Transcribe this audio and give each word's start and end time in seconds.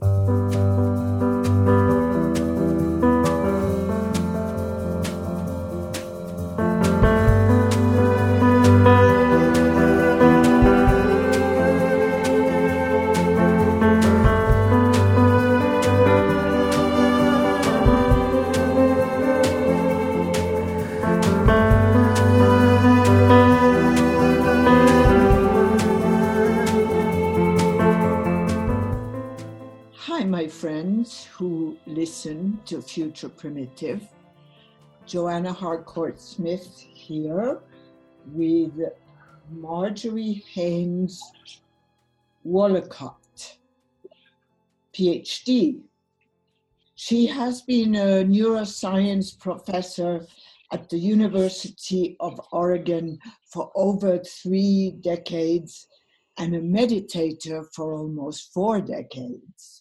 listen 0.00 0.57
to 32.68 32.82
Future 32.82 33.30
Primitive. 33.30 34.06
Joanna 35.06 35.54
Harcourt 35.54 36.20
Smith 36.20 36.78
here 36.78 37.60
with 38.26 38.74
Marjorie 39.50 40.44
Haynes 40.52 41.22
Woollacott, 42.46 43.56
PhD. 44.92 45.80
She 46.94 47.26
has 47.26 47.62
been 47.62 47.94
a 47.94 48.22
neuroscience 48.24 49.38
professor 49.38 50.26
at 50.70 50.90
the 50.90 50.98
University 50.98 52.18
of 52.20 52.38
Oregon 52.52 53.18
for 53.50 53.72
over 53.74 54.18
three 54.18 54.90
decades 55.00 55.86
and 56.36 56.54
a 56.54 56.60
meditator 56.60 57.64
for 57.72 57.94
almost 57.94 58.52
four 58.52 58.82
decades. 58.82 59.77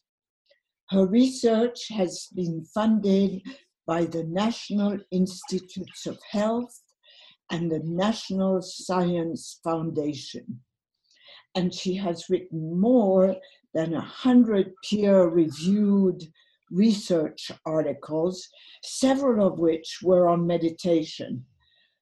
Her 0.90 1.06
research 1.06 1.90
has 1.90 2.28
been 2.34 2.64
funded 2.74 3.42
by 3.86 4.06
the 4.06 4.24
National 4.24 4.98
Institutes 5.12 6.06
of 6.06 6.18
Health 6.32 6.82
and 7.52 7.70
the 7.70 7.82
National 7.84 8.62
Science 8.62 9.60
Foundation. 9.66 10.62
And 11.56 11.74
she 11.74 11.96
has 11.96 12.30
written 12.30 12.80
more 12.80 13.36
than 13.74 13.96
a 13.96 14.02
hundred 14.02 14.74
peer 14.82 15.28
reviewed 15.28 16.24
research 16.72 17.52
articles, 17.66 18.48
several 18.82 19.46
of 19.46 19.60
which 19.60 20.00
were 20.02 20.30
on 20.30 20.48
meditation. 20.48 21.46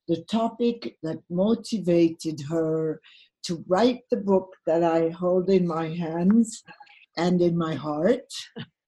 The 0.07 0.23
topic 0.29 0.97
that 1.01 1.23
motivated 1.31 2.39
her 2.49 3.01
to 3.45 3.65
write 3.67 4.01
the 4.11 4.17
book 4.17 4.49
that 4.67 4.83
I 4.83 5.09
hold 5.09 5.49
in 5.49 5.65
my 5.65 5.87
hands 5.87 6.63
and 7.17 7.41
in 7.41 7.57
my 7.57 7.73
heart 7.73 8.31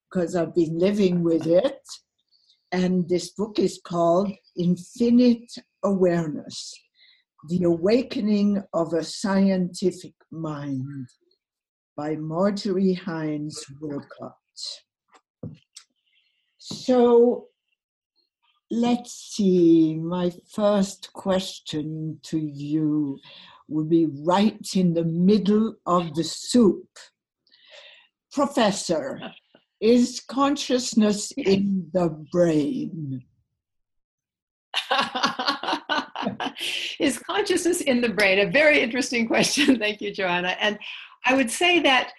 because 0.10 0.36
I've 0.36 0.56
been 0.56 0.78
living 0.78 1.24
with 1.24 1.48
it. 1.48 1.82
And 2.72 3.08
this 3.08 3.32
book 3.32 3.60
is 3.60 3.80
called 3.84 4.32
Infinite 4.58 5.52
Awareness 5.84 6.74
The 7.50 7.64
Awakening 7.64 8.64
of 8.74 8.94
a 8.94 9.04
Scientific 9.04 10.14
Mind 10.32 11.08
by 11.96 12.16
Marjorie 12.16 13.00
Haynes 13.06 13.64
Woollacott. 13.82 14.34
So 16.58 17.48
let's 18.70 19.14
see, 19.14 19.96
my 19.96 20.32
first 20.54 21.14
question 21.14 22.20
to 22.24 22.38
you 22.38 23.20
would 23.70 23.90
be 23.90 24.08
right 24.26 24.68
in 24.76 24.94
the 24.94 25.06
middle 25.06 25.76
of 25.86 26.14
the 26.16 26.24
soup. 26.24 26.88
Professor, 28.32 29.20
is 29.80 30.22
consciousness 30.28 31.32
in 31.38 31.90
the 31.94 32.10
brain? 32.32 33.24
is 37.00 37.20
consciousness 37.20 37.82
in 37.82 38.02
the 38.02 38.10
brain? 38.10 38.40
A 38.40 38.52
very 38.52 38.82
interesting 38.82 39.28
question. 39.28 39.78
Thank 39.80 40.02
you, 40.02 40.14
Joanna. 40.14 40.56
And 40.60 40.80
I 41.26 41.36
would 41.36 41.52
say 41.52 41.80
that 41.82 42.12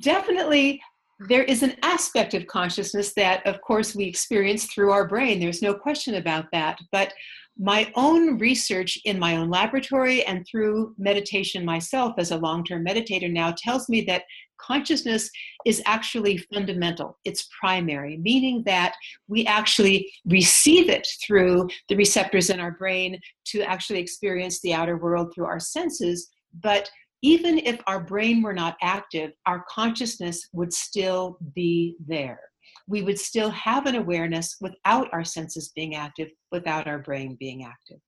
definitely 0.00 0.80
there 1.28 1.44
is 1.44 1.62
an 1.62 1.76
aspect 1.82 2.34
of 2.34 2.46
consciousness 2.46 3.14
that, 3.14 3.46
of 3.46 3.60
course, 3.60 3.94
we 3.94 4.04
experience 4.04 4.66
through 4.66 4.90
our 4.90 5.06
brain. 5.06 5.40
There's 5.40 5.62
no 5.62 5.74
question 5.74 6.16
about 6.16 6.46
that. 6.52 6.78
But 6.90 7.12
my 7.56 7.90
own 7.94 8.38
research 8.38 8.98
in 9.04 9.18
my 9.18 9.36
own 9.36 9.48
laboratory 9.48 10.24
and 10.24 10.44
through 10.46 10.94
meditation 10.98 11.64
myself 11.64 12.14
as 12.18 12.32
a 12.32 12.36
long 12.36 12.64
term 12.64 12.84
meditator 12.84 13.32
now 13.32 13.54
tells 13.56 13.88
me 13.88 14.00
that 14.02 14.24
consciousness 14.58 15.30
is 15.66 15.82
actually 15.86 16.38
fundamental. 16.52 17.18
It's 17.24 17.48
primary, 17.60 18.18
meaning 18.18 18.62
that 18.66 18.94
we 19.28 19.46
actually 19.46 20.10
receive 20.26 20.88
it 20.88 21.06
through 21.26 21.68
the 21.88 21.96
receptors 21.96 22.50
in 22.50 22.60
our 22.60 22.72
brain 22.72 23.20
to 23.46 23.62
actually 23.62 24.00
experience 24.00 24.60
the 24.60 24.74
outer 24.74 24.96
world 24.96 25.32
through 25.34 25.46
our 25.46 25.60
senses. 25.60 26.30
But 26.62 26.90
even 27.22 27.58
if 27.58 27.80
our 27.86 28.00
brain 28.00 28.42
were 28.42 28.52
not 28.52 28.76
active, 28.82 29.32
our 29.46 29.64
consciousness 29.68 30.48
would 30.52 30.72
still 30.72 31.38
be 31.54 31.96
there. 32.06 32.40
We 32.86 33.02
would 33.02 33.18
still 33.18 33.50
have 33.50 33.86
an 33.86 33.94
awareness 33.94 34.56
without 34.60 35.08
our 35.12 35.24
senses 35.24 35.72
being 35.74 35.94
active, 35.94 36.28
without 36.52 36.86
our 36.86 36.98
brain 36.98 37.36
being 37.40 37.64
active. 37.64 37.98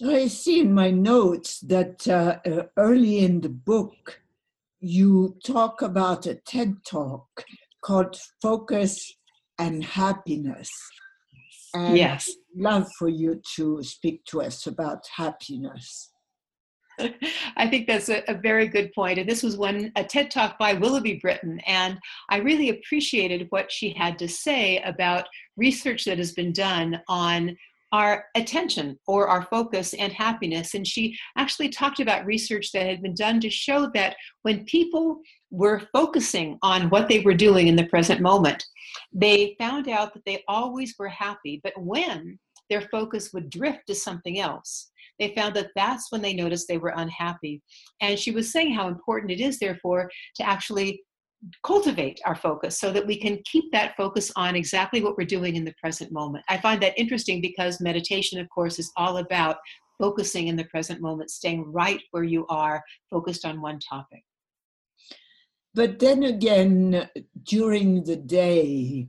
So 0.00 0.10
I 0.10 0.28
see 0.28 0.60
in 0.60 0.72
my 0.72 0.90
notes 0.90 1.60
that 1.60 2.08
uh, 2.08 2.38
uh, 2.50 2.62
early 2.78 3.18
in 3.18 3.42
the 3.42 3.50
book, 3.50 4.22
you 4.80 5.36
talk 5.44 5.82
about 5.82 6.24
a 6.24 6.36
TED 6.36 6.76
talk 6.86 7.44
called 7.82 8.18
Focus 8.40 9.14
and 9.58 9.84
Happiness. 9.84 10.70
And 11.74 11.98
yes. 11.98 12.30
I'd 12.30 12.62
love 12.62 12.88
for 12.98 13.10
you 13.10 13.42
to 13.56 13.82
speak 13.82 14.24
to 14.30 14.40
us 14.40 14.66
about 14.66 15.00
happiness. 15.14 16.10
I 17.56 17.68
think 17.68 17.86
that's 17.86 18.08
a, 18.08 18.22
a, 18.26 18.34
very 18.34 18.68
good 18.68 18.94
point. 18.94 19.18
And 19.18 19.28
this 19.28 19.42
was 19.42 19.58
one 19.58 19.92
a 19.96 20.04
TED 20.04 20.30
talk 20.30 20.58
by 20.58 20.74
Willoughby 20.74 21.18
Britton, 21.20 21.60
and 21.66 21.98
I 22.30 22.38
really 22.38 22.70
appreciated 22.70 23.46
what 23.50 23.70
she 23.70 23.90
had 23.90 24.18
to 24.18 24.28
say 24.28 24.78
about 24.78 25.26
research 25.56 26.04
that 26.04 26.18
has 26.18 26.32
been 26.32 26.52
done 26.52 27.00
on 27.08 27.56
our 27.92 28.26
attention 28.34 28.98
or 29.06 29.28
our 29.28 29.42
focus 29.46 29.94
and 29.94 30.12
happiness. 30.12 30.74
And 30.74 30.86
she 30.86 31.16
actually 31.36 31.68
talked 31.68 32.00
about 32.00 32.26
research 32.26 32.72
that 32.72 32.86
had 32.86 33.02
been 33.02 33.14
done 33.14 33.40
to 33.40 33.50
show 33.50 33.90
that 33.94 34.16
when 34.42 34.64
people 34.64 35.20
were 35.50 35.82
focusing 35.92 36.58
on 36.62 36.90
what 36.90 37.08
they 37.08 37.20
were 37.20 37.34
doing 37.34 37.66
in 37.66 37.76
the 37.76 37.86
present 37.86 38.20
moment, 38.20 38.64
they 39.12 39.56
found 39.58 39.88
out 39.88 40.14
that 40.14 40.24
they 40.24 40.44
always 40.46 40.94
were 40.98 41.08
happy. 41.08 41.60
But 41.62 41.74
when 41.76 42.38
their 42.68 42.82
focus 42.82 43.32
would 43.32 43.50
drift 43.50 43.80
to 43.88 43.94
something 43.94 44.38
else, 44.38 44.90
they 45.18 45.34
found 45.34 45.54
that 45.56 45.70
that's 45.74 46.10
when 46.10 46.22
they 46.22 46.32
noticed 46.32 46.68
they 46.68 46.78
were 46.78 46.94
unhappy. 46.96 47.60
And 48.00 48.18
she 48.18 48.30
was 48.30 48.50
saying 48.50 48.72
how 48.72 48.88
important 48.88 49.32
it 49.32 49.40
is, 49.40 49.58
therefore, 49.58 50.10
to 50.36 50.48
actually 50.48 51.02
cultivate 51.62 52.20
our 52.26 52.34
focus 52.34 52.78
so 52.78 52.92
that 52.92 53.06
we 53.06 53.16
can 53.16 53.38
keep 53.50 53.72
that 53.72 53.94
focus 53.96 54.30
on 54.36 54.54
exactly 54.54 55.02
what 55.02 55.16
we're 55.16 55.24
doing 55.24 55.56
in 55.56 55.64
the 55.64 55.74
present 55.80 56.12
moment. 56.12 56.44
I 56.48 56.58
find 56.58 56.82
that 56.82 56.98
interesting 56.98 57.40
because 57.40 57.80
meditation, 57.80 58.38
of 58.40 58.48
course, 58.50 58.78
is 58.78 58.92
all 58.96 59.18
about 59.18 59.56
focusing 59.98 60.48
in 60.48 60.56
the 60.56 60.64
present 60.64 61.00
moment, 61.00 61.30
staying 61.30 61.70
right 61.72 62.00
where 62.10 62.24
you 62.24 62.46
are, 62.48 62.82
focused 63.10 63.44
on 63.44 63.60
one 63.60 63.78
topic. 63.78 64.22
But 65.74 65.98
then 65.98 66.24
again, 66.24 67.08
during 67.44 68.04
the 68.04 68.16
day, 68.16 69.08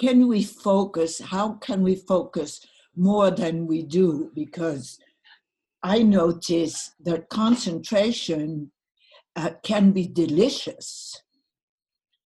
can 0.00 0.26
we 0.26 0.42
focus? 0.42 1.20
How 1.20 1.54
can 1.54 1.82
we 1.82 1.96
focus 1.96 2.60
more 2.96 3.30
than 3.30 3.66
we 3.66 3.82
do? 3.82 4.30
Because 4.34 4.98
I 5.82 6.02
notice 6.02 6.92
that 7.00 7.28
concentration 7.28 8.72
uh, 9.36 9.50
can 9.62 9.92
be 9.92 10.06
delicious 10.06 11.21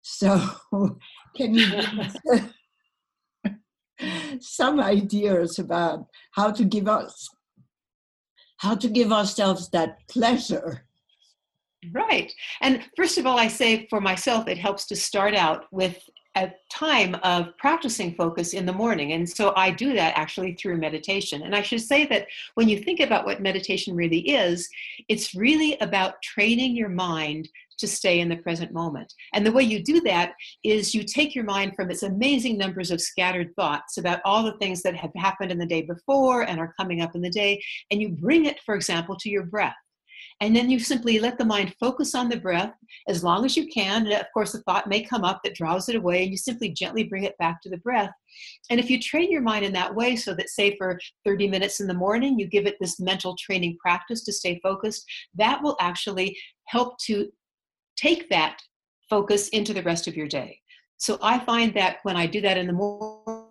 so, 0.07 0.39
can 1.35 1.55
you 1.55 1.67
give 3.43 3.55
some 4.39 4.79
ideas 4.79 5.57
about 5.57 6.05
how 6.33 6.51
to 6.51 6.63
give 6.63 6.87
us 6.87 7.27
how 8.57 8.75
to 8.75 8.87
give 8.87 9.11
ourselves 9.11 9.69
that 9.69 9.97
pleasure? 10.07 10.85
Right. 11.91 12.31
And 12.61 12.83
first 12.95 13.17
of 13.17 13.25
all, 13.25 13.39
I 13.39 13.47
say 13.47 13.87
for 13.89 13.99
myself, 13.99 14.47
it 14.47 14.59
helps 14.59 14.85
to 14.87 14.95
start 14.95 15.33
out 15.33 15.65
with 15.71 15.97
a 16.35 16.51
time 16.69 17.15
of 17.23 17.57
practicing 17.57 18.13
focus 18.13 18.53
in 18.53 18.65
the 18.65 18.73
morning. 18.73 19.13
And 19.13 19.27
so 19.27 19.53
I 19.55 19.71
do 19.71 19.93
that 19.93 20.17
actually 20.17 20.53
through 20.53 20.77
meditation. 20.77 21.41
And 21.41 21.55
I 21.55 21.61
should 21.61 21.81
say 21.81 22.05
that 22.07 22.27
when 22.55 22.69
you 22.69 22.77
think 22.77 22.99
about 22.99 23.25
what 23.25 23.41
meditation 23.41 23.95
really 23.95 24.19
is, 24.19 24.69
it's 25.07 25.33
really 25.33 25.77
about 25.79 26.21
training 26.21 26.75
your 26.75 26.89
mind 26.89 27.49
to 27.77 27.87
stay 27.87 28.19
in 28.19 28.29
the 28.29 28.37
present 28.37 28.71
moment. 28.71 29.13
And 29.33 29.45
the 29.45 29.51
way 29.51 29.63
you 29.63 29.83
do 29.83 30.01
that 30.01 30.33
is 30.63 30.95
you 30.95 31.03
take 31.03 31.35
your 31.35 31.43
mind 31.43 31.75
from 31.75 31.91
its 31.91 32.03
amazing 32.03 32.57
numbers 32.57 32.91
of 32.91 33.01
scattered 33.01 33.53
thoughts 33.55 33.97
about 33.97 34.21
all 34.25 34.43
the 34.43 34.57
things 34.57 34.81
that 34.83 34.95
have 34.95 35.11
happened 35.15 35.51
in 35.51 35.57
the 35.57 35.65
day 35.65 35.81
before 35.81 36.43
and 36.43 36.59
are 36.59 36.73
coming 36.79 37.01
up 37.01 37.15
in 37.15 37.21
the 37.21 37.29
day, 37.29 37.61
and 37.91 38.01
you 38.01 38.09
bring 38.09 38.45
it, 38.45 38.59
for 38.65 38.75
example, 38.75 39.15
to 39.17 39.29
your 39.29 39.43
breath. 39.43 39.75
And 40.41 40.53
then 40.53 40.69
you 40.69 40.79
simply 40.79 41.17
let 41.19 41.37
the 41.37 41.45
mind 41.45 41.73
focus 41.79 42.13
on 42.13 42.27
the 42.27 42.39
breath 42.39 42.73
as 43.07 43.23
long 43.23 43.45
as 43.45 43.55
you 43.55 43.67
can. 43.67 44.05
And 44.05 44.13
of 44.13 44.25
course, 44.33 44.53
a 44.53 44.59
thought 44.63 44.89
may 44.89 45.01
come 45.01 45.23
up 45.23 45.39
that 45.43 45.55
draws 45.55 45.87
it 45.87 45.95
away, 45.95 46.23
and 46.23 46.31
you 46.31 46.37
simply 46.37 46.69
gently 46.71 47.03
bring 47.03 47.23
it 47.23 47.37
back 47.37 47.61
to 47.61 47.69
the 47.69 47.77
breath. 47.77 48.11
And 48.69 48.79
if 48.79 48.89
you 48.89 48.99
train 48.99 49.31
your 49.31 49.41
mind 49.41 49.63
in 49.63 49.71
that 49.73 49.95
way, 49.95 50.17
so 50.17 50.33
that, 50.33 50.49
say, 50.49 50.75
for 50.77 50.99
30 51.23 51.47
minutes 51.47 51.79
in 51.79 51.87
the 51.87 51.93
morning, 51.93 52.37
you 52.37 52.47
give 52.47 52.65
it 52.65 52.75
this 52.81 52.99
mental 52.99 53.35
training 53.37 53.77
practice 53.79 54.23
to 54.25 54.33
stay 54.33 54.59
focused, 54.61 55.05
that 55.35 55.63
will 55.63 55.77
actually 55.79 56.37
help 56.65 56.97
to 57.05 57.31
take 57.95 58.29
that 58.29 58.59
focus 59.09 59.49
into 59.49 59.73
the 59.73 59.83
rest 59.83 60.07
of 60.07 60.15
your 60.15 60.27
day. 60.27 60.59
So 60.97 61.17
I 61.21 61.39
find 61.39 61.73
that 61.73 61.97
when 62.03 62.15
I 62.15 62.25
do 62.25 62.41
that 62.41 62.57
in 62.57 62.67
the 62.67 62.73
morning, 62.73 63.45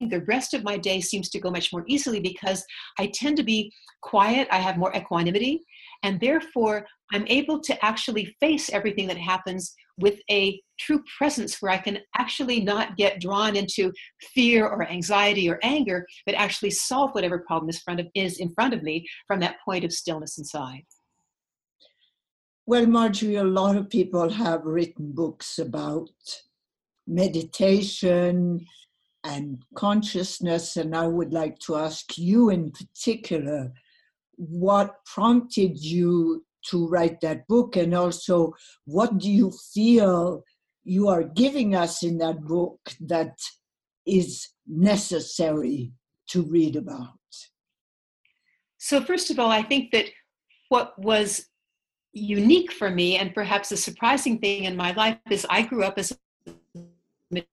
the 0.00 0.24
rest 0.26 0.54
of 0.54 0.64
my 0.64 0.76
day 0.76 1.00
seems 1.00 1.28
to 1.30 1.40
go 1.40 1.50
much 1.50 1.72
more 1.72 1.84
easily 1.86 2.20
because 2.20 2.64
I 2.98 3.10
tend 3.14 3.36
to 3.36 3.42
be 3.42 3.72
quiet, 4.02 4.48
I 4.50 4.58
have 4.58 4.76
more 4.76 4.94
equanimity, 4.94 5.60
and 6.02 6.18
therefore 6.18 6.86
I'm 7.12 7.26
able 7.28 7.60
to 7.60 7.84
actually 7.84 8.34
face 8.40 8.70
everything 8.70 9.06
that 9.08 9.18
happens 9.18 9.74
with 9.98 10.18
a 10.30 10.60
true 10.78 11.02
presence 11.18 11.60
where 11.60 11.72
I 11.72 11.78
can 11.78 11.98
actually 12.16 12.60
not 12.60 12.96
get 12.96 13.20
drawn 13.20 13.54
into 13.54 13.92
fear 14.34 14.66
or 14.66 14.88
anxiety 14.88 15.48
or 15.48 15.58
anger, 15.62 16.06
but 16.24 16.34
actually 16.34 16.70
solve 16.70 17.10
whatever 17.12 17.40
problem 17.40 17.68
is, 17.68 17.80
front 17.80 18.00
of, 18.00 18.06
is 18.14 18.38
in 18.38 18.52
front 18.54 18.72
of 18.72 18.82
me 18.82 19.06
from 19.26 19.40
that 19.40 19.56
point 19.64 19.84
of 19.84 19.92
stillness 19.92 20.38
inside. 20.38 20.84
Well, 22.70 22.86
Marjorie, 22.86 23.34
a 23.34 23.42
lot 23.42 23.74
of 23.74 23.90
people 23.90 24.28
have 24.28 24.64
written 24.64 25.10
books 25.10 25.58
about 25.58 26.08
meditation 27.04 28.64
and 29.24 29.60
consciousness, 29.74 30.76
and 30.76 30.94
I 30.94 31.08
would 31.08 31.32
like 31.32 31.58
to 31.66 31.74
ask 31.74 32.16
you 32.16 32.50
in 32.50 32.70
particular 32.70 33.72
what 34.36 35.04
prompted 35.04 35.82
you 35.82 36.46
to 36.66 36.86
write 36.86 37.20
that 37.22 37.48
book, 37.48 37.74
and 37.74 37.92
also 37.92 38.54
what 38.84 39.18
do 39.18 39.28
you 39.28 39.50
feel 39.74 40.44
you 40.84 41.08
are 41.08 41.24
giving 41.24 41.74
us 41.74 42.04
in 42.04 42.18
that 42.18 42.40
book 42.42 42.78
that 43.00 43.36
is 44.06 44.46
necessary 44.68 45.90
to 46.28 46.42
read 46.42 46.76
about? 46.76 47.18
So, 48.78 49.00
first 49.00 49.28
of 49.28 49.40
all, 49.40 49.50
I 49.50 49.64
think 49.64 49.90
that 49.90 50.06
what 50.68 50.96
was 51.00 51.49
unique 52.12 52.72
for 52.72 52.90
me 52.90 53.16
and 53.16 53.34
perhaps 53.34 53.72
a 53.72 53.76
surprising 53.76 54.38
thing 54.38 54.64
in 54.64 54.76
my 54.76 54.92
life 54.92 55.18
is 55.30 55.46
I 55.48 55.62
grew 55.62 55.84
up 55.84 55.98
as 55.98 56.16
a 56.46 57.44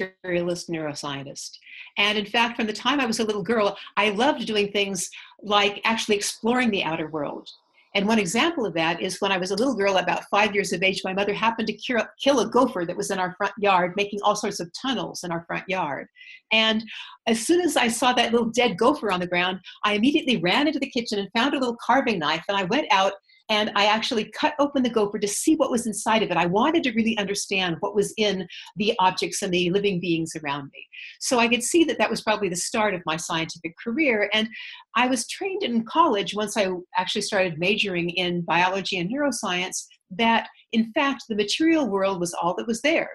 materialist 0.00 0.70
neuroscientist. 0.70 1.58
And 1.98 2.16
in 2.16 2.24
fact, 2.26 2.56
from 2.56 2.66
the 2.66 2.72
time 2.72 3.00
I 3.00 3.06
was 3.06 3.20
a 3.20 3.24
little 3.24 3.42
girl, 3.42 3.76
I 3.96 4.10
loved 4.10 4.46
doing 4.46 4.72
things 4.72 5.10
like 5.42 5.80
actually 5.84 6.16
exploring 6.16 6.70
the 6.70 6.84
outer 6.84 7.08
world. 7.08 7.50
And 7.94 8.06
one 8.06 8.20
example 8.20 8.64
of 8.64 8.74
that 8.74 9.02
is 9.02 9.20
when 9.20 9.32
I 9.32 9.38
was 9.38 9.50
a 9.50 9.56
little 9.56 9.74
girl, 9.74 9.96
about 9.96 10.22
five 10.30 10.54
years 10.54 10.72
of 10.72 10.82
age, 10.82 11.02
my 11.04 11.12
mother 11.12 11.34
happened 11.34 11.66
to 11.68 12.06
kill 12.22 12.40
a 12.40 12.48
gopher 12.48 12.84
that 12.86 12.96
was 12.96 13.10
in 13.10 13.18
our 13.18 13.34
front 13.36 13.52
yard, 13.58 13.94
making 13.96 14.20
all 14.22 14.36
sorts 14.36 14.60
of 14.60 14.70
tunnels 14.80 15.24
in 15.24 15.32
our 15.32 15.44
front 15.46 15.64
yard. 15.68 16.06
And 16.52 16.84
as 17.26 17.44
soon 17.44 17.60
as 17.60 17.76
I 17.76 17.88
saw 17.88 18.12
that 18.12 18.32
little 18.32 18.50
dead 18.50 18.78
gopher 18.78 19.10
on 19.10 19.18
the 19.18 19.26
ground, 19.26 19.58
I 19.84 19.94
immediately 19.94 20.36
ran 20.36 20.68
into 20.68 20.78
the 20.78 20.90
kitchen 20.90 21.18
and 21.18 21.28
found 21.34 21.54
a 21.54 21.58
little 21.58 21.76
carving 21.84 22.20
knife. 22.20 22.44
And 22.48 22.56
I 22.56 22.64
went 22.64 22.86
out 22.92 23.14
and 23.50 23.72
I 23.74 23.86
actually 23.86 24.30
cut 24.30 24.54
open 24.58 24.82
the 24.82 24.88
gopher 24.88 25.18
to 25.18 25.28
see 25.28 25.56
what 25.56 25.70
was 25.70 25.86
inside 25.86 26.22
of 26.22 26.30
it. 26.30 26.36
I 26.36 26.46
wanted 26.46 26.84
to 26.84 26.92
really 26.92 27.18
understand 27.18 27.76
what 27.80 27.96
was 27.96 28.14
in 28.16 28.46
the 28.76 28.94
objects 29.00 29.42
and 29.42 29.52
the 29.52 29.70
living 29.70 30.00
beings 30.00 30.32
around 30.42 30.70
me. 30.72 30.86
So 31.18 31.38
I 31.38 31.48
could 31.48 31.62
see 31.62 31.84
that 31.84 31.98
that 31.98 32.08
was 32.08 32.22
probably 32.22 32.48
the 32.48 32.56
start 32.56 32.94
of 32.94 33.02
my 33.04 33.16
scientific 33.16 33.74
career. 33.82 34.30
And 34.32 34.48
I 34.96 35.08
was 35.08 35.26
trained 35.26 35.64
in 35.64 35.84
college 35.84 36.34
once 36.34 36.56
I 36.56 36.68
actually 36.96 37.22
started 37.22 37.58
majoring 37.58 38.10
in 38.10 38.42
biology 38.42 38.98
and 38.98 39.10
neuroscience 39.10 39.84
that, 40.10 40.48
in 40.72 40.92
fact, 40.92 41.24
the 41.28 41.36
material 41.36 41.88
world 41.88 42.20
was 42.20 42.34
all 42.34 42.54
that 42.56 42.66
was 42.66 42.80
there. 42.82 43.10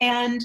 And 0.00 0.44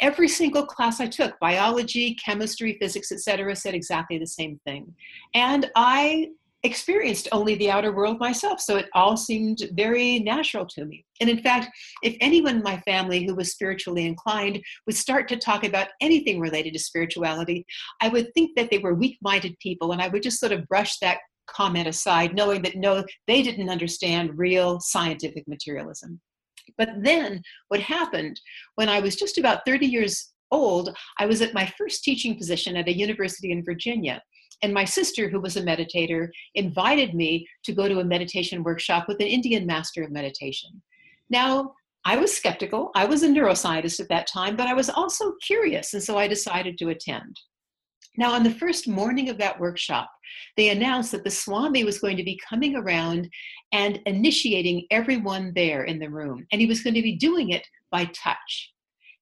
every 0.00 0.28
single 0.28 0.66
class 0.66 1.00
I 1.00 1.06
took, 1.06 1.38
biology, 1.40 2.16
chemistry, 2.24 2.76
physics, 2.80 3.10
etc., 3.12 3.54
said 3.56 3.74
exactly 3.74 4.18
the 4.18 4.26
same 4.26 4.60
thing. 4.64 4.94
And 5.34 5.70
I 5.76 6.28
experienced 6.64 7.28
only 7.30 7.54
the 7.54 7.70
outer 7.70 7.92
world 7.92 8.18
myself, 8.18 8.60
so 8.60 8.76
it 8.76 8.88
all 8.94 9.16
seemed 9.16 9.58
very 9.74 10.18
natural 10.18 10.66
to 10.66 10.84
me. 10.86 11.04
And 11.20 11.30
in 11.30 11.42
fact, 11.42 11.68
if 12.02 12.16
anyone 12.20 12.56
in 12.56 12.62
my 12.62 12.80
family 12.80 13.24
who 13.24 13.34
was 13.34 13.52
spiritually 13.52 14.06
inclined 14.06 14.60
would 14.86 14.96
start 14.96 15.28
to 15.28 15.36
talk 15.36 15.64
about 15.64 15.88
anything 16.00 16.40
related 16.40 16.72
to 16.72 16.78
spirituality, 16.78 17.66
I 18.00 18.08
would 18.08 18.32
think 18.34 18.56
that 18.56 18.70
they 18.70 18.78
were 18.78 18.94
weak 18.94 19.18
minded 19.22 19.58
people, 19.60 19.92
and 19.92 20.00
I 20.00 20.08
would 20.08 20.22
just 20.22 20.40
sort 20.40 20.52
of 20.52 20.66
brush 20.66 20.98
that 21.00 21.18
comment 21.46 21.86
aside, 21.86 22.34
knowing 22.34 22.62
that 22.62 22.76
no, 22.76 23.04
they 23.26 23.42
didn't 23.42 23.68
understand 23.68 24.38
real 24.38 24.80
scientific 24.80 25.46
materialism. 25.46 26.20
But 26.78 26.90
then 27.02 27.42
what 27.68 27.80
happened 27.80 28.40
when 28.76 28.88
I 28.88 29.00
was 29.00 29.16
just 29.16 29.36
about 29.36 29.66
30 29.66 29.86
years 29.86 30.32
old, 30.50 30.96
I 31.18 31.26
was 31.26 31.42
at 31.42 31.52
my 31.52 31.70
first 31.76 32.04
teaching 32.04 32.36
position 32.36 32.76
at 32.76 32.88
a 32.88 32.96
university 32.96 33.52
in 33.52 33.64
Virginia. 33.64 34.22
And 34.64 34.72
my 34.72 34.86
sister, 34.86 35.28
who 35.28 35.40
was 35.40 35.58
a 35.58 35.62
meditator, 35.62 36.30
invited 36.54 37.12
me 37.12 37.46
to 37.64 37.74
go 37.74 37.86
to 37.86 38.00
a 38.00 38.04
meditation 38.04 38.62
workshop 38.62 39.04
with 39.06 39.20
an 39.20 39.26
Indian 39.26 39.66
master 39.66 40.02
of 40.02 40.10
meditation. 40.10 40.80
Now, 41.28 41.74
I 42.06 42.16
was 42.16 42.34
skeptical. 42.34 42.90
I 42.94 43.04
was 43.04 43.22
a 43.22 43.28
neuroscientist 43.28 44.00
at 44.00 44.08
that 44.08 44.26
time, 44.26 44.56
but 44.56 44.66
I 44.66 44.72
was 44.72 44.88
also 44.88 45.34
curious, 45.46 45.92
and 45.92 46.02
so 46.02 46.16
I 46.16 46.26
decided 46.28 46.78
to 46.78 46.88
attend. 46.88 47.38
Now, 48.16 48.32
on 48.32 48.42
the 48.42 48.54
first 48.54 48.88
morning 48.88 49.28
of 49.28 49.36
that 49.36 49.60
workshop, 49.60 50.10
they 50.56 50.70
announced 50.70 51.12
that 51.12 51.24
the 51.24 51.30
Swami 51.30 51.84
was 51.84 51.98
going 51.98 52.16
to 52.16 52.24
be 52.24 52.40
coming 52.48 52.74
around 52.74 53.28
and 53.72 54.00
initiating 54.06 54.86
everyone 54.90 55.52
there 55.54 55.84
in 55.84 55.98
the 55.98 56.08
room, 56.08 56.46
and 56.52 56.60
he 56.62 56.66
was 56.66 56.82
going 56.82 56.94
to 56.94 57.02
be 57.02 57.16
doing 57.16 57.50
it 57.50 57.66
by 57.90 58.06
touch. 58.14 58.72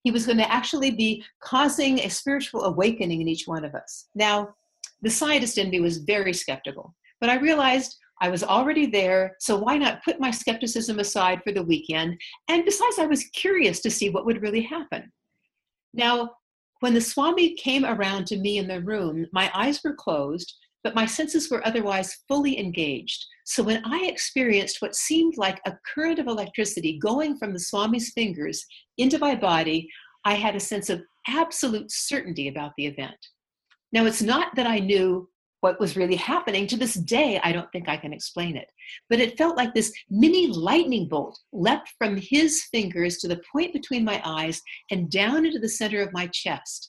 He 0.05 0.12
was 0.12 0.25
going 0.25 0.38
to 0.38 0.53
actually 0.53 0.93
be 0.93 1.25
causing 1.43 1.99
a 1.99 2.11
spiritual 2.11 2.62
awakening 2.62 3.23
in 3.23 3.29
each 3.29 3.49
one 3.49 3.65
of 3.65 3.75
us. 3.75 4.06
Now, 4.15 4.55
the 5.02 5.10
scientist 5.10 5.58
in 5.58 5.70
me 5.70 5.81
was 5.81 5.99
very 5.99 6.32
skeptical. 6.32 6.94
But 7.20 7.31
I 7.31 7.37
realized 7.37 7.96
I 8.20 8.28
was 8.28 8.44
already 8.44 8.87
there, 8.87 9.37
so 9.40 9.56
why 9.56 9.76
not 9.76 10.04
put 10.04 10.20
my 10.20 10.31
skepticism 10.31 11.00
aside 11.00 11.40
for 11.43 11.52
the 11.52 11.62
weekend? 11.62 12.20
And 12.49 12.64
besides, 12.64 12.99
I 12.99 13.06
was 13.06 13.25
curious 13.34 13.81
to 13.81 13.90
see 13.90 14.10
what 14.10 14.26
would 14.26 14.43
really 14.43 14.62
happen. 14.62 15.12
Now, 15.93 16.31
when 16.81 16.94
the 16.94 17.00
Swami 17.00 17.54
came 17.54 17.84
around 17.84 18.26
to 18.28 18.38
me 18.38 18.58
in 18.58 18.69
the 18.69 18.81
room, 18.81 19.26
my 19.32 19.50
eyes 19.54 19.81
were 19.84 19.94
closed, 19.94 20.54
but 20.84 20.94
my 20.94 21.06
senses 21.06 21.50
were 21.50 21.66
otherwise 21.66 22.19
fully 22.28 22.58
engaged. 22.58 23.25
So 23.44 23.62
when 23.62 23.84
I 23.84 24.06
experienced 24.06 24.80
what 24.80 24.97
seemed 24.97 25.37
like 25.37 25.61
a 25.66 25.76
current 25.94 26.18
of 26.18 26.26
electricity 26.26 26.99
going 26.99 27.37
from 27.38 27.52
the 27.52 27.61
Swami's 27.61 28.12
fingers 28.12 28.64
into 28.99 29.18
my 29.18 29.35
body, 29.35 29.88
I 30.25 30.35
had 30.35 30.56
a 30.56 30.61
sense 30.61 30.90
of 30.90 31.02
absolute 31.28 31.90
certainty 31.90 32.49
about 32.49 32.73
the 32.76 32.87
event. 32.87 33.16
Now, 33.92 34.06
it's 34.06 34.22
not 34.22 34.54
that 34.56 34.66
I 34.66 34.78
knew 34.78 35.28
what 35.61 35.78
was 35.78 35.96
really 35.96 36.16
happening. 36.16 36.66
To 36.66 36.76
this 36.76 36.94
day, 36.94 37.40
I 37.42 37.52
don't 37.52 37.70
think 37.70 37.88
I 37.88 37.96
can 37.96 38.12
explain 38.12 38.56
it. 38.56 38.70
But 39.08 39.20
it 39.20 39.38
felt 39.38 39.56
like 39.56 39.72
this 39.72 39.92
mini 40.11 40.49
lightning 40.49 41.08
bolt 41.08 41.38
leapt 41.52 41.92
from 41.99 42.16
his 42.16 42.64
fingers 42.64 43.18
to 43.18 43.28
the 43.28 43.40
point 43.50 43.72
between 43.72 44.04
my 44.04 44.20
eyes 44.25 44.61
and 44.90 45.11
down 45.11 45.46
into 45.46 45.61
the 45.61 45.68
center 45.68 46.02
of 46.02 46.12
my 46.12 46.26
chest. 46.28 46.88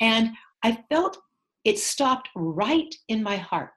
And 0.00 0.30
I 0.62 0.78
felt 0.90 1.18
it 1.64 1.78
stopped 1.78 2.28
right 2.34 2.94
in 3.08 3.22
my 3.22 3.36
heart. 3.36 3.72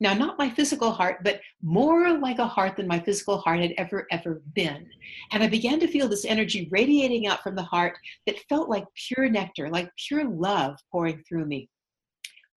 Now, 0.00 0.14
not 0.14 0.38
my 0.38 0.50
physical 0.50 0.92
heart, 0.92 1.24
but 1.24 1.40
more 1.62 2.18
like 2.18 2.38
a 2.38 2.46
heart 2.46 2.76
than 2.76 2.86
my 2.86 3.00
physical 3.00 3.38
heart 3.38 3.60
had 3.60 3.72
ever, 3.78 4.06
ever 4.12 4.42
been. 4.54 4.86
And 5.32 5.42
I 5.42 5.48
began 5.48 5.80
to 5.80 5.88
feel 5.88 6.08
this 6.08 6.24
energy 6.24 6.68
radiating 6.70 7.26
out 7.26 7.42
from 7.42 7.56
the 7.56 7.64
heart 7.64 7.98
that 8.26 8.38
felt 8.48 8.68
like 8.68 8.84
pure 9.08 9.28
nectar, 9.28 9.68
like 9.70 9.90
pure 10.06 10.24
love 10.28 10.76
pouring 10.92 11.22
through 11.26 11.46
me. 11.46 11.68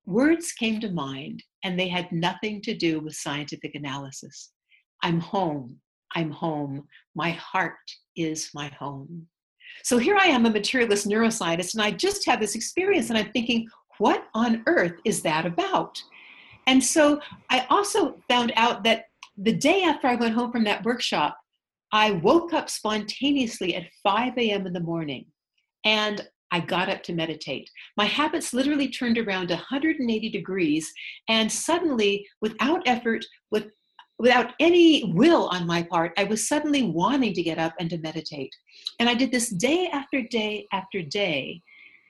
Words 0.05 0.51
came 0.53 0.79
to 0.81 0.89
mind, 0.89 1.43
and 1.63 1.79
they 1.79 1.87
had 1.87 2.11
nothing 2.11 2.61
to 2.63 2.73
do 2.73 2.99
with 2.99 3.15
scientific 3.15 3.75
analysis. 3.75 4.51
I'm 5.03 5.19
home. 5.19 5.79
I'm 6.15 6.31
home. 6.31 6.87
My 7.15 7.31
heart 7.31 7.77
is 8.15 8.49
my 8.53 8.67
home. 8.79 9.27
So 9.83 9.97
here 9.97 10.17
I 10.17 10.25
am, 10.25 10.45
a 10.45 10.49
materialist 10.49 11.07
neuroscientist, 11.07 11.73
and 11.73 11.81
I 11.81 11.91
just 11.91 12.25
had 12.25 12.39
this 12.39 12.55
experience, 12.55 13.09
and 13.09 13.17
I'm 13.17 13.31
thinking, 13.31 13.67
what 13.99 14.25
on 14.33 14.63
earth 14.67 14.99
is 15.05 15.21
that 15.21 15.45
about? 15.45 16.01
And 16.67 16.83
so 16.83 17.21
I 17.49 17.65
also 17.69 18.17
found 18.27 18.51
out 18.55 18.83
that 18.83 19.05
the 19.37 19.53
day 19.53 19.83
after 19.83 20.07
I 20.07 20.15
went 20.15 20.33
home 20.33 20.51
from 20.51 20.63
that 20.65 20.83
workshop, 20.83 21.37
I 21.91 22.11
woke 22.11 22.53
up 22.53 22.69
spontaneously 22.69 23.75
at 23.75 23.87
5 24.03 24.37
a.m. 24.37 24.65
in 24.65 24.73
the 24.73 24.79
morning. 24.79 25.25
And 25.83 26.27
I 26.51 26.59
got 26.59 26.89
up 26.89 27.01
to 27.03 27.13
meditate. 27.13 27.69
My 27.97 28.05
habits 28.05 28.53
literally 28.53 28.89
turned 28.89 29.17
around 29.17 29.49
180 29.49 30.29
degrees, 30.29 30.91
and 31.29 31.51
suddenly, 31.51 32.27
without 32.41 32.81
effort, 32.85 33.25
with 33.51 33.67
without 34.19 34.53
any 34.59 35.11
will 35.15 35.47
on 35.47 35.65
my 35.65 35.81
part, 35.81 36.13
I 36.15 36.25
was 36.25 36.47
suddenly 36.47 36.83
wanting 36.83 37.33
to 37.33 37.41
get 37.41 37.57
up 37.57 37.73
and 37.79 37.89
to 37.89 37.97
meditate. 37.97 38.53
And 38.99 39.09
I 39.09 39.15
did 39.15 39.31
this 39.31 39.49
day 39.49 39.89
after 39.91 40.21
day 40.21 40.67
after 40.71 41.01
day. 41.01 41.61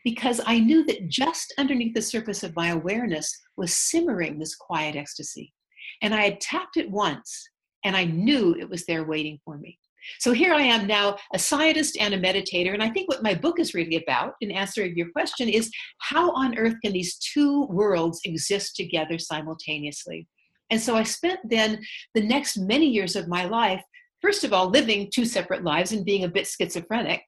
because 0.04 0.42
I 0.46 0.60
knew 0.60 0.84
that 0.86 1.08
just 1.08 1.54
underneath 1.58 1.94
the 1.94 2.02
surface 2.02 2.44
of 2.44 2.56
my 2.56 2.70
awareness 2.70 3.40
was 3.58 3.74
simmering 3.74 4.40
this 4.40 4.56
quiet 4.56 4.96
ecstasy. 4.96 5.54
And 6.02 6.14
I 6.14 6.22
had 6.24 6.42
tapped 6.42 6.78
it 6.78 6.90
once, 6.90 7.48
and 7.86 7.96
I 7.96 8.06
knew 8.06 8.56
it 8.56 8.70
was 8.70 8.86
there 8.86 9.04
waiting 9.04 9.40
for 9.46 9.58
me. 9.58 9.78
So 10.20 10.31
here 10.31 10.53
I 10.53 10.62
am 10.62 10.88
now, 10.88 11.17
a 11.34 11.39
scientist 11.39 11.98
and 12.00 12.13
a 12.13 12.20
meditator. 12.20 12.74
And 12.74 12.84
I 12.84 12.89
think 12.89 13.10
what 13.10 13.24
my 13.24 13.34
book 13.34 13.60
is 13.60 13.74
really 13.74 13.98
about, 13.98 14.34
in 14.41 14.51
answer 14.51 14.88
to 14.88 14.98
your 14.98 15.12
question, 15.12 15.50
is 15.50 15.72
how 16.00 16.31
on 16.31 16.58
earth 16.58 16.75
can 16.84 16.93
these 16.93 17.17
two 17.17 17.65
worlds 17.67 18.20
exist 18.25 18.75
together 18.75 19.17
simultaneously? 19.17 20.27
And 20.70 20.79
so 20.79 20.96
I 20.96 21.03
spent 21.03 21.39
then 21.43 21.81
the 22.15 22.24
next 22.24 22.58
many 22.58 22.88
years 22.88 23.15
of 23.15 23.27
my 23.27 23.46
life, 23.46 23.84
first 24.22 24.43
of 24.43 24.53
all, 24.53 24.70
living 24.70 25.10
two 25.13 25.25
separate 25.25 25.63
lives 25.63 25.91
and 25.91 26.05
being 26.05 26.24
a 26.24 26.29
bit 26.29 26.48
schizophrenic. 26.48 27.22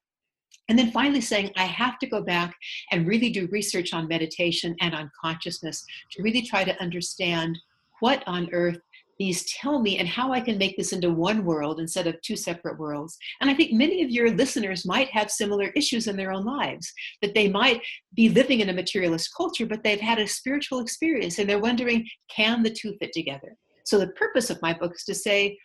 And 0.68 0.78
then 0.78 0.92
finally 0.92 1.20
saying, 1.20 1.50
I 1.56 1.64
have 1.64 1.98
to 1.98 2.06
go 2.06 2.22
back 2.22 2.54
and 2.90 3.06
really 3.06 3.30
do 3.30 3.48
research 3.52 3.92
on 3.92 4.08
meditation 4.08 4.74
and 4.80 4.94
on 4.94 5.10
consciousness 5.20 5.84
to 6.12 6.22
really 6.22 6.40
try 6.40 6.64
to 6.64 6.80
understand 6.80 7.58
what 8.00 8.24
on 8.26 8.48
earth 8.52 8.78
these 9.18 9.44
tell 9.52 9.80
me 9.80 9.98
and 9.98 10.08
how 10.08 10.32
I 10.32 10.40
can 10.40 10.58
make 10.58 10.76
this 10.76 10.92
into 10.92 11.10
one 11.10 11.44
world 11.44 11.80
instead 11.80 12.06
of 12.06 12.20
two 12.22 12.36
separate 12.36 12.78
worlds. 12.78 13.16
And 13.40 13.50
I 13.50 13.54
think 13.54 13.72
many 13.72 14.02
of 14.02 14.10
your 14.10 14.30
listeners 14.30 14.86
might 14.86 15.08
have 15.10 15.30
similar 15.30 15.68
issues 15.76 16.06
in 16.06 16.16
their 16.16 16.32
own 16.32 16.44
lives, 16.44 16.92
that 17.22 17.34
they 17.34 17.48
might 17.48 17.80
be 18.14 18.28
living 18.28 18.60
in 18.60 18.70
a 18.70 18.74
materialist 18.74 19.30
culture, 19.36 19.66
but 19.66 19.82
they've 19.82 20.00
had 20.00 20.18
a 20.18 20.26
spiritual 20.26 20.80
experience 20.80 21.38
and 21.38 21.48
they're 21.48 21.58
wondering, 21.58 22.06
can 22.34 22.62
the 22.62 22.70
two 22.70 22.96
fit 23.00 23.12
together? 23.12 23.56
So 23.84 23.98
the 23.98 24.08
purpose 24.08 24.50
of 24.50 24.62
my 24.62 24.72
book 24.72 24.92
is 24.94 25.04
to 25.04 25.14
say, 25.14 25.58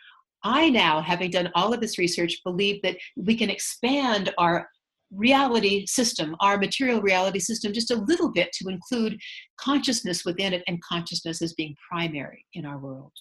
I 0.44 0.70
now, 0.70 1.01
having 1.01 1.32
done 1.32 1.50
all 1.56 1.74
of 1.74 1.82
this 1.82 1.98
research, 1.98 2.41
believe 2.46 2.82
that 2.84 2.98
we 3.18 3.36
can 3.36 3.50
expand 3.50 4.34
our 4.38 4.70
reality 5.12 5.86
system, 5.86 6.36
our 6.39 6.58
material 6.58 7.01
reality 7.01 7.39
system, 7.39 7.74
just 7.74 7.91
a 7.91 7.96
little 7.96 8.32
bit 8.32 8.51
to 8.53 8.70
include 8.70 9.20
consciousness 9.60 10.24
within 10.24 10.53
it 10.53 10.63
and 10.68 10.82
consciousness 10.84 11.41
as 11.41 11.53
being 11.53 11.75
primary 11.89 12.46
in 12.53 12.65
our 12.65 12.77
world. 12.77 13.12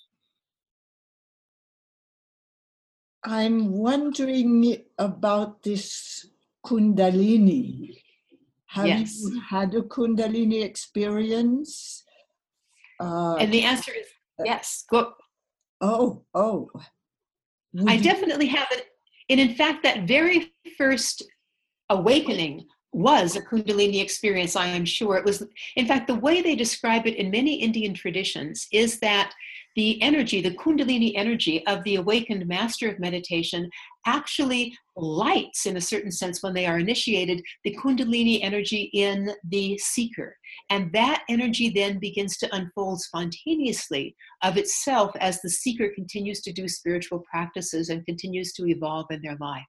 I'm 3.24 3.72
wondering 3.72 4.76
about 4.98 5.62
this 5.62 6.26
Kundalini. 6.64 7.98
Have 8.66 8.86
yes. 8.86 9.20
you 9.20 9.40
had 9.40 9.74
a 9.74 9.82
Kundalini 9.82 10.62
experience? 10.62 12.04
Uh, 13.00 13.36
and 13.36 13.52
the 13.52 13.62
answer 13.62 13.92
is 13.92 14.06
yes. 14.44 14.84
Go. 14.90 15.12
Oh, 15.80 16.22
oh. 16.34 16.70
Would 17.72 17.88
I 17.88 17.94
you... 17.94 18.02
definitely 18.02 18.46
have 18.46 18.68
it. 18.72 18.86
And 19.30 19.40
in 19.40 19.54
fact, 19.54 19.82
that 19.84 20.06
very 20.06 20.52
first 20.76 21.22
awakening 21.90 22.66
was 22.92 23.36
a 23.36 23.42
Kundalini 23.42 24.00
experience, 24.00 24.56
I 24.56 24.66
am 24.68 24.84
sure. 24.84 25.16
It 25.16 25.24
was, 25.24 25.46
in 25.76 25.86
fact, 25.86 26.06
the 26.06 26.14
way 26.14 26.40
they 26.40 26.56
describe 26.56 27.06
it 27.06 27.16
in 27.16 27.30
many 27.30 27.54
Indian 27.56 27.94
traditions 27.94 28.66
is 28.72 28.98
that 29.00 29.32
the 29.78 30.02
energy, 30.02 30.40
the 30.40 30.56
Kundalini 30.56 31.12
energy 31.14 31.64
of 31.68 31.84
the 31.84 31.94
awakened 31.94 32.48
master 32.48 32.88
of 32.88 32.98
meditation 32.98 33.70
actually 34.06 34.76
lights, 34.96 35.66
in 35.66 35.76
a 35.76 35.80
certain 35.80 36.10
sense, 36.10 36.42
when 36.42 36.52
they 36.52 36.66
are 36.66 36.80
initiated, 36.80 37.40
the 37.62 37.76
Kundalini 37.76 38.40
energy 38.42 38.90
in 38.92 39.30
the 39.50 39.78
seeker. 39.78 40.36
And 40.68 40.92
that 40.94 41.22
energy 41.28 41.70
then 41.70 42.00
begins 42.00 42.38
to 42.38 42.52
unfold 42.52 43.02
spontaneously 43.02 44.16
of 44.42 44.56
itself 44.56 45.12
as 45.20 45.40
the 45.42 45.50
seeker 45.50 45.92
continues 45.94 46.40
to 46.40 46.52
do 46.52 46.66
spiritual 46.66 47.22
practices 47.30 47.88
and 47.88 48.04
continues 48.04 48.52
to 48.54 48.66
evolve 48.66 49.06
in 49.12 49.22
their 49.22 49.36
life. 49.40 49.62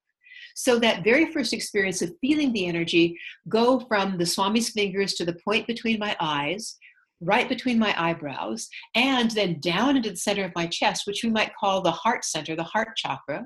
So 0.55 0.79
that 0.79 1.03
very 1.03 1.31
first 1.31 1.53
experience 1.53 2.01
of 2.01 2.15
feeling 2.19 2.51
the 2.51 2.65
energy 2.65 3.15
go 3.47 3.81
from 3.81 4.17
the 4.17 4.25
Swami's 4.25 4.71
fingers 4.71 5.13
to 5.13 5.25
the 5.25 5.37
point 5.45 5.67
between 5.67 5.99
my 5.99 6.17
eyes, 6.19 6.77
right 7.21 7.49
between 7.49 7.77
my 7.77 7.93
eyebrows, 7.97 8.67
and 8.95 9.31
then 9.31 9.59
down 9.59 9.97
into 9.97 10.09
the 10.09 10.15
center 10.17 10.45
of 10.45 10.55
my 10.55 10.67
chest, 10.67 11.03
which 11.05 11.23
we 11.23 11.29
might 11.29 11.55
call 11.59 11.81
the 11.81 11.91
heart 11.91 12.23
center, 12.23 12.55
the 12.55 12.63
heart 12.63 12.89
chakra, 12.95 13.45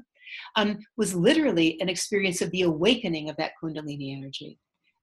um, 0.55 0.79
was 0.97 1.13
literally 1.13 1.79
an 1.81 1.89
experience 1.89 2.41
of 2.41 2.51
the 2.51 2.63
awakening 2.63 3.29
of 3.29 3.37
that 3.37 3.53
Kundalini 3.61 4.15
energy. 4.17 4.57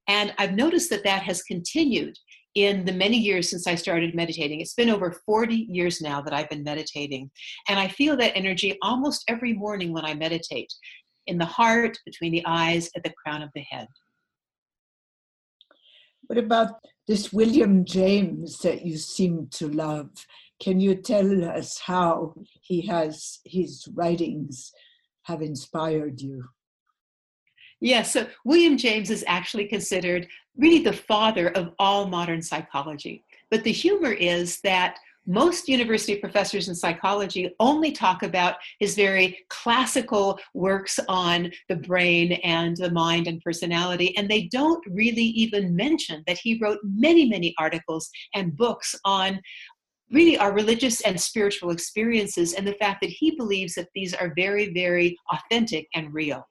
And 0.09 0.35
I've 0.39 0.55
noticed 0.55 0.91
that 0.91 1.05
that 1.05 1.23
has 1.23 1.43
continued 1.43 2.17
in 2.57 2.85
the 2.85 2.93
many 2.93 3.17
years 3.17 3.49
since 3.49 3.67
I 3.67 3.77
started 3.77 4.15
meditating. 4.15 4.61
It's 4.61 4.75
been 4.75 4.91
over 4.91 5.21
40 5.25 5.55
years 5.55 6.01
now 6.01 6.21
that 6.21 6.33
I've 6.33 6.51
been 6.51 6.65
meditating. 6.65 7.31
And 7.69 7.79
I 7.79 7.87
feel 7.87 8.17
that 8.17 8.37
energy 8.37 8.77
almost 8.83 9.25
every 9.29 9.53
morning 9.53 9.93
when 9.93 10.05
I 10.05 10.15
meditate 10.15 10.73
in 11.27 11.39
the 11.39 11.45
heart, 11.45 11.97
between 12.05 12.33
the 12.33 12.45
eyes, 12.47 12.91
at 12.97 13.05
the 13.05 13.13
crown 13.23 13.43
of 13.43 13.51
the 13.55 13.61
head. 13.71 13.87
What 16.27 16.39
about 16.39 16.75
this 17.11 17.33
William 17.33 17.85
James 17.85 18.59
that 18.59 18.87
you 18.87 18.97
seem 18.97 19.49
to 19.51 19.67
love? 19.67 20.11
Can 20.63 20.79
you 20.79 20.95
tell 20.95 21.45
us 21.45 21.77
how 21.81 22.35
he 22.61 22.83
has 22.83 23.41
his 23.45 23.89
writings 23.97 24.71
have 25.25 25.43
inspired 25.43 26.21
you? 26.21 26.45
Yes, 27.81 28.13
so 28.13 28.29
William 28.45 28.77
James 28.77 29.11
is 29.11 29.25
actually 29.27 29.67
considered 29.67 30.29
really 30.57 30.85
the 30.85 30.93
father 30.93 31.49
of 31.49 31.73
all 31.81 32.07
modern 32.07 32.43
psychology. 32.43 33.25
But 33.51 33.65
the 33.65 33.73
humor 33.73 34.13
is 34.13 34.61
that 34.61 34.97
most 35.31 35.69
university 35.69 36.17
professors 36.17 36.69
in 36.69 36.75
psychology 36.75 37.55
only 37.61 37.93
talk 37.93 38.25
about 38.25 38.57
his 38.81 38.97
very 38.97 39.39
classical 39.49 40.39
works 40.55 40.99
on 41.09 41.53
the 41.69 41.77
brain 41.77 42.33
and 42.43 42.77
the 42.77 42.91
mind 42.91 43.29
and 43.29 43.41
personality, 43.41 44.17
and 44.17 44.29
they 44.29 44.49
don't 44.49 44.85
really 44.91 45.23
even 45.23 45.75
mention 45.77 46.25
that 46.27 46.39
he 46.39 46.59
wrote 46.61 46.79
many, 46.83 47.29
many 47.29 47.55
articles 47.59 48.11
and 48.35 48.57
books 48.57 48.95
on 49.05 49.41
really 50.11 50.37
our 50.37 50.53
religious 50.53 51.01
and 51.03 51.21
spiritual 51.21 51.71
experiences 51.71 52.55
and 52.55 52.67
the 52.67 52.75
fact 52.75 53.01
that 53.01 53.11
he 53.11 53.37
believes 53.37 53.75
that 53.75 53.89
these 53.95 54.13
are 54.13 54.33
very, 54.35 54.73
very 54.75 55.17
authentic 55.33 55.87
and 55.95 56.13
real. 56.13 56.45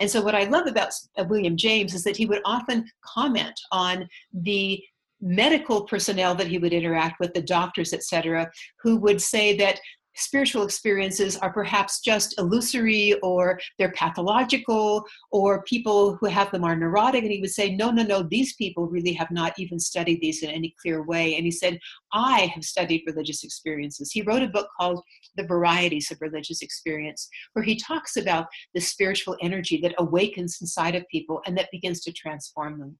And 0.00 0.10
so, 0.10 0.20
what 0.20 0.34
I 0.34 0.44
love 0.44 0.66
about 0.66 0.92
William 1.28 1.56
James 1.56 1.94
is 1.94 2.04
that 2.04 2.16
he 2.16 2.26
would 2.26 2.42
often 2.44 2.90
comment 3.04 3.58
on 3.72 4.08
the 4.32 4.82
medical 5.20 5.84
personnel 5.84 6.34
that 6.34 6.46
he 6.46 6.58
would 6.58 6.72
interact 6.72 7.20
with, 7.20 7.34
the 7.34 7.42
doctors, 7.42 7.92
etc., 7.92 8.50
who 8.82 8.96
would 8.96 9.20
say 9.20 9.56
that 9.56 9.80
spiritual 10.16 10.64
experiences 10.64 11.36
are 11.36 11.52
perhaps 11.52 12.00
just 12.00 12.38
illusory 12.38 13.14
or 13.22 13.58
they're 13.78 13.92
pathological 13.92 15.04
or 15.30 15.62
people 15.64 16.16
who 16.16 16.26
have 16.26 16.50
them 16.50 16.64
are 16.64 16.76
neurotic. 16.76 17.22
And 17.22 17.32
he 17.32 17.40
would 17.40 17.50
say 17.50 17.74
no 17.74 17.90
no 17.90 18.02
no 18.02 18.22
these 18.22 18.54
people 18.54 18.86
really 18.86 19.12
have 19.12 19.30
not 19.30 19.52
even 19.58 19.78
studied 19.78 20.20
these 20.20 20.42
in 20.42 20.50
any 20.50 20.74
clear 20.80 21.02
way. 21.04 21.36
And 21.36 21.44
he 21.44 21.50
said 21.50 21.78
i 22.12 22.50
have 22.54 22.64
studied 22.64 23.04
religious 23.06 23.44
experiences. 23.44 24.10
He 24.10 24.22
wrote 24.22 24.42
a 24.42 24.48
book 24.48 24.68
called 24.78 25.02
the 25.36 25.46
varieties 25.46 26.10
of 26.10 26.18
religious 26.20 26.62
experience 26.62 27.28
where 27.52 27.64
he 27.64 27.76
talks 27.76 28.16
about 28.16 28.46
the 28.74 28.80
spiritual 28.80 29.36
energy 29.42 29.78
that 29.82 29.94
awakens 29.98 30.58
inside 30.60 30.94
of 30.94 31.04
people 31.10 31.42
and 31.46 31.56
that 31.58 31.68
begins 31.70 32.00
to 32.00 32.12
transform 32.12 32.78
them 32.78 32.98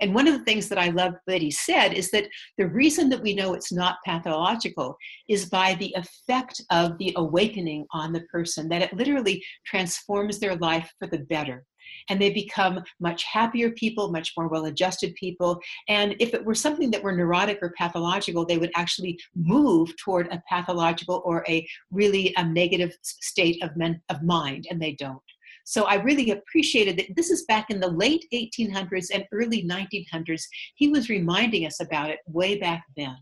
and 0.00 0.14
one 0.14 0.26
of 0.26 0.34
the 0.34 0.44
things 0.44 0.68
that 0.68 0.78
I 0.78 0.90
love 0.90 1.14
that 1.26 1.42
he 1.42 1.50
said 1.50 1.94
is 1.94 2.10
that 2.10 2.28
the 2.58 2.68
reason 2.68 3.08
that 3.10 3.22
we 3.22 3.34
know 3.34 3.54
it's 3.54 3.72
not 3.72 3.96
pathological 4.04 4.96
is 5.28 5.46
by 5.46 5.74
the 5.74 5.94
effect 5.96 6.60
of 6.70 6.98
the 6.98 7.12
awakening 7.16 7.86
on 7.92 8.12
the 8.12 8.20
person, 8.32 8.68
that 8.68 8.82
it 8.82 8.92
literally 8.92 9.42
transforms 9.64 10.38
their 10.38 10.56
life 10.56 10.90
for 10.98 11.08
the 11.08 11.20
better. 11.20 11.64
And 12.10 12.20
they 12.20 12.30
become 12.30 12.82
much 13.00 13.22
happier 13.24 13.70
people, 13.70 14.10
much 14.10 14.32
more 14.36 14.48
well 14.48 14.66
adjusted 14.66 15.14
people. 15.14 15.58
And 15.88 16.16
if 16.18 16.34
it 16.34 16.44
were 16.44 16.54
something 16.54 16.90
that 16.90 17.02
were 17.02 17.12
neurotic 17.12 17.58
or 17.62 17.72
pathological, 17.78 18.44
they 18.44 18.58
would 18.58 18.72
actually 18.74 19.16
move 19.36 19.92
toward 19.96 20.26
a 20.32 20.42
pathological 20.48 21.22
or 21.24 21.44
a 21.48 21.66
really 21.92 22.34
a 22.36 22.44
negative 22.44 22.92
state 23.02 23.62
of, 23.62 23.76
men, 23.76 24.02
of 24.08 24.22
mind, 24.22 24.66
and 24.68 24.82
they 24.82 24.92
don't. 24.92 25.22
So 25.68 25.82
I 25.82 25.96
really 25.96 26.30
appreciated 26.30 26.96
that 26.96 27.16
this 27.16 27.28
is 27.28 27.44
back 27.46 27.70
in 27.70 27.80
the 27.80 27.90
late 27.90 28.24
1800s 28.32 29.08
and 29.12 29.24
early 29.32 29.64
1900s. 29.64 30.44
He 30.76 30.88
was 30.88 31.08
reminding 31.08 31.66
us 31.66 31.80
about 31.80 32.08
it 32.08 32.20
way 32.28 32.56
back 32.56 32.84
then. 32.96 33.16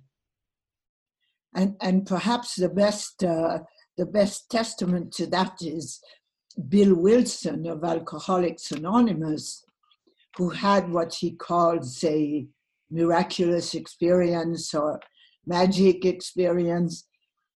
And, 1.56 1.74
and 1.80 2.04
perhaps 2.04 2.56
the 2.56 2.68
best, 2.68 3.24
uh, 3.24 3.60
the 3.96 4.04
best 4.04 4.50
testament 4.50 5.10
to 5.12 5.26
that 5.28 5.54
is 5.62 6.00
Bill 6.68 6.94
Wilson 6.94 7.66
of 7.66 7.82
Alcoholics 7.82 8.72
Anonymous, 8.72 9.64
who 10.36 10.50
had 10.50 10.90
what 10.90 11.14
he 11.14 11.30
calls 11.36 12.04
a 12.04 12.46
miraculous 12.90 13.74
experience 13.74 14.74
or 14.74 15.00
magic 15.46 16.04
experience, 16.04 17.08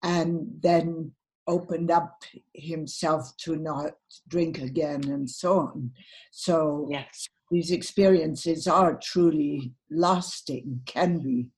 and 0.02 0.46
then 0.60 1.12
opened 1.48 1.90
up 1.90 2.22
himself 2.54 3.36
to 3.38 3.56
not 3.56 3.92
drink 4.28 4.58
again 4.58 5.02
and 5.04 5.28
so 5.28 5.58
on. 5.58 5.90
So 6.30 6.86
yes. 6.90 7.26
these 7.50 7.70
experiences 7.70 8.68
are 8.68 9.00
truly 9.02 9.72
lasting, 9.90 10.82
can 10.86 11.18
be. 11.18 11.48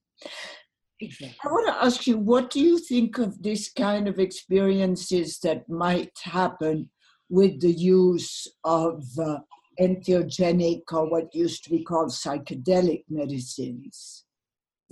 Exactly. 1.01 1.37
I 1.45 1.49
want 1.49 1.67
to 1.69 1.85
ask 1.85 2.07
you, 2.07 2.19
what 2.19 2.51
do 2.51 2.61
you 2.61 2.79
think 2.79 3.19
of 3.19 3.43
this 3.43 3.73
kind 3.73 4.07
of 4.07 4.19
experiences 4.19 5.39
that 5.41 5.69
might 5.69 6.13
happen 6.23 6.91
with 7.29 7.61
the 7.61 7.73
use 7.73 8.47
of 8.65 9.03
uh, 9.19 9.39
entheogenic 9.81 10.83
or 10.93 11.11
what 11.11 11.35
used 11.35 11.65
to 11.65 11.71
be 11.71 11.83
called 11.83 12.11
psychedelic 12.11 13.05
medicines? 13.09 14.25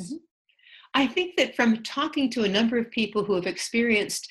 Mm-hmm. 0.01 0.17
I 0.95 1.07
think 1.07 1.37
that 1.37 1.55
from 1.55 1.83
talking 1.83 2.31
to 2.31 2.45
a 2.45 2.49
number 2.49 2.79
of 2.79 2.91
people 2.91 3.23
who 3.23 3.35
have 3.35 3.47
experienced 3.47 4.27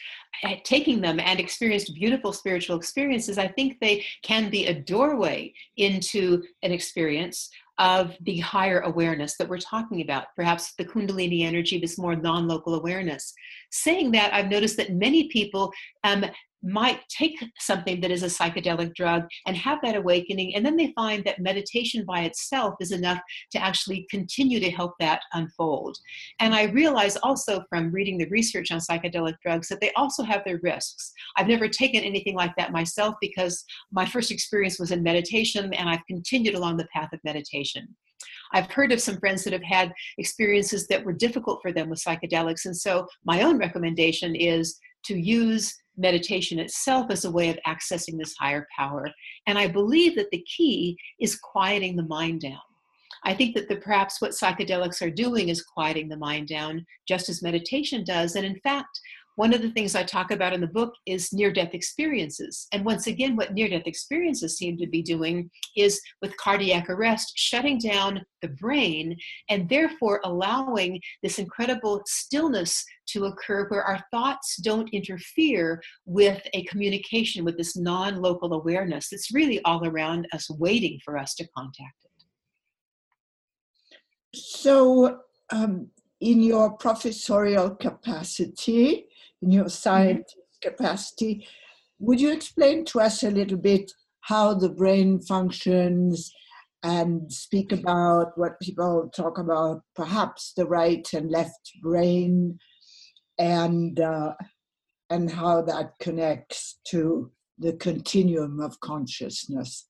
taking 0.64 1.02
them 1.02 1.20
and 1.20 1.40
experienced 1.40 1.96
beautiful 1.96 2.32
spiritual 2.32 2.78
experiences, 2.78 3.38
I 3.38 3.48
think 3.48 3.80
they 3.80 4.06
can 4.24 4.50
be 4.50 4.68
a 4.68 4.74
doorway 4.74 5.54
into 5.78 6.44
an 6.64 6.72
experience 6.72 7.50
of 7.80 8.18
the 8.22 8.40
higher 8.40 8.80
awareness 8.82 9.38
that 9.38 9.48
we're 9.48 9.60
talking 9.60 10.02
about, 10.02 10.36
perhaps 10.36 10.74
the 10.78 10.86
Kundalini 10.86 11.44
energy, 11.44 11.80
this 11.80 11.98
more 11.98 12.16
non 12.16 12.48
local 12.48 12.76
awareness. 12.76 13.34
Saying 13.72 14.12
that, 14.12 14.34
I've 14.34 14.50
noticed 14.50 14.78
that 14.78 14.94
many 14.94 15.28
people 15.28 15.72
um, 16.04 16.26
might 16.64 17.02
take 17.10 17.38
something 17.60 18.02
that 18.02 18.12
is 18.12 18.24
a 18.24 18.28
psychedelic 18.28 18.94
drug 18.96 19.24
and 19.46 19.56
have 19.56 19.80
that 19.84 19.96
awakening, 19.96 20.56
and 20.56 20.66
then 20.66 20.76
they 20.76 20.92
find 20.96 21.24
that 21.24 21.40
meditation 21.40 22.04
by 22.06 22.22
itself 22.22 22.76
is 22.80 22.92
enough 22.92 23.20
to 23.52 23.62
actually 23.62 24.08
continue 24.10 24.60
to 24.60 24.72
help 24.72 24.94
that 25.00 25.22
unfold. 25.34 25.98
And 26.40 26.56
I 26.56 26.64
realize 26.64 27.16
also 27.18 27.64
from 27.70 27.92
reading 27.92 28.18
the 28.18 28.30
research 28.30 28.72
on 28.72 28.80
psychedelic 28.80 29.36
drugs 29.42 29.68
that 29.70 29.82
they 29.82 29.92
also 29.94 30.24
have 30.24 30.44
their 30.46 30.60
risks. 30.64 31.14
I've 31.36 31.48
never 31.48 31.68
taken 31.68 32.04
anything 32.04 32.36
like 32.36 32.56
that 32.58 32.72
myself 32.72 33.16
because 33.22 33.64
my 33.92 34.06
first 34.06 34.32
experience 34.32 34.80
was 34.80 34.92
in 34.92 35.04
meditation, 35.04 35.74
and 35.74 35.90
I've 35.90 36.06
continued 36.08 36.56
along 36.56 36.78
the 36.78 36.88
path 36.94 37.10
of 37.14 37.20
meditation. 37.24 37.96
I've 38.54 38.72
heard 38.72 38.92
of 38.92 39.02
some 39.02 39.20
friends 39.20 39.44
that 39.44 39.54
have 39.54 39.64
had 39.64 39.94
experiences 40.18 40.88
that 40.88 41.04
were 41.04 41.14
difficult 41.14 41.60
for 41.62 41.72
them 41.72 41.90
with 41.90 42.04
psychedelics. 42.04 42.66
And 42.66 42.76
so 42.76 43.08
my 43.26 43.44
own 43.44 43.58
recommendation 43.58 44.36
is 44.36 44.80
to 45.06 45.18
use 45.18 45.76
meditation 45.98 46.60
itself 46.60 47.08
as 47.10 47.26
a 47.26 47.32
way 47.32 47.50
of 47.50 47.60
accessing 47.68 48.18
this 48.18 48.36
higher 48.40 48.68
power. 48.78 49.10
And 49.48 49.58
I 49.58 49.68
believe 49.68 50.16
that 50.16 50.32
the 50.32 50.44
key 50.44 50.98
is 51.20 51.40
quieting 51.40 51.96
the 51.96 52.04
mind 52.04 52.42
down. 52.42 52.60
I 53.24 53.34
think 53.34 53.56
that 53.56 53.68
the, 53.68 53.78
perhaps 53.78 54.22
what 54.22 54.32
psychedelics 54.32 55.02
are 55.02 55.10
doing 55.10 55.50
is 55.50 55.64
quieting 55.64 56.08
the 56.08 56.18
mind 56.18 56.48
down, 56.48 56.86
just 57.08 57.30
as 57.30 57.42
meditation 57.42 58.04
does. 58.04 58.36
And 58.36 58.46
in 58.46 58.60
fact, 58.60 59.00
one 59.38 59.54
of 59.54 59.62
the 59.62 59.70
things 59.70 59.94
I 59.94 60.02
talk 60.02 60.32
about 60.32 60.54
in 60.54 60.62
the 60.62 60.68
book 60.68 60.96
is 61.06 61.32
near 61.32 61.54
death 61.54 61.76
experiences. 61.76 62.68
And 62.74 62.84
once 62.84 63.06
again, 63.06 63.36
what 63.36 63.54
near 63.54 63.70
death 63.70 63.86
experiences 63.86 64.58
seem 64.58 64.78
to 64.78 64.88
be 64.88 65.04
doing 65.04 65.52
is 65.76 66.02
with 66.24 66.36
cardiac 66.38 66.90
arrest, 66.90 67.34
shutting 67.36 67.78
down 67.78 68.26
the 68.42 68.48
brain 68.48 69.16
and 69.48 69.70
therefore 69.70 70.22
allowing 70.24 71.00
this 71.22 71.38
incredible 71.38 72.02
stillness 72.08 72.84
to 73.10 73.26
occur 73.26 73.68
where 73.68 73.84
our 73.84 74.04
thoughts 74.10 74.58
don't 74.58 74.90
interfere 74.92 75.84
with 76.06 76.42
a 76.56 76.64
communication 76.64 77.46
with 77.46 77.58
this 77.58 77.78
non 77.78 78.20
local 78.20 78.54
awareness 78.54 79.10
that's 79.12 79.32
really 79.32 79.62
all 79.66 79.88
around 79.88 80.28
us, 80.34 80.50
waiting 80.50 81.00
for 81.06 81.16
us 81.16 81.36
to 81.36 81.48
contact 81.56 82.06
it. 82.06 82.26
So, 84.34 85.20
um, 85.52 85.92
in 86.22 86.42
your 86.42 86.72
professorial 86.72 87.76
capacity, 87.76 89.07
in 89.42 89.52
your 89.52 89.70
scientist 89.70 90.36
mm-hmm. 90.36 90.70
capacity. 90.70 91.48
Would 92.00 92.22
you 92.22 92.32
explain 92.32 92.86
to 92.86 93.02
us 93.02 93.24
a 93.24 93.32
little 93.32 93.58
bit 93.58 93.92
how 94.22 94.54
the 94.54 94.70
brain 94.70 95.20
functions 95.20 96.32
and 96.84 97.32
speak 97.32 97.72
about 97.72 98.38
what 98.38 98.60
people 98.62 99.10
talk 99.16 99.38
about, 99.40 99.82
perhaps 99.96 100.54
the 100.56 100.66
right 100.66 101.08
and 101.14 101.32
left 101.32 101.72
brain, 101.82 102.60
and 103.40 104.00
uh, 104.00 104.34
and 105.10 105.32
how 105.32 105.62
that 105.62 105.94
connects 106.00 106.80
to 106.90 107.32
the 107.58 107.74
continuum 107.74 108.60
of 108.60 108.80
consciousness? 108.80 109.88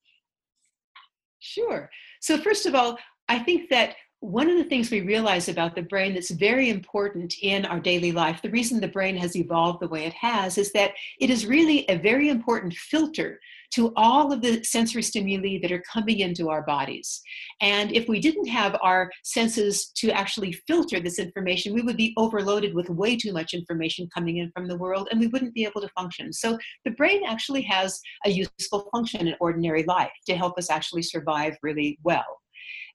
Sure. 1.40 1.90
So 2.22 2.38
first 2.38 2.66
of 2.66 2.76
all, 2.76 2.98
I 3.28 3.40
think 3.40 3.70
that 3.70 3.96
one 4.20 4.50
of 4.50 4.58
the 4.58 4.64
things 4.64 4.90
we 4.90 5.02
realize 5.02 5.48
about 5.48 5.76
the 5.76 5.82
brain 5.84 6.14
that's 6.14 6.32
very 6.32 6.70
important 6.70 7.36
in 7.42 7.66
our 7.66 7.80
daily 7.80 8.12
life, 8.12 8.42
the 8.42 8.50
reason 8.50 8.80
the 8.80 8.88
brain 8.88 9.16
has 9.16 9.36
evolved 9.36 9.80
the 9.80 9.88
way 9.88 10.06
it 10.06 10.14
has, 10.14 10.58
is 10.58 10.72
that 10.74 10.92
it 11.20 11.30
is 11.30 11.46
really 11.46 11.88
a 11.90 11.98
very 11.98 12.30
important 12.30 12.74
filter 12.74 13.40
to 13.70 13.94
all 13.96 14.32
of 14.32 14.42
the 14.42 14.64
sensory 14.64 15.04
stimuli 15.04 15.60
that 15.62 15.72
are 15.72 15.84
coming 15.92 16.20
into 16.20 16.50
our 16.50 16.64
bodies. 16.64 17.22
And 17.62 17.92
if 17.92 18.08
we 18.08 18.20
didn't 18.20 18.48
have 18.48 18.78
our 18.82 19.12
senses 19.24 19.90
to 19.98 20.10
actually 20.12 20.54
filter 20.54 21.00
this 21.00 21.20
information, 21.20 21.74
we 21.74 21.82
would 21.82 21.98
be 21.98 22.14
overloaded 22.18 22.74
with 22.74 22.90
way 22.90 23.18
too 23.18 23.34
much 23.34 23.54
information 23.54 24.10
coming 24.14 24.38
in 24.38 24.52
from 24.52 24.68
the 24.68 24.78
world 24.78 25.10
and 25.12 25.20
we 25.20 25.28
wouldn't 25.28 25.54
be 25.54 25.66
able 25.66 25.82
to 25.82 25.90
function. 25.90 26.32
So 26.34 26.58
the 26.86 26.92
brain 26.92 27.24
actually 27.28 27.62
has 27.64 28.00
a 28.26 28.30
useful 28.30 28.90
function 28.92 29.28
in 29.28 29.36
ordinary 29.40 29.84
life 29.84 30.12
to 30.28 30.36
help 30.36 30.58
us 30.58 30.70
actually 30.70 31.04
survive 31.04 31.58
really 31.62 32.00
well. 32.04 32.26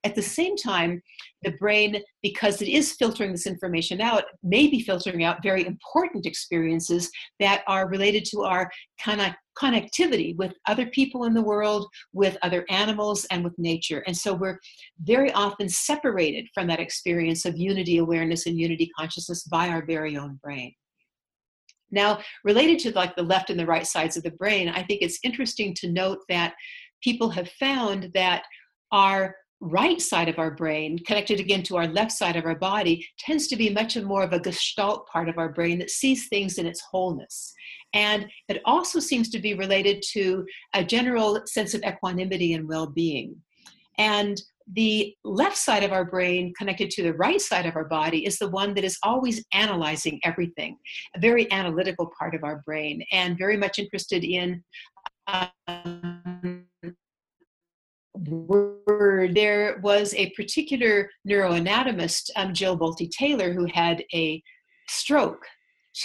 At 0.05 0.17
the 0.17 0.23
same 0.23 0.57
time, 0.57 1.01
the 1.43 1.53
brain, 1.53 2.03
because 2.23 2.61
it 2.61 2.69
is 2.69 2.93
filtering 2.93 3.31
this 3.31 3.47
information 3.47 4.01
out, 4.01 4.25
may 4.43 4.67
be 4.67 4.81
filtering 4.81 5.23
out 5.23 5.43
very 5.43 5.65
important 5.65 6.27
experiences 6.27 7.11
that 7.39 7.63
are 7.69 7.89
related 7.89 8.25
to 8.27 8.43
our 8.43 8.71
of 9.07 9.35
connectivity 9.59 10.35
with 10.37 10.55
other 10.67 10.87
people 10.87 11.25
in 11.25 11.35
the 11.35 11.43
world, 11.43 11.87
with 12.13 12.37
other 12.43 12.65
animals, 12.69 13.27
and 13.31 13.45
with 13.45 13.57
nature. 13.59 14.03
And 14.07 14.17
so 14.17 14.35
we're 14.35 14.59
very 15.03 15.31
often 15.33 15.69
separated 15.69 16.49
from 16.55 16.67
that 16.69 16.81
experience 16.81 17.45
of 17.45 17.57
unity 17.57 17.99
awareness 17.99 18.47
and 18.47 18.59
unity 18.59 18.91
consciousness 18.99 19.45
by 19.45 19.69
our 19.69 19.85
very 19.85 20.17
own 20.17 20.41
brain. 20.43 20.73
Now, 21.93 22.21
related 22.43 22.79
to 22.81 22.93
like 22.93 23.15
the 23.15 23.23
left 23.23 23.51
and 23.51 23.61
the 23.61 23.67
right 23.67 23.87
sides 23.87 24.17
of 24.17 24.23
the 24.23 24.31
brain, 24.31 24.69
I 24.69 24.83
think 24.83 25.03
it's 25.03 25.19
interesting 25.23 25.75
to 25.75 25.93
note 25.93 26.21
that 26.29 26.55
people 27.03 27.29
have 27.31 27.51
found 27.61 28.11
that 28.15 28.45
our 28.91 29.37
right 29.63 30.03
side 30.03 30.29
of 30.29 30.41
our 30.41 30.51
brain, 30.51 30.99
connected 31.07 31.39
again 31.39 31.63
to 31.63 31.77
our 31.77 31.87
left 31.87 32.11
side 32.11 32.35
of 32.35 32.45
our 32.45 32.57
body, 32.57 33.07
tends 33.19 33.47
to 33.47 33.57
be 33.57 33.71
much 33.71 33.97
more 33.97 34.25
of 34.25 34.33
a 34.33 34.41
gestalt 34.41 35.07
part 35.07 35.29
of 35.29 35.39
our 35.39 35.51
brain 35.51 35.79
that 35.79 35.91
sees 35.91 36.29
things 36.29 36.59
in 36.59 36.67
its 36.67 36.83
wholeness. 36.91 37.55
And 37.95 38.27
it 38.49 38.61
also 38.65 38.99
seems 38.99 39.31
to 39.31 39.39
be 39.39 39.55
related 39.55 40.03
to 40.13 40.45
a 40.75 40.83
general 40.83 41.41
sense 41.47 41.75
of 41.75 41.83
equanimity 41.85 42.55
and 42.55 42.69
well 42.69 42.87
being. 42.87 43.37
And 43.99 44.41
the 44.73 45.15
left 45.23 45.57
side 45.57 45.85
of 45.85 45.93
our 45.93 46.05
brain, 46.05 46.53
connected 46.59 46.91
to 46.91 47.03
the 47.03 47.15
right 47.15 47.41
side 47.41 47.67
of 47.67 47.77
our 47.77 47.85
body, 47.85 48.27
is 48.27 48.39
the 48.39 48.49
one 48.49 48.75
that 48.75 48.85
is 48.85 48.99
always 49.03 49.45
analyzing 49.53 50.19
everything, 50.25 50.77
a 51.15 51.21
very 51.21 51.51
analytical 51.53 52.11
part 52.19 52.35
of 52.35 52.43
our 52.43 52.63
brain, 52.65 53.05
and 53.13 53.39
very 53.39 53.57
much 53.57 53.79
interested 53.79 54.25
in. 54.25 54.63
Um, 55.69 56.22
there 58.15 59.81
was 59.83 60.15
a 60.15 60.31
particular 60.31 61.11
neuroanatomist, 61.29 62.31
um, 62.37 62.53
Jill 62.53 62.79
Bolte 62.79 63.11
Taylor, 63.11 63.53
who 63.53 63.67
had 63.67 64.05
a 64.15 64.43
stroke 64.89 65.45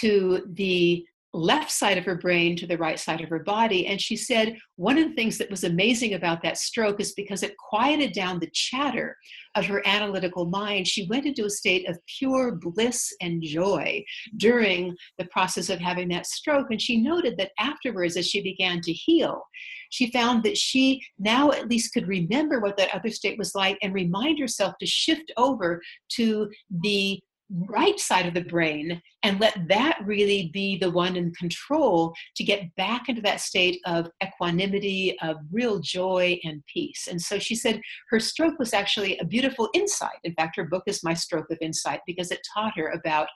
to 0.00 0.42
the 0.54 1.04
left 1.34 1.70
side 1.70 1.98
of 1.98 2.04
her 2.04 2.14
brain 2.14 2.56
to 2.56 2.66
the 2.66 2.78
right 2.78 2.98
side 2.98 3.20
of 3.20 3.28
her 3.28 3.40
body. 3.40 3.86
And 3.86 4.00
she 4.00 4.16
said 4.16 4.56
one 4.76 4.96
of 4.96 5.08
the 5.08 5.14
things 5.14 5.36
that 5.38 5.50
was 5.50 5.64
amazing 5.64 6.14
about 6.14 6.42
that 6.42 6.56
stroke 6.56 7.00
is 7.00 7.12
because 7.12 7.42
it 7.42 7.56
quieted 7.58 8.12
down 8.12 8.38
the 8.38 8.50
chatter 8.54 9.16
of 9.54 9.66
her 9.66 9.86
analytical 9.86 10.46
mind. 10.46 10.88
She 10.88 11.06
went 11.06 11.26
into 11.26 11.44
a 11.44 11.50
state 11.50 11.88
of 11.88 11.98
pure 12.18 12.52
bliss 12.52 13.14
and 13.20 13.42
joy 13.42 14.04
during 14.38 14.96
the 15.18 15.26
process 15.26 15.68
of 15.68 15.80
having 15.80 16.08
that 16.08 16.26
stroke. 16.26 16.70
And 16.70 16.80
she 16.80 16.96
noted 16.96 17.36
that 17.36 17.52
afterwards, 17.58 18.16
as 18.16 18.26
she 18.26 18.42
began 18.42 18.80
to 18.80 18.92
heal, 18.92 19.42
she 19.90 20.10
found 20.10 20.42
that 20.44 20.56
she 20.56 21.00
now 21.18 21.50
at 21.50 21.68
least 21.68 21.92
could 21.92 22.08
remember 22.08 22.60
what 22.60 22.76
that 22.76 22.94
other 22.94 23.10
state 23.10 23.38
was 23.38 23.54
like 23.54 23.78
and 23.82 23.94
remind 23.94 24.38
herself 24.38 24.74
to 24.78 24.86
shift 24.86 25.32
over 25.36 25.80
to 26.10 26.50
the 26.82 27.20
right 27.50 27.98
side 27.98 28.26
of 28.26 28.34
the 28.34 28.44
brain 28.44 29.00
and 29.22 29.40
let 29.40 29.56
that 29.68 29.98
really 30.04 30.50
be 30.52 30.78
the 30.78 30.90
one 30.90 31.16
in 31.16 31.32
control 31.34 32.12
to 32.36 32.44
get 32.44 32.74
back 32.76 33.08
into 33.08 33.22
that 33.22 33.40
state 33.40 33.80
of 33.86 34.10
equanimity, 34.22 35.16
of 35.20 35.36
real 35.50 35.80
joy 35.80 36.38
and 36.44 36.62
peace. 36.72 37.08
And 37.10 37.20
so 37.20 37.38
she 37.38 37.54
said 37.54 37.80
her 38.10 38.20
stroke 38.20 38.58
was 38.58 38.74
actually 38.74 39.18
a 39.18 39.24
beautiful 39.24 39.70
insight. 39.74 40.18
In 40.24 40.34
fact, 40.34 40.56
her 40.56 40.64
book 40.64 40.84
is 40.86 41.02
My 41.02 41.14
Stroke 41.14 41.50
of 41.50 41.58
Insight 41.60 42.00
because 42.06 42.30
it 42.30 42.46
taught 42.54 42.76
her 42.76 42.88
about 42.88 43.28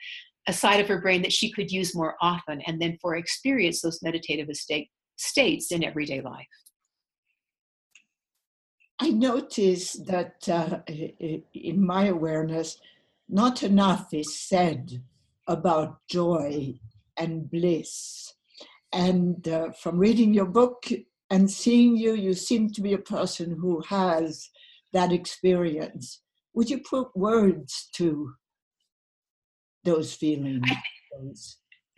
a 0.47 0.53
side 0.53 0.81
of 0.81 0.89
her 0.89 1.01
brain 1.01 1.23
that 1.23 1.33
she 1.33 1.53
could 1.53 1.71
use 1.71 1.95
more 1.95 2.17
often 2.21 2.61
and 2.63 2.81
then 2.83 2.99
for 3.01 3.17
experience 3.17 3.81
those 3.81 4.03
meditative 4.03 4.51
estate 4.51 4.91
states 5.23 5.73
in 5.73 5.85
everyday 5.85 6.21
life. 6.21 6.47
I 8.99 9.11
notice 9.11 9.95
that 10.07 10.49
uh, 10.49 10.79
in 11.55 11.85
my 11.85 12.07
awareness, 12.07 12.79
not 13.29 13.63
enough 13.63 14.13
is 14.13 14.39
said 14.39 15.03
about 15.49 15.99
joy 16.09 16.79
and 17.17 17.51
bliss. 17.51 18.35
And 18.93 19.49
uh, 19.49 19.73
from 19.73 19.99
reading 19.99 20.35
your 20.35 20.47
book 20.47 20.85
and 21.31 21.51
seeing 21.51 21.97
you, 21.97 22.15
you 22.15 22.35
seem 22.35 22.71
to 22.73 22.81
be 22.81 22.93
a 22.93 22.99
person 22.99 23.57
who 23.59 23.83
has 23.89 24.51
that 24.93 25.13
experience. 25.13 26.21
Would 26.55 26.69
you 26.71 26.79
put 26.79 27.17
words 27.17 27.89
to 27.95 28.35
those 29.85 30.15
feelings? 30.15 30.63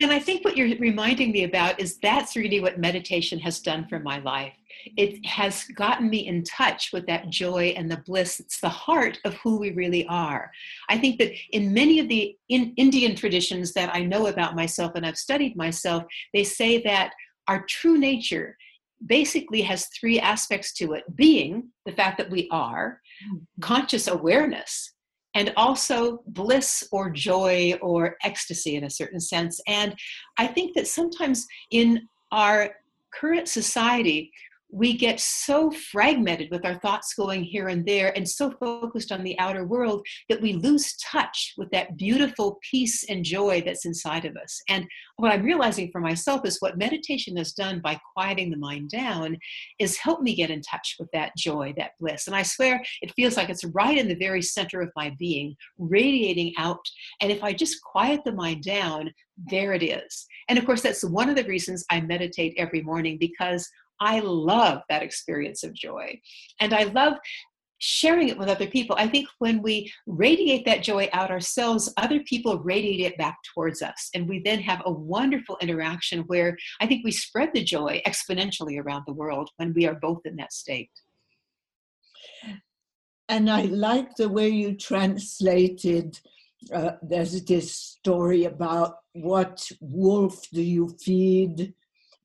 And 0.05 0.13
I 0.13 0.19
think 0.19 0.45
what 0.45 0.55
you're 0.55 0.77
reminding 0.77 1.31
me 1.31 1.45
about 1.45 1.79
is 1.79 1.97
that's 1.97 2.35
really 2.35 2.59
what 2.59 2.77
meditation 2.77 3.39
has 3.39 3.59
done 3.59 3.87
for 3.87 3.97
my 3.97 4.19
life. 4.19 4.53
It 4.97 5.25
has 5.25 5.63
gotten 5.63 6.11
me 6.11 6.27
in 6.27 6.43
touch 6.43 6.93
with 6.93 7.07
that 7.07 7.31
joy 7.31 7.73
and 7.75 7.89
the 7.89 8.03
bliss. 8.05 8.39
It's 8.39 8.59
the 8.59 8.69
heart 8.69 9.17
of 9.25 9.33
who 9.37 9.57
we 9.57 9.71
really 9.71 10.05
are. 10.05 10.51
I 10.89 10.99
think 10.99 11.17
that 11.17 11.31
in 11.53 11.73
many 11.73 11.97
of 11.97 12.07
the 12.07 12.37
in 12.49 12.75
Indian 12.77 13.15
traditions 13.15 13.73
that 13.73 13.95
I 13.95 14.03
know 14.03 14.27
about 14.27 14.55
myself 14.55 14.91
and 14.93 15.07
I've 15.07 15.17
studied 15.17 15.55
myself, 15.55 16.03
they 16.35 16.43
say 16.43 16.83
that 16.83 17.11
our 17.47 17.65
true 17.65 17.97
nature 17.97 18.57
basically 19.07 19.63
has 19.63 19.87
three 19.87 20.19
aspects 20.19 20.71
to 20.73 20.93
it 20.93 21.15
being 21.15 21.69
the 21.87 21.93
fact 21.93 22.19
that 22.19 22.29
we 22.29 22.47
are, 22.51 23.01
mm-hmm. 23.25 23.37
conscious 23.59 24.07
awareness, 24.07 24.93
and 25.35 25.53
also 25.55 26.23
bliss 26.27 26.87
or 26.91 27.09
joy 27.09 27.77
or 27.81 28.15
ecstasy 28.23 28.75
in 28.75 28.85
a 28.85 28.89
certain 28.89 29.19
sense. 29.19 29.61
And 29.67 29.93
I 30.37 30.47
think 30.47 30.73
that 30.75 30.87
sometimes 30.87 31.45
in 31.71 32.07
our 32.31 32.71
current 33.13 33.47
society, 33.47 34.31
we 34.71 34.97
get 34.97 35.19
so 35.19 35.71
fragmented 35.71 36.49
with 36.51 36.65
our 36.65 36.75
thoughts 36.75 37.13
going 37.13 37.43
here 37.43 37.67
and 37.67 37.85
there 37.85 38.15
and 38.15 38.27
so 38.27 38.51
focused 38.59 39.11
on 39.11 39.23
the 39.23 39.37
outer 39.39 39.65
world 39.65 40.05
that 40.27 40.41
we 40.41 40.53
lose 40.53 40.95
touch 40.97 41.53
with 41.57 41.69
that 41.71 41.95
beautiful 41.97 42.59
peace 42.69 43.05
and 43.09 43.23
joy 43.23 43.61
that's 43.65 43.85
inside 43.85 44.25
of 44.25 44.35
us. 44.35 44.61
And 44.67 44.85
what 45.17 45.31
I'm 45.31 45.43
realizing 45.43 45.89
for 45.91 46.01
myself 46.01 46.45
is 46.45 46.57
what 46.59 46.77
meditation 46.77 47.37
has 47.37 47.53
done 47.53 47.79
by 47.79 47.99
quieting 48.13 48.49
the 48.49 48.57
mind 48.57 48.89
down 48.89 49.37
is 49.79 49.97
help 49.97 50.21
me 50.21 50.35
get 50.35 50.49
in 50.49 50.61
touch 50.61 50.95
with 50.99 51.09
that 51.13 51.35
joy, 51.37 51.73
that 51.77 51.91
bliss. 51.99 52.27
And 52.27 52.35
I 52.35 52.43
swear 52.43 52.83
it 53.01 53.13
feels 53.15 53.37
like 53.37 53.49
it's 53.49 53.63
right 53.65 53.97
in 53.97 54.07
the 54.07 54.15
very 54.15 54.41
center 54.41 54.81
of 54.81 54.91
my 54.95 55.13
being, 55.17 55.55
radiating 55.77 56.53
out. 56.57 56.85
And 57.21 57.31
if 57.31 57.43
I 57.43 57.53
just 57.53 57.81
quiet 57.81 58.21
the 58.25 58.31
mind 58.31 58.63
down, 58.63 59.11
there 59.37 59.73
it 59.73 59.83
is. 59.83 60.25
And 60.47 60.57
of 60.57 60.65
course, 60.65 60.81
that's 60.81 61.03
one 61.03 61.29
of 61.29 61.35
the 61.35 61.43
reasons 61.43 61.85
I 61.89 62.01
meditate 62.01 62.55
every 62.57 62.81
morning 62.81 63.17
because 63.19 63.69
I 63.99 64.19
love 64.19 64.81
that 64.89 65.03
experience 65.03 65.63
of 65.63 65.73
joy. 65.73 66.19
And 66.59 66.73
I 66.73 66.83
love 66.83 67.15
sharing 67.79 68.29
it 68.29 68.37
with 68.37 68.47
other 68.47 68.67
people. 68.67 68.95
I 68.97 69.07
think 69.07 69.27
when 69.39 69.61
we 69.61 69.91
radiate 70.07 70.65
that 70.65 70.83
joy 70.83 71.09
out 71.13 71.31
ourselves, 71.31 71.93
other 71.97 72.21
people 72.21 72.59
radiate 72.59 73.11
it 73.11 73.17
back 73.17 73.37
towards 73.53 73.81
us. 73.81 74.09
And 74.13 74.27
we 74.27 74.39
then 74.39 74.59
have 74.61 74.81
a 74.85 74.91
wonderful 74.91 75.57
interaction 75.61 76.21
where 76.21 76.57
I 76.79 76.87
think 76.87 77.03
we 77.03 77.11
spread 77.11 77.49
the 77.53 77.63
joy 77.63 78.01
exponentially 78.07 78.81
around 78.81 79.03
the 79.05 79.13
world 79.13 79.49
when 79.57 79.73
we 79.73 79.85
are 79.87 79.95
both 79.95 80.21
in 80.25 80.35
that 80.37 80.53
state. 80.53 80.89
And 83.27 83.49
I 83.49 83.63
like 83.63 84.15
the 84.15 84.29
way 84.29 84.49
you 84.49 84.75
translated. 84.75 86.19
Uh, 86.73 86.91
there's 87.01 87.43
this 87.43 87.73
story 87.73 88.45
about 88.45 88.97
what 89.13 89.67
wolf 89.79 90.47
do 90.51 90.61
you 90.61 90.95
feed 91.03 91.73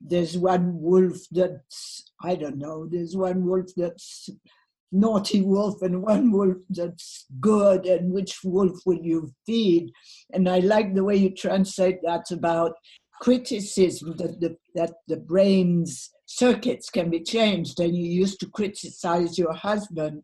there's 0.00 0.36
one 0.36 0.80
wolf 0.80 1.18
that's 1.30 2.12
I 2.22 2.34
don't 2.34 2.58
know. 2.58 2.86
There's 2.90 3.16
one 3.16 3.44
wolf 3.44 3.66
that's 3.76 4.28
naughty 4.92 5.40
wolf 5.40 5.80
and 5.82 6.02
one 6.02 6.32
wolf 6.32 6.56
that's 6.70 7.26
good, 7.40 7.86
and 7.86 8.12
which 8.12 8.40
wolf 8.44 8.78
will 8.86 9.00
you 9.02 9.32
feed? 9.46 9.90
And 10.32 10.48
I 10.48 10.58
like 10.60 10.94
the 10.94 11.04
way 11.04 11.16
you 11.16 11.30
translate 11.30 11.98
that 12.02 12.30
about 12.30 12.72
criticism 13.20 14.16
that 14.16 14.40
the 14.40 14.56
that 14.74 14.94
the 15.08 15.18
brain's 15.18 16.10
circuits 16.26 16.90
can 16.90 17.10
be 17.10 17.20
changed. 17.22 17.78
And 17.80 17.94
you 17.94 18.06
used 18.06 18.40
to 18.40 18.50
criticize 18.50 19.38
your 19.38 19.52
husband, 19.52 20.22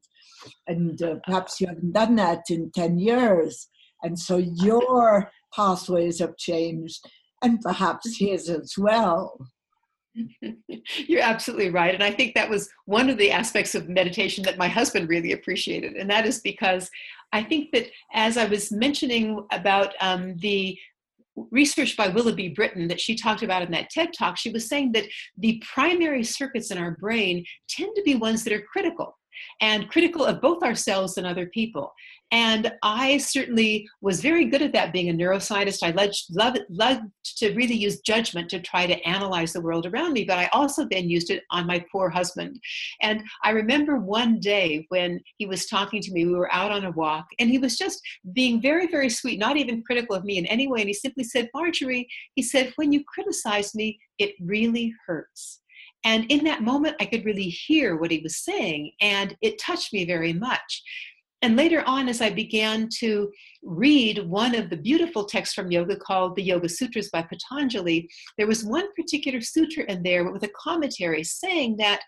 and 0.66 1.00
uh, 1.02 1.16
perhaps 1.24 1.60
you 1.60 1.66
haven't 1.66 1.92
done 1.92 2.16
that 2.16 2.44
in 2.50 2.70
ten 2.74 2.98
years, 2.98 3.68
and 4.02 4.18
so 4.18 4.36
your 4.38 5.30
pathways 5.54 6.18
have 6.18 6.36
changed, 6.36 7.04
and 7.42 7.60
perhaps 7.60 8.18
his 8.18 8.48
as 8.48 8.74
well. 8.78 9.38
You're 11.06 11.22
absolutely 11.22 11.70
right. 11.70 11.94
And 11.94 12.02
I 12.02 12.10
think 12.10 12.34
that 12.34 12.48
was 12.48 12.68
one 12.86 13.10
of 13.10 13.18
the 13.18 13.30
aspects 13.30 13.74
of 13.74 13.88
meditation 13.88 14.44
that 14.44 14.58
my 14.58 14.68
husband 14.68 15.08
really 15.08 15.32
appreciated. 15.32 15.94
And 15.94 16.08
that 16.10 16.26
is 16.26 16.40
because 16.40 16.90
I 17.32 17.42
think 17.42 17.72
that 17.72 17.86
as 18.12 18.36
I 18.36 18.46
was 18.46 18.72
mentioning 18.72 19.44
about 19.52 19.94
um, 20.00 20.36
the 20.38 20.78
research 21.50 21.96
by 21.96 22.08
Willoughby 22.08 22.48
Britton 22.50 22.88
that 22.88 23.00
she 23.00 23.14
talked 23.14 23.42
about 23.42 23.62
in 23.62 23.70
that 23.72 23.90
TED 23.90 24.10
talk, 24.16 24.36
she 24.38 24.50
was 24.50 24.68
saying 24.68 24.92
that 24.92 25.04
the 25.36 25.62
primary 25.74 26.24
circuits 26.24 26.70
in 26.70 26.78
our 26.78 26.92
brain 26.92 27.44
tend 27.68 27.94
to 27.94 28.02
be 28.02 28.14
ones 28.14 28.42
that 28.44 28.52
are 28.52 28.62
critical 28.62 29.16
and 29.60 29.88
critical 29.88 30.24
of 30.24 30.40
both 30.40 30.62
ourselves 30.62 31.16
and 31.16 31.26
other 31.26 31.46
people. 31.46 31.92
And 32.32 32.72
I 32.82 33.18
certainly 33.18 33.88
was 34.00 34.20
very 34.20 34.46
good 34.46 34.60
at 34.60 34.72
that 34.72 34.92
being 34.92 35.10
a 35.10 35.12
neuroscientist. 35.12 35.84
I 35.84 35.92
loved, 35.92 36.16
loved, 36.30 36.58
loved 36.68 37.04
to 37.36 37.54
really 37.54 37.74
use 37.74 38.00
judgment 38.00 38.50
to 38.50 38.60
try 38.60 38.84
to 38.86 39.00
analyze 39.06 39.52
the 39.52 39.60
world 39.60 39.86
around 39.86 40.12
me, 40.12 40.24
but 40.24 40.38
I 40.38 40.46
also 40.52 40.86
then 40.90 41.08
used 41.08 41.30
it 41.30 41.44
on 41.52 41.68
my 41.68 41.84
poor 41.92 42.08
husband. 42.08 42.58
And 43.00 43.22
I 43.44 43.50
remember 43.50 43.98
one 43.98 44.40
day 44.40 44.86
when 44.88 45.20
he 45.38 45.46
was 45.46 45.66
talking 45.66 46.02
to 46.02 46.12
me, 46.12 46.26
we 46.26 46.34
were 46.34 46.52
out 46.52 46.72
on 46.72 46.84
a 46.84 46.90
walk, 46.90 47.26
and 47.38 47.48
he 47.48 47.58
was 47.58 47.78
just 47.78 48.00
being 48.32 48.60
very, 48.60 48.88
very 48.88 49.08
sweet, 49.08 49.38
not 49.38 49.56
even 49.56 49.84
critical 49.84 50.16
of 50.16 50.24
me 50.24 50.38
in 50.38 50.46
any 50.46 50.66
way. 50.66 50.80
And 50.80 50.88
he 50.88 50.94
simply 50.94 51.22
said, 51.22 51.48
Marjorie, 51.54 52.08
he 52.34 52.42
said, 52.42 52.72
when 52.74 52.92
you 52.92 53.04
criticize 53.04 53.72
me, 53.74 54.00
it 54.18 54.34
really 54.40 54.92
hurts. 55.06 55.60
And 56.06 56.24
in 56.30 56.44
that 56.44 56.62
moment, 56.62 56.94
I 57.00 57.04
could 57.04 57.24
really 57.24 57.48
hear 57.48 57.96
what 57.96 58.12
he 58.12 58.20
was 58.20 58.36
saying, 58.36 58.92
and 59.00 59.36
it 59.42 59.58
touched 59.58 59.92
me 59.92 60.04
very 60.04 60.32
much. 60.32 60.82
And 61.42 61.56
later 61.56 61.82
on, 61.84 62.08
as 62.08 62.20
I 62.20 62.30
began 62.30 62.88
to 63.00 63.30
read 63.64 64.24
one 64.24 64.54
of 64.54 64.70
the 64.70 64.76
beautiful 64.76 65.24
texts 65.24 65.54
from 65.54 65.72
yoga 65.72 65.96
called 65.96 66.36
the 66.36 66.44
Yoga 66.44 66.68
Sutras 66.68 67.10
by 67.10 67.22
Patanjali, 67.22 68.08
there 68.38 68.46
was 68.46 68.64
one 68.64 68.86
particular 68.94 69.40
sutra 69.40 69.84
in 69.88 70.04
there 70.04 70.30
with 70.30 70.44
a 70.44 70.50
commentary 70.56 71.24
saying 71.24 71.76
that 71.78 72.02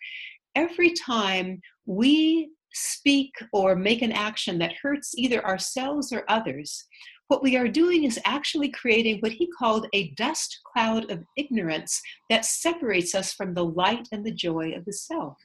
every 0.54 0.92
time 0.92 1.60
we 1.84 2.50
speak 2.72 3.32
or 3.52 3.74
make 3.74 4.02
an 4.02 4.12
action 4.12 4.58
that 4.58 4.76
hurts 4.80 5.12
either 5.16 5.44
ourselves 5.44 6.12
or 6.12 6.24
others, 6.28 6.84
what 7.28 7.42
we 7.42 7.56
are 7.56 7.68
doing 7.68 8.04
is 8.04 8.18
actually 8.24 8.70
creating 8.70 9.20
what 9.20 9.32
he 9.32 9.46
called 9.46 9.86
a 9.92 10.10
dust 10.10 10.58
cloud 10.64 11.10
of 11.10 11.24
ignorance 11.36 12.00
that 12.30 12.44
separates 12.44 13.14
us 13.14 13.32
from 13.32 13.54
the 13.54 13.64
light 13.64 14.08
and 14.12 14.24
the 14.24 14.32
joy 14.32 14.72
of 14.72 14.84
the 14.84 14.92
self. 14.92 15.36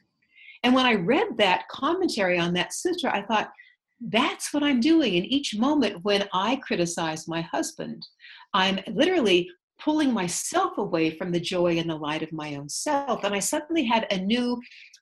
And 0.62 0.74
when 0.74 0.86
I 0.86 0.94
read 0.94 1.36
that 1.36 1.68
commentary 1.68 2.38
on 2.38 2.54
that 2.54 2.72
sutra, 2.72 3.14
I 3.14 3.22
thought, 3.22 3.52
that's 4.00 4.52
what 4.52 4.62
I'm 4.62 4.80
doing 4.80 5.14
in 5.14 5.24
each 5.24 5.56
moment 5.56 6.04
when 6.04 6.26
I 6.32 6.56
criticize 6.56 7.28
my 7.28 7.42
husband. 7.42 8.06
I'm 8.52 8.80
literally 8.88 9.48
pulling 9.78 10.12
myself 10.12 10.78
away 10.78 11.10
from 11.10 11.32
the 11.32 11.40
joy 11.40 11.78
and 11.78 11.88
the 11.88 11.96
light 11.96 12.22
of 12.22 12.32
my 12.32 12.56
own 12.56 12.68
self. 12.68 13.24
And 13.24 13.34
I 13.34 13.38
suddenly 13.38 13.84
had 13.84 14.06
a 14.10 14.18
new 14.18 14.60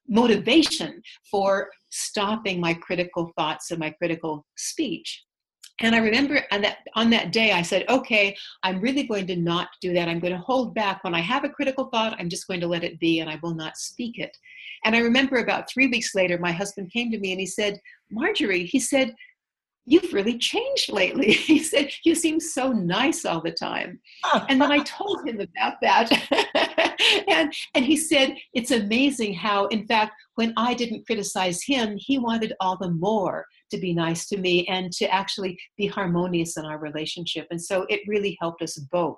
motivation 0.08 1.00
for 1.30 1.70
stopping 1.90 2.60
my 2.60 2.74
critical 2.74 3.32
thoughts 3.36 3.70
and 3.70 3.80
my 3.80 3.90
critical 3.90 4.44
speech. 4.56 5.24
And 5.80 5.94
I 5.94 5.98
remember 5.98 6.44
on 6.52 6.60
that 6.62 6.78
on 6.94 7.10
that 7.10 7.32
day, 7.32 7.52
I 7.52 7.62
said, 7.62 7.88
"Okay, 7.88 8.36
I'm 8.62 8.80
really 8.80 9.04
going 9.04 9.26
to 9.26 9.36
not 9.36 9.68
do 9.80 9.92
that. 9.94 10.08
I'm 10.08 10.20
going 10.20 10.32
to 10.32 10.38
hold 10.38 10.74
back. 10.74 11.02
When 11.02 11.14
I 11.14 11.20
have 11.20 11.44
a 11.44 11.48
critical 11.48 11.86
thought, 11.86 12.16
I'm 12.18 12.28
just 12.28 12.46
going 12.46 12.60
to 12.60 12.68
let 12.68 12.84
it 12.84 13.00
be, 13.00 13.20
and 13.20 13.30
I 13.30 13.38
will 13.42 13.54
not 13.54 13.76
speak 13.76 14.18
it." 14.18 14.36
And 14.84 14.94
I 14.94 15.00
remember 15.00 15.36
about 15.36 15.70
three 15.70 15.88
weeks 15.88 16.14
later, 16.14 16.38
my 16.38 16.52
husband 16.52 16.92
came 16.92 17.10
to 17.10 17.18
me 17.18 17.32
and 17.32 17.40
he 17.40 17.46
said, 17.46 17.80
"Marjorie," 18.10 18.66
he 18.66 18.78
said, 18.78 19.14
"You've 19.84 20.12
really 20.12 20.38
changed 20.38 20.92
lately." 20.92 21.32
He 21.52 21.58
said, 21.58 21.90
"You 22.04 22.14
seem 22.14 22.40
so 22.40 22.72
nice 22.72 23.24
all 23.24 23.40
the 23.40 23.52
time." 23.52 24.00
and 24.48 24.60
then 24.60 24.72
I 24.72 24.78
told 24.98 25.26
him 25.26 25.40
about 25.40 25.74
that, 25.82 26.08
and 27.28 27.52
and 27.74 27.84
he 27.84 27.96
said, 27.96 28.36
"It's 28.54 28.70
amazing 28.70 29.34
how, 29.34 29.66
in 29.66 29.86
fact, 29.86 30.14
when 30.36 30.52
I 30.56 30.74
didn't 30.74 31.06
criticize 31.06 31.62
him, 31.62 31.96
he 31.96 32.18
wanted 32.18 32.54
all 32.60 32.76
the 32.76 32.90
more." 32.90 33.46
to 33.72 33.78
be 33.78 33.94
nice 33.94 34.26
to 34.26 34.36
me 34.36 34.66
and 34.66 34.92
to 34.92 35.06
actually 35.06 35.58
be 35.78 35.86
harmonious 35.86 36.58
in 36.58 36.66
our 36.66 36.78
relationship. 36.78 37.46
And 37.50 37.58
so 37.58 37.86
it 37.88 38.00
really 38.06 38.36
helped 38.38 38.60
us 38.60 38.76
both 38.76 39.16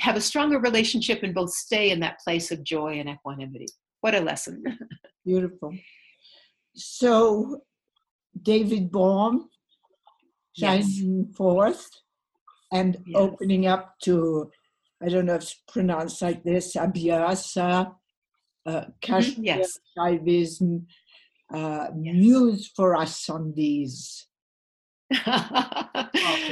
have 0.00 0.16
a 0.16 0.20
stronger 0.20 0.58
relationship 0.58 1.22
and 1.22 1.34
both 1.34 1.50
stay 1.50 1.90
in 1.90 2.00
that 2.00 2.18
place 2.20 2.50
of 2.50 2.62
joy 2.62 2.98
and 2.98 3.08
equanimity. 3.08 3.66
What 4.00 4.14
a 4.14 4.20
lesson. 4.20 4.62
Beautiful. 5.24 5.74
So, 6.74 7.62
David 8.42 8.92
Bohm 8.92 9.48
shining 10.58 11.26
yes. 11.26 11.36
forth 11.36 11.88
and 12.72 12.96
yes. 13.06 13.16
opening 13.16 13.66
up 13.66 13.94
to, 14.02 14.50
I 15.02 15.08
don't 15.08 15.26
know 15.26 15.34
if 15.34 15.42
it's 15.42 15.62
pronounced 15.68 16.20
like 16.22 16.42
this, 16.44 16.76
Abhyasa, 16.76 17.94
uh, 18.66 18.84
Kashmir, 19.00 19.34
mm-hmm. 19.34 19.44
yes. 19.44 19.78
Shaivism, 19.96 20.84
uh, 21.52 21.88
yes. 22.02 22.14
news 22.14 22.72
for 22.74 22.96
us 22.96 23.28
on 23.28 23.52
these? 23.54 24.26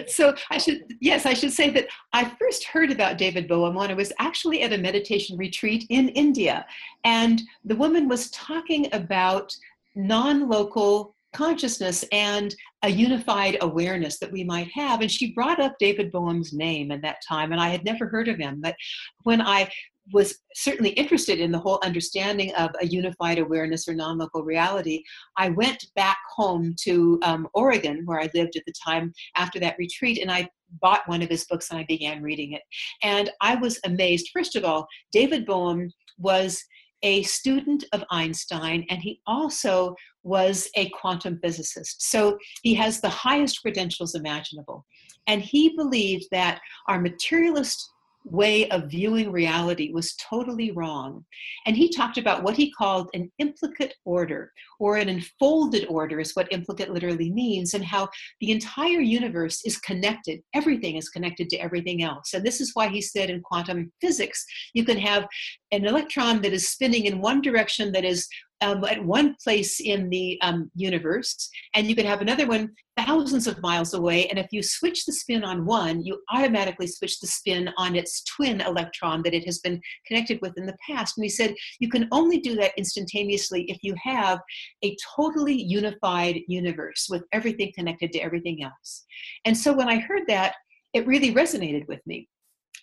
so 0.06 0.34
I 0.50 0.56
should 0.56 0.96
yes 1.02 1.26
I 1.26 1.34
should 1.34 1.52
say 1.52 1.68
that 1.70 1.88
I 2.14 2.24
first 2.40 2.64
heard 2.64 2.90
about 2.90 3.18
David 3.18 3.52
I 3.52 3.92
was 3.92 4.14
actually 4.18 4.62
at 4.62 4.72
a 4.72 4.78
meditation 4.78 5.36
retreat 5.36 5.84
in 5.90 6.08
India 6.10 6.64
and 7.04 7.42
the 7.66 7.76
woman 7.76 8.08
was 8.08 8.30
talking 8.30 8.88
about 8.94 9.54
non-local 9.94 11.15
consciousness 11.32 12.04
and 12.12 12.54
a 12.82 12.88
unified 12.88 13.58
awareness 13.60 14.18
that 14.18 14.32
we 14.32 14.44
might 14.44 14.70
have. 14.72 15.00
And 15.00 15.10
she 15.10 15.32
brought 15.32 15.60
up 15.60 15.74
David 15.78 16.12
Bohm's 16.12 16.52
name 16.52 16.90
at 16.90 17.02
that 17.02 17.18
time, 17.26 17.52
and 17.52 17.60
I 17.60 17.68
had 17.68 17.84
never 17.84 18.06
heard 18.08 18.28
of 18.28 18.38
him. 18.38 18.60
But 18.62 18.76
when 19.24 19.40
I 19.40 19.68
was 20.12 20.38
certainly 20.54 20.90
interested 20.90 21.40
in 21.40 21.50
the 21.50 21.58
whole 21.58 21.80
understanding 21.82 22.54
of 22.54 22.70
a 22.80 22.86
unified 22.86 23.38
awareness 23.38 23.88
or 23.88 23.94
non 23.94 24.18
local 24.18 24.44
reality, 24.44 25.02
I 25.36 25.50
went 25.50 25.84
back 25.96 26.18
home 26.34 26.74
to 26.82 27.18
um, 27.22 27.48
Oregon, 27.54 28.02
where 28.04 28.20
I 28.20 28.30
lived 28.34 28.56
at 28.56 28.62
the 28.66 28.74
time 28.84 29.12
after 29.36 29.58
that 29.60 29.76
retreat, 29.78 30.18
and 30.18 30.30
I 30.30 30.48
bought 30.80 31.08
one 31.08 31.22
of 31.22 31.28
his 31.28 31.44
books 31.44 31.70
and 31.70 31.78
I 31.78 31.84
began 31.88 32.22
reading 32.22 32.52
it. 32.52 32.62
And 33.02 33.30
I 33.40 33.54
was 33.56 33.78
amazed. 33.84 34.30
First 34.32 34.56
of 34.56 34.64
all, 34.64 34.86
David 35.12 35.46
Bohm 35.46 35.90
was 36.18 36.62
a 37.02 37.22
student 37.22 37.84
of 37.92 38.04
Einstein, 38.10 38.86
and 38.88 39.00
he 39.00 39.20
also 39.26 39.94
was 40.26 40.68
a 40.76 40.90
quantum 40.90 41.38
physicist. 41.42 42.10
So 42.10 42.36
he 42.62 42.74
has 42.74 43.00
the 43.00 43.08
highest 43.08 43.62
credentials 43.62 44.14
imaginable. 44.14 44.84
And 45.28 45.40
he 45.40 45.74
believed 45.76 46.26
that 46.32 46.60
our 46.88 47.00
materialist 47.00 47.92
way 48.28 48.68
of 48.70 48.90
viewing 48.90 49.30
reality 49.30 49.92
was 49.92 50.16
totally 50.16 50.72
wrong. 50.72 51.24
And 51.64 51.76
he 51.76 51.88
talked 51.88 52.18
about 52.18 52.42
what 52.42 52.56
he 52.56 52.72
called 52.72 53.08
an 53.14 53.30
implicate 53.38 53.94
order, 54.04 54.52
or 54.80 54.96
an 54.96 55.08
enfolded 55.08 55.86
order, 55.88 56.18
is 56.18 56.32
what 56.34 56.52
implicate 56.52 56.90
literally 56.90 57.30
means, 57.30 57.74
and 57.74 57.84
how 57.84 58.08
the 58.40 58.50
entire 58.50 59.00
universe 59.00 59.64
is 59.64 59.78
connected. 59.78 60.40
Everything 60.54 60.96
is 60.96 61.08
connected 61.08 61.48
to 61.50 61.56
everything 61.58 62.02
else. 62.02 62.34
And 62.34 62.44
this 62.44 62.60
is 62.60 62.72
why 62.74 62.88
he 62.88 63.00
said 63.00 63.30
in 63.30 63.42
quantum 63.42 63.92
physics, 64.00 64.44
you 64.74 64.84
can 64.84 64.98
have 64.98 65.26
an 65.70 65.84
electron 65.86 66.42
that 66.42 66.52
is 66.52 66.68
spinning 66.68 67.04
in 67.04 67.20
one 67.20 67.40
direction 67.40 67.92
that 67.92 68.04
is 68.04 68.26
um, 68.60 68.84
at 68.84 69.04
one 69.04 69.36
place 69.42 69.80
in 69.80 70.08
the 70.10 70.38
um, 70.42 70.70
universe, 70.74 71.48
and 71.74 71.86
you 71.86 71.94
can 71.94 72.06
have 72.06 72.20
another 72.20 72.46
one 72.46 72.72
thousands 72.96 73.46
of 73.46 73.60
miles 73.60 73.92
away. 73.92 74.26
And 74.28 74.38
if 74.38 74.46
you 74.50 74.62
switch 74.62 75.04
the 75.04 75.12
spin 75.12 75.44
on 75.44 75.66
one, 75.66 76.02
you 76.02 76.22
automatically 76.32 76.86
switch 76.86 77.20
the 77.20 77.26
spin 77.26 77.70
on 77.76 77.94
its 77.94 78.24
twin 78.24 78.62
electron 78.62 79.22
that 79.22 79.34
it 79.34 79.44
has 79.44 79.58
been 79.58 79.80
connected 80.06 80.40
with 80.40 80.56
in 80.56 80.66
the 80.66 80.76
past. 80.86 81.16
And 81.16 81.24
he 81.24 81.28
said 81.28 81.54
you 81.78 81.90
can 81.90 82.08
only 82.10 82.38
do 82.38 82.54
that 82.56 82.72
instantaneously 82.78 83.64
if 83.64 83.78
you 83.82 83.94
have 84.02 84.40
a 84.82 84.96
totally 85.14 85.60
unified 85.60 86.40
universe 86.48 87.06
with 87.10 87.22
everything 87.32 87.72
connected 87.74 88.12
to 88.12 88.20
everything 88.20 88.62
else. 88.62 89.04
And 89.44 89.56
so 89.56 89.72
when 89.72 89.88
I 89.88 89.98
heard 89.98 90.22
that, 90.28 90.54
it 90.94 91.06
really 91.06 91.34
resonated 91.34 91.86
with 91.88 92.00
me. 92.06 92.28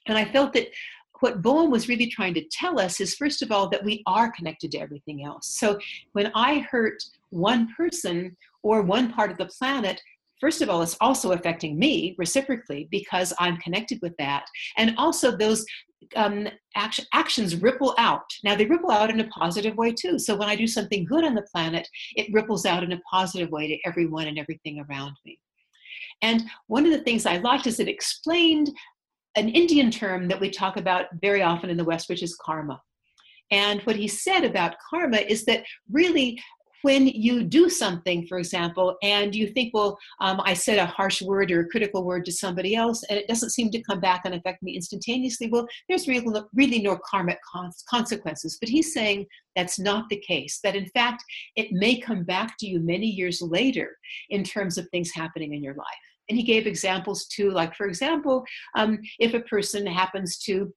And 0.08 0.18
I 0.18 0.26
felt 0.26 0.54
that 0.54 0.68
what 1.24 1.42
Bohm 1.42 1.72
was 1.72 1.88
really 1.88 2.08
trying 2.08 2.34
to 2.34 2.44
tell 2.52 2.78
us 2.78 3.00
is, 3.00 3.16
first 3.16 3.42
of 3.42 3.50
all, 3.50 3.70
that 3.70 3.86
we 3.86 4.04
are 4.06 4.30
connected 4.30 4.72
to 4.72 4.80
everything 4.80 5.24
else. 5.24 5.58
So 5.58 5.80
when 6.12 6.30
I 6.36 6.60
hurt 6.70 7.02
one 7.30 7.70
person 7.78 8.36
or 8.62 8.82
one 8.82 9.10
part 9.10 9.32
of 9.32 9.38
the 9.38 9.46
planet, 9.46 10.02
first 10.42 10.62
of 10.62 10.70
all, 10.70 10.82
it's 10.82 10.98
also 11.00 11.32
affecting 11.32 11.80
me 11.80 12.14
reciprocally 12.18 12.90
because 12.92 13.32
I'm 13.40 13.56
connected 13.56 14.00
with 14.02 14.12
that. 14.20 14.44
And 14.76 14.96
also, 14.98 15.32
those 15.38 15.66
um, 16.18 16.50
action, 16.76 17.06
actions 17.14 17.56
ripple 17.56 17.96
out. 17.98 18.26
Now, 18.44 18.56
they 18.56 18.66
ripple 18.66 18.92
out 18.92 19.10
in 19.10 19.22
a 19.22 19.28
positive 19.30 19.78
way 19.78 19.94
too. 19.94 20.20
So, 20.20 20.36
when 20.36 20.50
I 20.50 20.58
do 20.58 20.68
something 20.68 21.06
good 21.06 21.24
on 21.24 21.36
the 21.36 21.48
planet, 21.54 21.88
it 22.18 22.34
ripples 22.34 22.66
out 22.66 22.84
in 22.84 22.92
a 22.92 23.00
positive 23.10 23.50
way 23.50 23.70
to 23.70 23.78
everyone 23.86 24.28
and 24.28 24.38
everything 24.38 24.86
around 24.90 25.16
me. 25.26 25.40
And 26.22 26.44
one 26.68 26.86
of 26.86 26.92
the 26.92 27.04
things 27.04 27.26
I 27.26 27.38
liked 27.38 27.68
is 27.68 27.80
it 27.80 27.88
explained 27.88 28.72
an 29.36 29.50
Indian 29.50 29.90
term 29.90 30.28
that 30.28 30.40
we 30.40 30.50
talk 30.50 30.78
about 30.78 31.06
very 31.22 31.42
often 31.42 31.70
in 31.70 31.78
the 31.78 31.84
West, 31.84 32.10
which 32.10 32.24
is 32.24 32.36
karma. 32.36 32.82
And 33.52 33.82
what 33.82 33.96
he 33.96 34.08
said 34.08 34.44
about 34.44 34.76
karma 34.90 35.18
is 35.18 35.46
that 35.46 35.64
really, 35.92 36.42
when 36.82 37.08
you 37.08 37.44
do 37.44 37.70
something, 37.70 38.28
for 38.28 38.38
example, 38.38 38.98
and 39.04 39.34
you 39.34 39.48
think, 39.48 39.74
well, 39.74 39.98
um, 40.20 40.42
I 40.44 40.54
said 40.54 40.78
a 40.80 40.86
harsh 40.86 41.22
word 41.22 41.50
or 41.50 41.62
a 41.62 41.70
critical 41.70 42.04
word 42.04 42.26
to 42.26 42.32
somebody 42.32 42.76
else, 42.76 43.04
and 43.10 43.18
it 43.18 43.28
doesn't 43.28 43.52
seem 43.52 43.72
to 43.72 43.82
come 43.84 44.02
back 44.02 44.24
and 44.26 44.36
affect 44.36 44.62
me 44.62 44.76
instantaneously, 44.76 45.50
well, 45.50 45.66
there's 45.88 46.08
really, 46.08 46.28
really 46.54 46.82
no 46.82 47.00
karmic 47.10 47.40
consequences. 47.90 48.58
But 48.60 48.70
he's 48.70 48.94
saying 48.94 49.28
that's 49.56 49.80
not 49.80 50.10
the 50.10 50.18
case, 50.28 50.60
that 50.64 50.76
in 50.76 50.88
fact, 50.88 51.24
it 51.56 51.72
may 51.72 52.00
come 52.00 52.24
back 52.24 52.56
to 52.60 52.68
you 52.68 52.80
many 52.80 53.08
years 53.08 53.42
later 53.42 53.98
in 54.30 54.44
terms 54.44 54.78
of 54.78 54.88
things 54.90 55.12
happening 55.12 55.54
in 55.54 55.64
your 55.64 55.76
life. 55.76 55.86
And 56.30 56.38
he 56.38 56.44
gave 56.44 56.68
examples 56.68 57.26
too, 57.28 57.52
like, 57.52 57.76
for 57.76 57.88
example, 57.88 58.44
um, 58.76 59.00
if 59.20 59.34
a 59.34 59.42
person 59.42 59.86
happens 59.86 60.38
to 60.40 60.74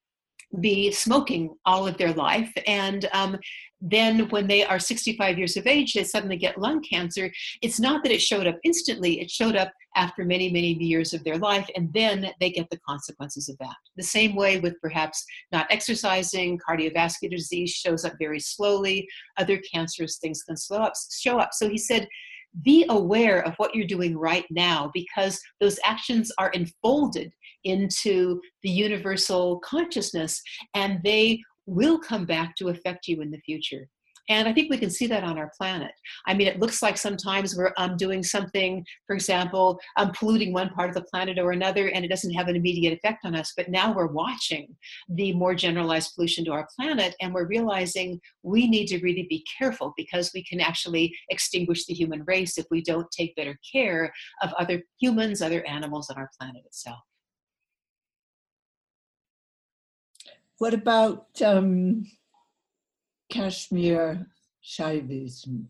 be 0.61 0.92
smoking 0.92 1.54
all 1.64 1.88
of 1.88 1.98
their 1.98 2.12
life 2.12 2.52
and 2.68 3.09
um, 3.12 3.37
then 3.80 4.28
when 4.28 4.46
they 4.46 4.64
are 4.64 4.78
65 4.78 5.37
years 5.37 5.56
of 5.56 5.66
age 5.66 5.92
they 5.92 6.04
suddenly 6.04 6.37
get 6.37 6.56
lung 6.56 6.80
cancer 6.80 7.32
it's 7.62 7.80
not 7.80 8.04
that 8.04 8.12
it 8.12 8.22
showed 8.22 8.46
up 8.46 8.56
instantly 8.62 9.20
it 9.20 9.28
showed 9.28 9.56
up 9.56 9.72
after 9.96 10.24
many 10.24 10.50
many 10.50 10.74
years 10.74 11.12
of 11.14 11.24
their 11.24 11.38
life 11.38 11.68
and 11.74 11.92
then 11.92 12.30
they 12.38 12.50
get 12.50 12.68
the 12.70 12.78
consequences 12.87 13.48
of 13.48 13.56
that. 13.59 13.74
The 13.96 14.02
same 14.02 14.37
way 14.37 14.61
with 14.61 14.80
perhaps 14.80 15.24
not 15.50 15.66
exercising 15.70 16.59
cardiovascular 16.59 17.30
disease 17.30 17.72
shows 17.72 18.04
up 18.04 18.12
very 18.20 18.38
slowly 18.38 19.09
other 19.38 19.59
cancerous 19.72 20.18
things 20.18 20.42
can 20.42 20.56
slow 20.56 20.78
up 20.78 20.92
show 21.18 21.38
up. 21.38 21.50
So 21.52 21.68
he 21.68 21.78
said 21.78 22.06
be 22.62 22.87
aware 22.88 23.40
of 23.46 23.54
what 23.56 23.74
you're 23.74 23.87
doing 23.87 24.16
right 24.16 24.46
now 24.50 24.90
because 24.94 25.40
those 25.61 25.78
actions 25.85 26.32
are 26.38 26.50
enfolded 26.50 27.32
into 27.64 28.40
the 28.62 28.70
universal 28.70 29.59
consciousness 29.61 30.40
and 30.74 31.00
they 31.04 31.40
will 31.66 31.98
come 31.98 32.24
back 32.24 32.54
to 32.56 32.68
affect 32.68 33.09
you 33.09 33.20
in 33.20 33.30
the 33.30 33.40
future. 33.40 33.88
And 34.28 34.48
I 34.48 34.52
think 34.52 34.70
we 34.70 34.78
can 34.78 34.90
see 34.90 35.06
that 35.06 35.22
on 35.22 35.38
our 35.38 35.52
planet. 35.56 35.92
I 36.26 36.34
mean, 36.34 36.48
it 36.48 36.58
looks 36.58 36.82
like 36.82 36.96
sometimes 36.96 37.56
we're 37.56 37.72
um, 37.76 37.96
doing 37.96 38.22
something, 38.22 38.84
for 39.06 39.14
example, 39.14 39.78
um, 39.96 40.12
polluting 40.12 40.52
one 40.52 40.70
part 40.70 40.88
of 40.88 40.94
the 40.94 41.02
planet 41.02 41.38
or 41.38 41.52
another, 41.52 41.88
and 41.88 42.04
it 42.04 42.08
doesn't 42.08 42.34
have 42.34 42.48
an 42.48 42.56
immediate 42.56 42.92
effect 42.92 43.24
on 43.24 43.34
us. 43.36 43.52
But 43.56 43.68
now 43.68 43.94
we're 43.94 44.06
watching 44.06 44.74
the 45.08 45.32
more 45.34 45.54
generalized 45.54 46.14
pollution 46.14 46.44
to 46.46 46.52
our 46.52 46.68
planet, 46.74 47.14
and 47.20 47.32
we're 47.32 47.46
realizing 47.46 48.20
we 48.42 48.68
need 48.68 48.86
to 48.88 48.98
really 48.98 49.26
be 49.28 49.44
careful 49.58 49.94
because 49.96 50.32
we 50.34 50.42
can 50.42 50.60
actually 50.60 51.14
extinguish 51.30 51.86
the 51.86 51.94
human 51.94 52.24
race 52.26 52.58
if 52.58 52.66
we 52.70 52.82
don't 52.82 53.10
take 53.10 53.36
better 53.36 53.58
care 53.72 54.12
of 54.42 54.52
other 54.54 54.82
humans, 55.00 55.40
other 55.40 55.64
animals, 55.66 56.08
and 56.08 56.18
our 56.18 56.30
planet 56.38 56.62
itself. 56.66 56.98
What 60.58 60.72
about 60.72 61.26
um, 61.44 62.06
Kashmir 63.28 64.26
Shaivism. 64.64 65.66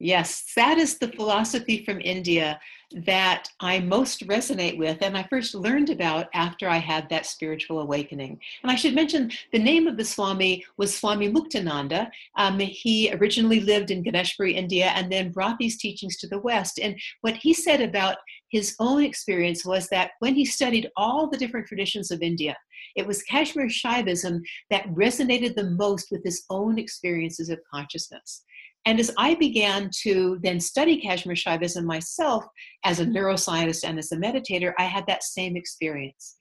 Yes, 0.00 0.52
that 0.54 0.78
is 0.78 0.98
the 0.98 1.08
philosophy 1.08 1.84
from 1.84 2.00
India 2.00 2.60
that 3.04 3.48
I 3.60 3.80
most 3.80 4.26
resonate 4.28 4.78
with 4.78 5.02
and 5.02 5.16
I 5.16 5.24
first 5.24 5.54
learned 5.54 5.90
about 5.90 6.28
after 6.34 6.68
I 6.68 6.78
had 6.78 7.08
that 7.10 7.26
spiritual 7.26 7.80
awakening. 7.80 8.40
And 8.62 8.70
I 8.70 8.76
should 8.76 8.94
mention 8.94 9.30
the 9.52 9.58
name 9.58 9.88
of 9.88 9.96
the 9.96 10.04
Swami 10.04 10.64
was 10.76 10.96
Swami 10.96 11.30
Muktananda. 11.30 12.10
Um, 12.36 12.60
he 12.60 13.12
originally 13.12 13.60
lived 13.60 13.90
in 13.90 14.04
Ganeshpuri, 14.04 14.54
India, 14.54 14.86
and 14.94 15.10
then 15.10 15.32
brought 15.32 15.58
these 15.58 15.76
teachings 15.76 16.16
to 16.18 16.28
the 16.28 16.38
West. 16.38 16.78
And 16.80 16.98
what 17.20 17.36
he 17.36 17.52
said 17.52 17.80
about 17.80 18.18
his 18.50 18.74
own 18.80 19.02
experience 19.02 19.64
was 19.64 19.88
that 19.88 20.12
when 20.20 20.34
he 20.34 20.44
studied 20.44 20.90
all 20.96 21.28
the 21.28 21.36
different 21.36 21.66
traditions 21.66 22.10
of 22.10 22.22
India, 22.22 22.56
it 22.96 23.06
was 23.06 23.22
Kashmir 23.22 23.66
Shaivism 23.66 24.40
that 24.70 24.86
resonated 24.88 25.54
the 25.54 25.70
most 25.70 26.08
with 26.10 26.24
his 26.24 26.44
own 26.50 26.78
experiences 26.78 27.50
of 27.50 27.60
consciousness. 27.72 28.44
And 28.86 28.98
as 28.98 29.12
I 29.18 29.34
began 29.34 29.90
to 30.02 30.38
then 30.42 30.60
study 30.60 31.00
Kashmir 31.00 31.34
Shaivism 31.34 31.84
myself 31.84 32.44
as 32.84 33.00
a 33.00 33.04
neuroscientist 33.04 33.84
and 33.84 33.98
as 33.98 34.12
a 34.12 34.16
meditator, 34.16 34.72
I 34.78 34.84
had 34.84 35.06
that 35.08 35.24
same 35.24 35.56
experience. 35.56 36.36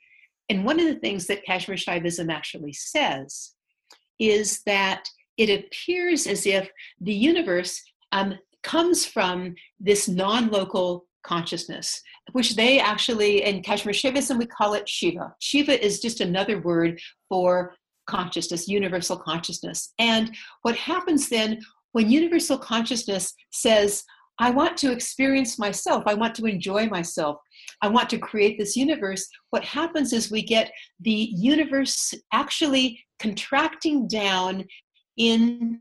And 0.50 0.63
one 0.63 0.80
of 0.80 0.86
the 0.86 1.00
things 1.00 1.28
that 1.28 1.43
Kashmir 1.43 1.78
Shaivism 1.78 2.32
actually 2.32 2.74
says 2.74 3.54
is 4.20 4.62
that 4.65 5.10
it 5.38 5.50
appears 5.50 6.26
as 6.26 6.46
if 6.46 6.70
the 7.02 7.13
universe 7.13 7.82
um, 8.12 8.36
comes 8.63 9.06
from 9.06 9.56
this 9.80 10.08
non 10.08 10.50
local 10.50 11.07
consciousness, 11.23 12.01
which 12.32 12.56
they 12.56 12.80
actually, 12.80 13.43
in 13.43 13.62
Kashmir 13.62 13.93
Shaivism, 13.93 14.38
we 14.38 14.45
call 14.45 14.73
it 14.73 14.88
Shiva. 14.88 15.34
Shiva 15.39 15.84
is 15.84 15.99
just 15.99 16.21
another 16.21 16.62
word 16.62 16.99
for 17.30 17.75
consciousness, 18.08 18.67
universal 18.67 19.17
consciousness. 19.17 19.93
And 19.99 20.36
what 20.62 20.75
happens 20.75 21.30
then 21.30 21.60
when 21.91 22.10
universal 22.10 22.58
consciousness 22.58 23.34
says, 23.51 24.03
I 24.39 24.51
want 24.51 24.77
to 24.77 24.91
experience 24.91 25.58
myself, 25.58 26.03
I 26.06 26.13
want 26.13 26.36
to 26.36 26.45
enjoy 26.45 26.86
myself, 26.88 27.38
I 27.82 27.88
want 27.88 28.10
to 28.12 28.19
create 28.19 28.58
this 28.60 28.75
universe, 28.75 29.27
what 29.49 29.63
happens 29.63 30.13
is 30.13 30.30
we 30.30 30.43
get 30.43 30.71
the 30.99 31.30
universe 31.34 32.13
actually 32.32 33.03
contracting 33.19 34.08
down 34.08 34.63
into 35.17 35.80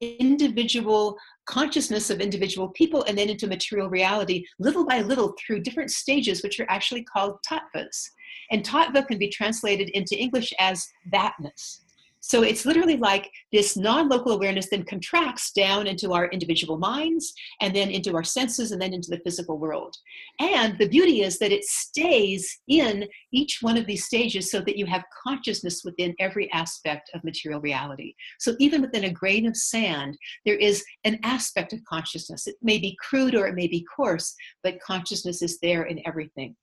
individual 0.00 1.16
consciousness 1.48 2.10
of 2.10 2.20
individual 2.20 2.68
people 2.68 3.02
and 3.04 3.16
then 3.16 3.28
into 3.28 3.46
material 3.46 3.88
reality 3.88 4.44
little 4.58 4.84
by 4.86 5.00
little 5.00 5.34
through 5.38 5.60
different 5.60 5.90
stages 5.90 6.42
which 6.42 6.60
are 6.60 6.66
actually 6.68 7.02
called 7.02 7.38
tattvas. 7.48 8.10
And 8.50 8.62
tattva 8.62 9.06
can 9.08 9.18
be 9.18 9.28
translated 9.28 9.88
into 9.90 10.16
english 10.16 10.52
as 10.58 10.86
thatness 11.12 11.80
So 12.20 12.42
it's 12.42 12.66
literally 12.66 12.96
like 12.96 13.30
this 13.52 13.76
non 13.76 14.08
local 14.08 14.32
awareness 14.32 14.68
then 14.70 14.84
contracts 14.84 15.52
down 15.52 15.86
into 15.86 16.12
our 16.12 16.28
individual 16.28 16.78
minds 16.78 17.32
and 17.60 17.74
then 17.74 17.90
into 17.90 18.14
our 18.14 18.24
senses 18.24 18.72
and 18.72 18.80
then 18.82 18.92
into 18.92 19.10
the 19.10 19.20
physical 19.24 19.58
world. 19.58 19.96
And 20.40 20.76
the 20.78 20.88
beauty 20.88 21.22
is 21.22 21.38
that 21.38 21.52
it 21.52 21.64
stays 21.64 22.60
in 22.68 23.06
each 23.32 23.58
one 23.60 23.76
of 23.76 23.86
these 23.86 24.04
stages 24.04 24.50
so 24.50 24.60
that 24.60 24.76
you 24.76 24.86
have 24.86 25.04
consciousness 25.26 25.82
within 25.84 26.14
every 26.18 26.50
aspect 26.52 27.10
of 27.14 27.24
material 27.24 27.60
reality. 27.60 28.14
So 28.38 28.54
even 28.58 28.82
within 28.82 29.04
a 29.04 29.12
grain 29.12 29.46
of 29.46 29.56
sand, 29.56 30.18
there 30.44 30.56
is 30.56 30.84
an 31.04 31.18
aspect 31.22 31.72
of 31.72 31.84
consciousness. 31.84 32.46
It 32.46 32.56
may 32.62 32.78
be 32.78 32.96
crude 33.00 33.34
or 33.34 33.46
it 33.46 33.54
may 33.54 33.68
be 33.68 33.86
coarse, 33.94 34.34
but 34.62 34.80
consciousness 34.80 35.42
is 35.42 35.58
there 35.60 35.84
in 35.84 36.00
everything. 36.06 36.56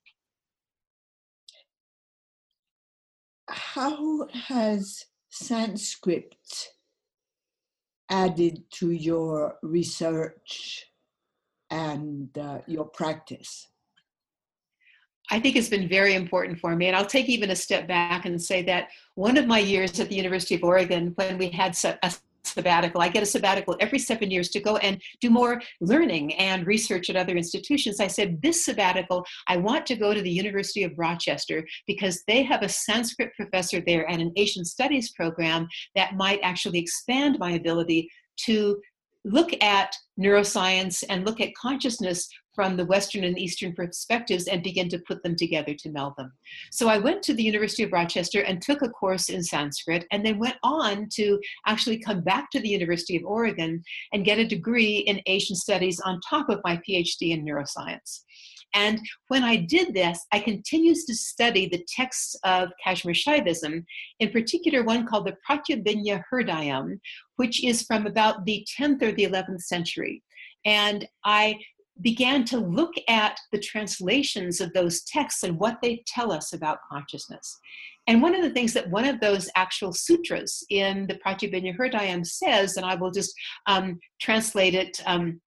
How 3.48 4.26
has 4.32 5.04
Sanskrit 5.38 6.34
added 8.10 8.62
to 8.70 8.90
your 8.90 9.58
research 9.62 10.86
and 11.70 12.36
uh, 12.38 12.58
your 12.66 12.86
practice? 12.86 13.68
I 15.30 15.40
think 15.40 15.56
it's 15.56 15.68
been 15.68 15.88
very 15.88 16.14
important 16.14 16.58
for 16.60 16.74
me. 16.76 16.86
And 16.86 16.96
I'll 16.96 17.04
take 17.04 17.28
even 17.28 17.50
a 17.50 17.56
step 17.56 17.86
back 17.86 18.24
and 18.24 18.40
say 18.40 18.62
that 18.62 18.88
one 19.16 19.36
of 19.36 19.46
my 19.46 19.58
years 19.58 19.98
at 20.00 20.08
the 20.08 20.14
University 20.14 20.54
of 20.54 20.64
Oregon, 20.64 21.12
when 21.16 21.36
we 21.36 21.50
had 21.50 21.76
a 22.02 22.12
sabbatical. 22.46 23.00
I 23.00 23.08
get 23.08 23.22
a 23.22 23.26
sabbatical 23.26 23.76
every 23.80 23.98
seven 23.98 24.30
years 24.30 24.48
to 24.50 24.60
go 24.60 24.76
and 24.78 25.00
do 25.20 25.30
more 25.30 25.60
learning 25.80 26.34
and 26.34 26.66
research 26.66 27.10
at 27.10 27.16
other 27.16 27.36
institutions. 27.36 28.00
I 28.00 28.06
said, 28.06 28.40
This 28.42 28.64
sabbatical, 28.64 29.24
I 29.48 29.56
want 29.56 29.86
to 29.86 29.96
go 29.96 30.14
to 30.14 30.22
the 30.22 30.30
University 30.30 30.82
of 30.84 30.92
Rochester 30.96 31.66
because 31.86 32.22
they 32.26 32.42
have 32.42 32.62
a 32.62 32.68
Sanskrit 32.68 33.34
professor 33.34 33.80
there 33.80 34.08
and 34.10 34.20
an 34.22 34.32
Asian 34.36 34.64
studies 34.64 35.12
program 35.12 35.68
that 35.94 36.16
might 36.16 36.40
actually 36.42 36.78
expand 36.78 37.38
my 37.38 37.52
ability 37.52 38.10
to 38.44 38.80
look 39.24 39.50
at 39.62 39.92
neuroscience 40.18 41.02
and 41.08 41.26
look 41.26 41.40
at 41.40 41.54
consciousness 41.54 42.28
from 42.56 42.76
the 42.76 42.84
Western 42.86 43.22
and 43.22 43.38
Eastern 43.38 43.72
perspectives 43.72 44.48
and 44.48 44.62
begin 44.62 44.88
to 44.88 44.98
put 44.98 45.22
them 45.22 45.36
together 45.36 45.74
to 45.74 45.90
meld 45.90 46.14
them. 46.16 46.32
So 46.72 46.88
I 46.88 46.98
went 46.98 47.22
to 47.24 47.34
the 47.34 47.44
University 47.44 47.84
of 47.84 47.92
Rochester 47.92 48.40
and 48.40 48.60
took 48.60 48.82
a 48.82 48.88
course 48.88 49.28
in 49.28 49.44
Sanskrit 49.44 50.06
and 50.10 50.26
then 50.26 50.38
went 50.38 50.56
on 50.64 51.08
to 51.12 51.38
actually 51.66 51.98
come 51.98 52.22
back 52.22 52.50
to 52.50 52.60
the 52.60 52.68
University 52.68 53.16
of 53.16 53.24
Oregon 53.24 53.82
and 54.12 54.24
get 54.24 54.38
a 54.38 54.48
degree 54.48 54.98
in 55.06 55.20
Asian 55.26 55.54
studies 55.54 56.00
on 56.00 56.20
top 56.28 56.48
of 56.48 56.60
my 56.64 56.80
PhD 56.88 57.30
in 57.30 57.44
neuroscience. 57.44 58.22
And 58.74 59.00
when 59.28 59.44
I 59.44 59.56
did 59.56 59.94
this, 59.94 60.26
I 60.32 60.40
continued 60.40 60.98
to 61.06 61.14
study 61.14 61.66
the 61.66 61.84
texts 61.88 62.36
of 62.44 62.70
Kashmir 62.82 63.14
Shaivism, 63.14 63.84
in 64.20 64.30
particular 64.30 64.82
one 64.82 65.06
called 65.06 65.26
the 65.26 65.36
Pratyabhijna 65.48 66.22
Hridayam, 66.30 67.00
which 67.36 67.64
is 67.64 67.82
from 67.82 68.06
about 68.06 68.44
the 68.44 68.66
10th 68.78 69.02
or 69.02 69.12
the 69.12 69.24
11th 69.24 69.62
century. 69.62 70.22
And 70.66 71.06
I 71.24 71.58
began 72.02 72.44
to 72.44 72.58
look 72.58 72.92
at 73.08 73.38
the 73.52 73.58
translations 73.58 74.60
of 74.60 74.72
those 74.72 75.02
texts 75.04 75.42
and 75.42 75.58
what 75.58 75.78
they 75.82 76.02
tell 76.06 76.30
us 76.30 76.52
about 76.52 76.78
consciousness. 76.90 77.58
And 78.06 78.22
one 78.22 78.34
of 78.34 78.42
the 78.42 78.50
things 78.50 78.72
that 78.74 78.90
one 78.90 79.04
of 79.04 79.18
those 79.20 79.50
actual 79.56 79.92
sutras 79.92 80.64
in 80.70 81.06
the 81.06 81.18
Pratyabhijna 81.26 81.76
Hridayam 81.76 82.24
says, 82.24 82.76
and 82.76 82.86
I 82.86 82.94
will 82.94 83.10
just 83.10 83.34
um, 83.66 83.98
translate 84.20 84.74
it 84.74 85.00
um, 85.06 85.40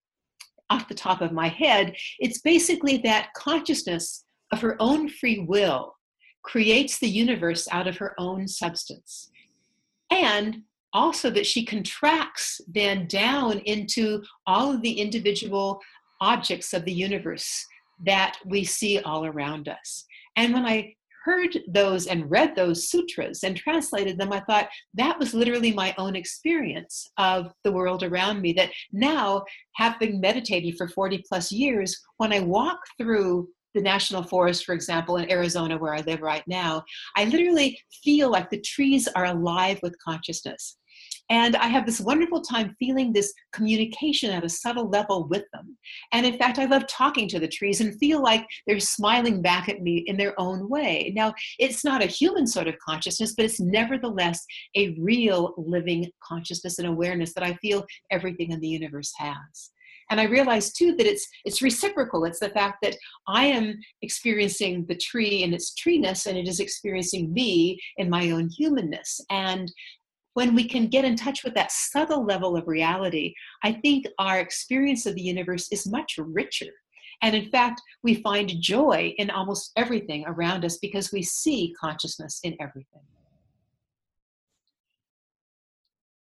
off 0.69 0.87
the 0.87 0.95
top 0.95 1.21
of 1.21 1.31
my 1.31 1.47
head, 1.47 1.95
it's 2.19 2.41
basically 2.41 2.97
that 2.97 3.29
consciousness 3.35 4.25
of 4.51 4.61
her 4.61 4.75
own 4.79 5.07
free 5.07 5.39
will 5.47 5.95
creates 6.43 6.99
the 6.99 7.07
universe 7.07 7.67
out 7.71 7.87
of 7.87 7.97
her 7.97 8.13
own 8.17 8.47
substance. 8.47 9.29
And 10.11 10.63
also 10.91 11.29
that 11.29 11.45
she 11.45 11.63
contracts 11.65 12.59
then 12.67 13.07
down 13.07 13.59
into 13.59 14.23
all 14.47 14.71
of 14.71 14.81
the 14.81 14.93
individual 14.99 15.79
objects 16.21 16.73
of 16.73 16.85
the 16.85 16.93
universe 16.93 17.65
that 18.05 18.37
we 18.45 18.63
see 18.63 18.99
all 18.99 19.25
around 19.25 19.67
us. 19.67 20.05
And 20.35 20.53
when 20.53 20.65
I 20.65 20.95
heard 21.25 21.57
those 21.67 22.07
and 22.07 22.31
read 22.31 22.55
those 22.55 22.89
sutras 22.89 23.43
and 23.43 23.55
translated 23.55 24.17
them, 24.17 24.31
I 24.31 24.39
thought 24.41 24.69
that 24.93 25.19
was 25.19 25.33
literally 25.33 25.73
my 25.73 25.93
own 25.97 26.15
experience 26.15 27.09
of 27.17 27.51
the 27.63 27.71
world 27.71 28.03
around 28.03 28.41
me. 28.41 28.53
That 28.53 28.71
now, 28.91 29.43
having 29.75 30.21
meditated 30.21 30.75
for 30.77 30.87
40 30.87 31.23
plus 31.27 31.51
years, 31.51 31.99
when 32.17 32.31
I 32.33 32.39
walk 32.39 32.79
through 32.97 33.49
the 33.75 33.81
national 33.81 34.23
forest, 34.23 34.65
for 34.65 34.73
example, 34.73 35.17
in 35.17 35.31
Arizona, 35.31 35.77
where 35.77 35.93
I 35.93 36.01
live 36.01 36.21
right 36.21 36.43
now, 36.47 36.83
I 37.15 37.25
literally 37.25 37.79
feel 38.03 38.31
like 38.31 38.49
the 38.49 38.61
trees 38.61 39.07
are 39.15 39.25
alive 39.25 39.79
with 39.83 39.95
consciousness. 40.03 40.77
And 41.29 41.55
I 41.55 41.67
have 41.67 41.85
this 41.85 41.99
wonderful 41.99 42.41
time 42.41 42.75
feeling 42.79 43.13
this 43.13 43.33
communication 43.53 44.31
at 44.31 44.43
a 44.43 44.49
subtle 44.49 44.89
level 44.89 45.27
with 45.27 45.43
them. 45.53 45.77
And 46.11 46.25
in 46.25 46.37
fact, 46.37 46.57
I 46.57 46.65
love 46.65 46.87
talking 46.87 47.27
to 47.29 47.39
the 47.39 47.47
trees 47.47 47.81
and 47.81 47.97
feel 47.99 48.21
like 48.21 48.45
they're 48.65 48.79
smiling 48.79 49.41
back 49.41 49.69
at 49.69 49.81
me 49.81 50.03
in 50.07 50.17
their 50.17 50.39
own 50.39 50.67
way. 50.69 51.13
Now, 51.15 51.33
it's 51.59 51.85
not 51.85 52.03
a 52.03 52.07
human 52.07 52.47
sort 52.47 52.67
of 52.67 52.79
consciousness, 52.79 53.35
but 53.35 53.45
it's 53.45 53.59
nevertheless 53.59 54.43
a 54.75 54.95
real 54.99 55.53
living 55.57 56.09
consciousness 56.23 56.79
and 56.79 56.87
awareness 56.87 57.33
that 57.33 57.43
I 57.43 57.53
feel 57.55 57.85
everything 58.11 58.51
in 58.51 58.59
the 58.59 58.67
universe 58.67 59.13
has 59.17 59.71
and 60.09 60.19
i 60.19 60.23
realize 60.23 60.71
too 60.71 60.95
that 60.95 61.07
it's 61.07 61.27
it's 61.45 61.61
reciprocal 61.61 62.25
it's 62.25 62.39
the 62.39 62.49
fact 62.49 62.77
that 62.81 62.95
i 63.27 63.45
am 63.45 63.75
experiencing 64.01 64.85
the 64.87 64.95
tree 64.95 65.43
in 65.43 65.53
its 65.53 65.73
treeness 65.75 66.25
and 66.25 66.37
it 66.37 66.47
is 66.47 66.59
experiencing 66.59 67.31
me 67.33 67.79
in 67.97 68.09
my 68.09 68.31
own 68.31 68.49
humanness 68.49 69.21
and 69.29 69.71
when 70.39 70.55
we 70.55 70.63
can 70.63 70.87
get 70.87 71.03
in 71.03 71.17
touch 71.17 71.43
with 71.43 71.53
that 71.53 71.69
subtle 71.69 72.23
level 72.23 72.55
of 72.55 72.65
reality, 72.65 73.33
I 73.61 73.73
think 73.73 74.05
our 74.19 74.39
experience 74.39 75.05
of 75.05 75.15
the 75.15 75.21
universe 75.21 75.67
is 75.69 75.85
much 75.85 76.17
richer. 76.17 76.71
And 77.21 77.35
in 77.35 77.49
fact, 77.49 77.81
we 78.03 78.13
find 78.15 78.49
joy 78.61 79.13
in 79.17 79.29
almost 79.31 79.73
everything 79.75 80.23
around 80.25 80.63
us 80.63 80.77
because 80.77 81.11
we 81.11 81.23
see 81.23 81.75
consciousness 81.77 82.39
in 82.41 82.55
everything. 82.61 83.01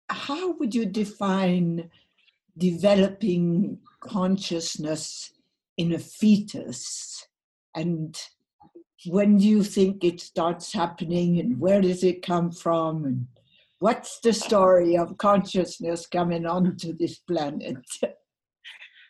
How 0.09 0.53
would 0.53 0.73
you 0.73 0.87
define 0.87 1.91
developing 2.57 3.77
consciousness 3.99 5.33
in 5.77 5.93
a 5.93 5.99
fetus? 5.99 7.27
And 7.75 8.19
when 9.05 9.37
do 9.37 9.47
you 9.47 9.63
think 9.63 10.03
it 10.03 10.19
starts 10.19 10.73
happening 10.73 11.39
and 11.39 11.59
where 11.59 11.79
does 11.79 12.03
it 12.03 12.23
come 12.23 12.51
from? 12.51 13.05
And 13.05 13.27
what's 13.79 14.19
the 14.19 14.33
story 14.33 14.97
of 14.97 15.17
consciousness 15.17 16.05
coming 16.07 16.45
onto 16.45 16.95
this 16.95 17.19
planet? 17.19 17.77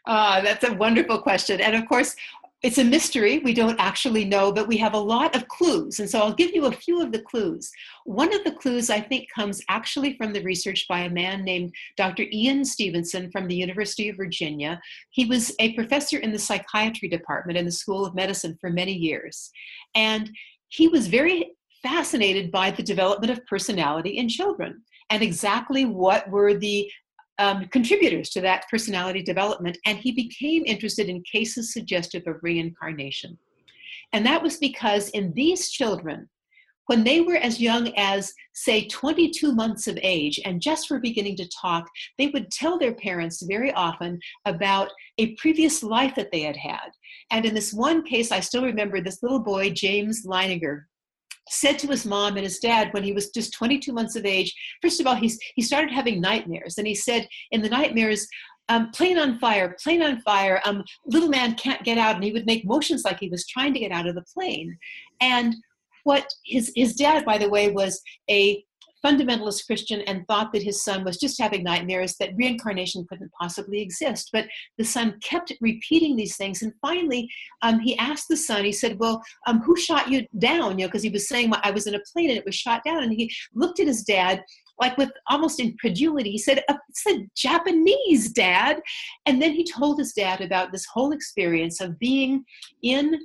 Uh, 0.06 0.42
that's 0.44 0.64
a 0.64 0.74
wonderful 0.74 1.20
question. 1.20 1.60
And 1.60 1.76
of 1.76 1.88
course, 1.88 2.16
it's 2.62 2.78
a 2.78 2.84
mystery. 2.84 3.40
We 3.40 3.54
don't 3.54 3.80
actually 3.80 4.26
know, 4.26 4.52
but 4.52 4.68
we 4.68 4.76
have 4.78 4.94
a 4.94 5.00
lot 5.00 5.34
of 5.34 5.48
clues. 5.48 6.02
And 6.02 6.10
so 6.10 6.20
I'll 6.20 6.34
give 6.34 6.54
you 6.54 6.66
a 6.66 6.72
few 6.72 7.02
of 7.02 7.14
the 7.14 7.22
clues. 7.22 7.72
One 8.04 8.34
of 8.34 8.44
the 8.44 8.52
clues 8.52 8.90
I 8.90 9.00
think 9.00 9.28
comes 9.34 9.62
actually 9.70 10.18
from 10.18 10.34
the 10.34 10.44
research 10.44 10.86
by 10.90 11.02
a 11.02 11.10
man 11.10 11.46
named 11.46 11.74
Dr. 11.96 12.26
Ian 12.34 12.66
Stevenson 12.66 13.32
from 13.32 13.48
the 13.48 13.56
University 13.56 14.10
of 14.10 14.18
Virginia. 14.18 14.82
He 15.12 15.24
was 15.24 15.56
a 15.60 15.74
professor 15.74 16.18
in 16.18 16.34
the 16.34 16.40
psychiatry 16.40 17.08
department 17.08 17.58
in 17.58 17.64
the 17.64 17.72
School 17.72 18.06
of 18.06 18.14
Medicine 18.14 18.58
for 18.60 18.70
many 18.70 18.94
years. 18.94 19.52
And 19.96 20.30
he 20.68 20.90
was 20.90 21.08
very 21.08 21.54
fascinated 21.82 22.52
by 22.52 22.72
the 22.72 22.84
development 22.84 23.32
of 23.32 23.46
personality 23.46 24.18
in 24.18 24.28
children 24.30 24.84
and 25.10 25.24
exactly 25.24 25.86
what 25.86 26.30
were 26.30 26.54
the 26.54 26.90
um, 27.40 27.66
contributors 27.68 28.30
to 28.32 28.42
that 28.42 28.66
personality 28.70 29.24
development. 29.24 29.78
And 29.86 29.98
he 29.98 30.12
became 30.12 30.66
interested 30.66 31.08
in 31.10 31.24
cases 31.24 31.74
suggestive 31.74 32.24
of 32.28 32.36
reincarnation. 32.42 33.38
And 34.12 34.26
that 34.26 34.44
was 34.44 34.58
because 34.58 35.10
in 35.10 35.34
these 35.34 35.70
children, 35.70 36.30
when 36.88 37.04
they 37.04 37.22
were 37.22 37.36
as 37.36 37.62
young 37.62 37.94
as, 37.98 38.34
say, 38.56 38.88
22 38.88 39.54
months 39.54 39.88
of 39.88 40.00
age 40.02 40.40
and 40.44 40.60
just 40.60 40.90
were 40.90 41.00
beginning 41.00 41.36
to 41.38 41.48
talk, 41.50 41.88
they 42.18 42.28
would 42.28 42.50
tell 42.50 42.80
their 42.80 42.96
parents 42.96 43.44
very 43.44 43.72
often 43.74 44.20
about 44.46 44.90
a 45.20 45.36
previous 45.36 45.84
life 45.84 46.16
that 46.16 46.32
they 46.32 46.42
had 46.42 46.58
had. 46.58 46.90
And 47.30 47.46
in 47.46 47.54
this 47.54 47.72
one 47.72 48.04
case, 48.04 48.32
I 48.32 48.40
still 48.40 48.64
remember 48.64 49.02
this 49.02 49.22
little 49.22 49.40
boy, 49.40 49.70
James 49.70 50.26
Leininger, 50.26 50.86
said 51.50 51.80
to 51.80 51.88
his 51.88 52.06
mom 52.06 52.38
and 52.38 52.44
his 52.44 52.60
dad 52.60 52.90
when 52.92 53.04
he 53.04 53.14
was 53.14 53.30
just 53.30 53.54
22 53.54 53.92
months 53.92 54.16
of 54.16 54.26
age 54.26 54.54
first 54.82 55.00
of 55.00 55.08
all 55.08 55.16
he's, 55.16 55.40
he 55.56 55.62
started 55.62 55.92
having 55.92 56.22
nightmares. 56.22 56.78
And 56.78 56.88
he 56.88 56.96
said 56.96 57.28
in 57.52 57.62
the 57.62 57.70
nightmares 57.70 58.28
um, 58.70 58.92
plane 58.92 59.18
on 59.18 59.40
fire 59.40 59.76
plane 59.82 60.04
on 60.04 60.22
fire 60.22 60.62
um, 60.66 60.84
little 61.06 61.30
man 61.30 61.56
can't 61.56 61.84
get 61.84 61.98
out. 61.98 62.16
And 62.16 62.24
he 62.24 62.32
would 62.32 62.46
make 62.46 62.66
motions 62.66 63.04
like 63.04 63.20
he 63.20 63.30
was 63.30 63.48
trying 63.48 63.74
to 63.74 63.80
get 63.80 63.92
out 63.92 64.08
of 64.08 64.16
the 64.16 64.26
plane. 64.34 64.78
And 65.22 65.56
what 66.04 66.28
his 66.46 66.72
his 66.76 66.96
dad 66.96 67.26
by 67.26 67.38
the 67.38 67.50
way 67.50 67.72
was 67.72 68.02
a 68.30 68.64
fundamentalist 69.06 69.66
Christian 69.66 70.02
and 70.02 70.26
thought 70.28 70.52
that 70.54 70.64
his 70.64 70.84
son 70.84 71.04
was 71.04 71.18
just 71.18 71.40
having 71.40 71.64
nightmares, 71.64 72.16
that 72.20 72.36
reincarnation 72.36 73.06
couldn't 73.10 73.32
possibly 73.40 73.82
exist. 73.82 74.30
But 74.32 74.48
the 74.78 74.86
son 74.86 75.20
kept 75.24 75.54
repeating 75.62 76.16
these 76.16 76.36
things. 76.38 76.62
And 76.62 76.74
finally, 76.82 77.30
um, 77.62 77.80
he 77.80 77.98
asked 77.98 78.28
the 78.30 78.38
son, 78.38 78.66
he 78.66 78.72
said, 78.72 79.00
Well, 79.00 79.22
um, 79.48 79.62
who 79.62 79.76
shot 79.76 80.10
you 80.10 80.26
down? 80.38 80.78
You 80.78 80.86
know, 80.86 80.88
because 80.88 81.04
he 81.04 81.10
was 81.10 81.28
saying, 81.28 81.52
I 81.64 81.72
was 81.72 81.88
in 81.88 81.96
a 81.96 82.02
plane 82.14 82.30
and 82.30 82.38
it 82.38 82.46
was 82.46 82.56
shot 82.56 82.84
down. 82.84 83.04
And 83.04 83.14
he 83.14 83.32
looked 83.54 83.80
at 83.80 83.88
his 83.88 84.04
dad 84.04 84.44
like 84.80 84.98
with 84.98 85.12
almost 85.30 85.60
incredulity, 85.60 86.32
he 86.32 86.38
said, 86.38 86.64
uh, 86.70 86.76
It's 86.90 87.06
a 87.08 87.28
Japanese, 87.36 88.32
Dad. 88.32 88.80
And 89.26 89.42
then 89.42 89.52
he 89.52 89.64
told 89.64 90.00
his 90.00 90.14
dad 90.14 90.42
about 90.42 90.72
this 90.72 90.86
whole 90.86 91.12
experience 91.12 91.82
of 91.82 92.00
being 92.00 92.46
in 92.82 93.20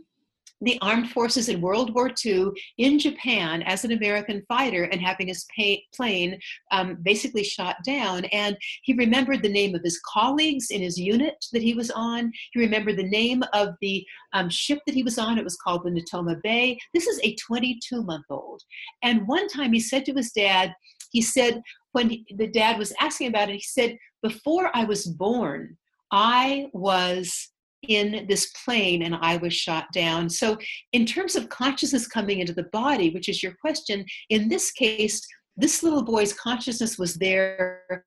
the 0.64 0.78
armed 0.80 1.10
forces 1.10 1.48
in 1.48 1.60
World 1.60 1.94
War 1.94 2.10
II 2.24 2.48
in 2.78 2.98
Japan 2.98 3.62
as 3.62 3.84
an 3.84 3.92
American 3.92 4.42
fighter 4.48 4.84
and 4.84 5.00
having 5.00 5.28
his 5.28 5.46
pay, 5.54 5.84
plane 5.94 6.38
um, 6.72 6.98
basically 7.02 7.44
shot 7.44 7.76
down. 7.84 8.24
And 8.26 8.56
he 8.82 8.94
remembered 8.94 9.42
the 9.42 9.48
name 9.48 9.74
of 9.74 9.82
his 9.82 10.00
colleagues 10.06 10.70
in 10.70 10.80
his 10.80 10.98
unit 10.98 11.44
that 11.52 11.62
he 11.62 11.74
was 11.74 11.90
on. 11.90 12.32
He 12.52 12.60
remembered 12.60 12.96
the 12.96 13.08
name 13.08 13.42
of 13.52 13.74
the 13.80 14.04
um, 14.32 14.48
ship 14.48 14.80
that 14.86 14.94
he 14.94 15.02
was 15.02 15.18
on. 15.18 15.38
It 15.38 15.44
was 15.44 15.56
called 15.56 15.84
the 15.84 15.90
Natoma 15.90 16.40
Bay. 16.42 16.78
This 16.92 17.06
is 17.06 17.20
a 17.22 17.36
22 17.36 18.02
month 18.02 18.26
old. 18.30 18.62
And 19.02 19.28
one 19.28 19.48
time 19.48 19.72
he 19.72 19.80
said 19.80 20.04
to 20.06 20.14
his 20.14 20.32
dad, 20.32 20.74
he 21.12 21.22
said, 21.22 21.62
when 21.92 22.10
he, 22.10 22.26
the 22.36 22.48
dad 22.48 22.78
was 22.78 22.92
asking 23.00 23.28
about 23.28 23.48
it, 23.48 23.54
he 23.54 23.60
said, 23.60 23.96
Before 24.22 24.70
I 24.74 24.84
was 24.84 25.06
born, 25.06 25.76
I 26.10 26.68
was 26.72 27.50
in 27.88 28.26
this 28.28 28.52
plane 28.64 29.02
and 29.02 29.14
I 29.14 29.36
was 29.36 29.54
shot 29.54 29.86
down. 29.92 30.28
So, 30.28 30.58
in 30.92 31.06
terms 31.06 31.36
of 31.36 31.48
consciousness 31.48 32.06
coming 32.06 32.40
into 32.40 32.52
the 32.52 32.64
body, 32.64 33.10
which 33.10 33.28
is 33.28 33.42
your 33.42 33.54
question, 33.60 34.04
in 34.30 34.48
this 34.48 34.70
case, 34.72 35.26
this 35.56 35.82
little 35.82 36.02
boy's 36.02 36.32
consciousness 36.32 36.98
was 36.98 37.14
there 37.14 38.04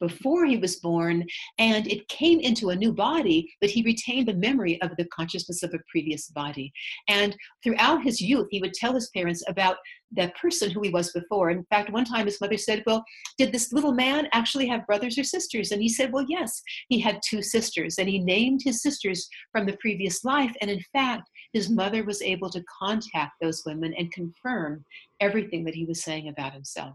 before 0.00 0.44
he 0.44 0.56
was 0.56 0.76
born, 0.76 1.24
and 1.58 1.86
it 1.86 2.08
came 2.08 2.40
into 2.40 2.70
a 2.70 2.76
new 2.76 2.92
body, 2.92 3.52
but 3.60 3.70
he 3.70 3.82
retained 3.82 4.28
the 4.28 4.34
memory 4.34 4.80
of 4.82 4.90
the 4.96 5.06
consciousness 5.06 5.62
of 5.62 5.74
a 5.74 5.78
previous 5.90 6.28
body. 6.28 6.72
And 7.08 7.36
throughout 7.62 8.02
his 8.02 8.20
youth, 8.20 8.48
he 8.50 8.60
would 8.60 8.74
tell 8.74 8.94
his 8.94 9.10
parents 9.10 9.42
about 9.48 9.76
that 10.12 10.34
person 10.36 10.70
who 10.70 10.82
he 10.82 10.90
was 10.90 11.12
before. 11.12 11.50
In 11.50 11.64
fact, 11.64 11.92
one 11.92 12.04
time 12.04 12.26
his 12.26 12.40
mother 12.40 12.56
said, 12.56 12.82
Well, 12.86 13.04
did 13.36 13.52
this 13.52 13.72
little 13.72 13.92
man 13.92 14.28
actually 14.32 14.66
have 14.68 14.86
brothers 14.86 15.18
or 15.18 15.24
sisters? 15.24 15.70
And 15.70 15.82
he 15.82 15.88
said, 15.88 16.12
Well, 16.12 16.24
yes, 16.28 16.62
he 16.88 16.98
had 16.98 17.20
two 17.24 17.42
sisters. 17.42 17.96
And 17.98 18.08
he 18.08 18.18
named 18.18 18.60
his 18.64 18.82
sisters 18.82 19.28
from 19.52 19.66
the 19.66 19.76
previous 19.80 20.24
life. 20.24 20.54
And 20.60 20.70
in 20.70 20.82
fact, 20.92 21.28
his 21.52 21.68
mother 21.68 22.04
was 22.04 22.22
able 22.22 22.50
to 22.50 22.64
contact 22.82 23.32
those 23.40 23.62
women 23.66 23.94
and 23.98 24.12
confirm 24.12 24.84
everything 25.20 25.64
that 25.64 25.74
he 25.74 25.84
was 25.84 26.02
saying 26.02 26.28
about 26.28 26.54
himself. 26.54 26.94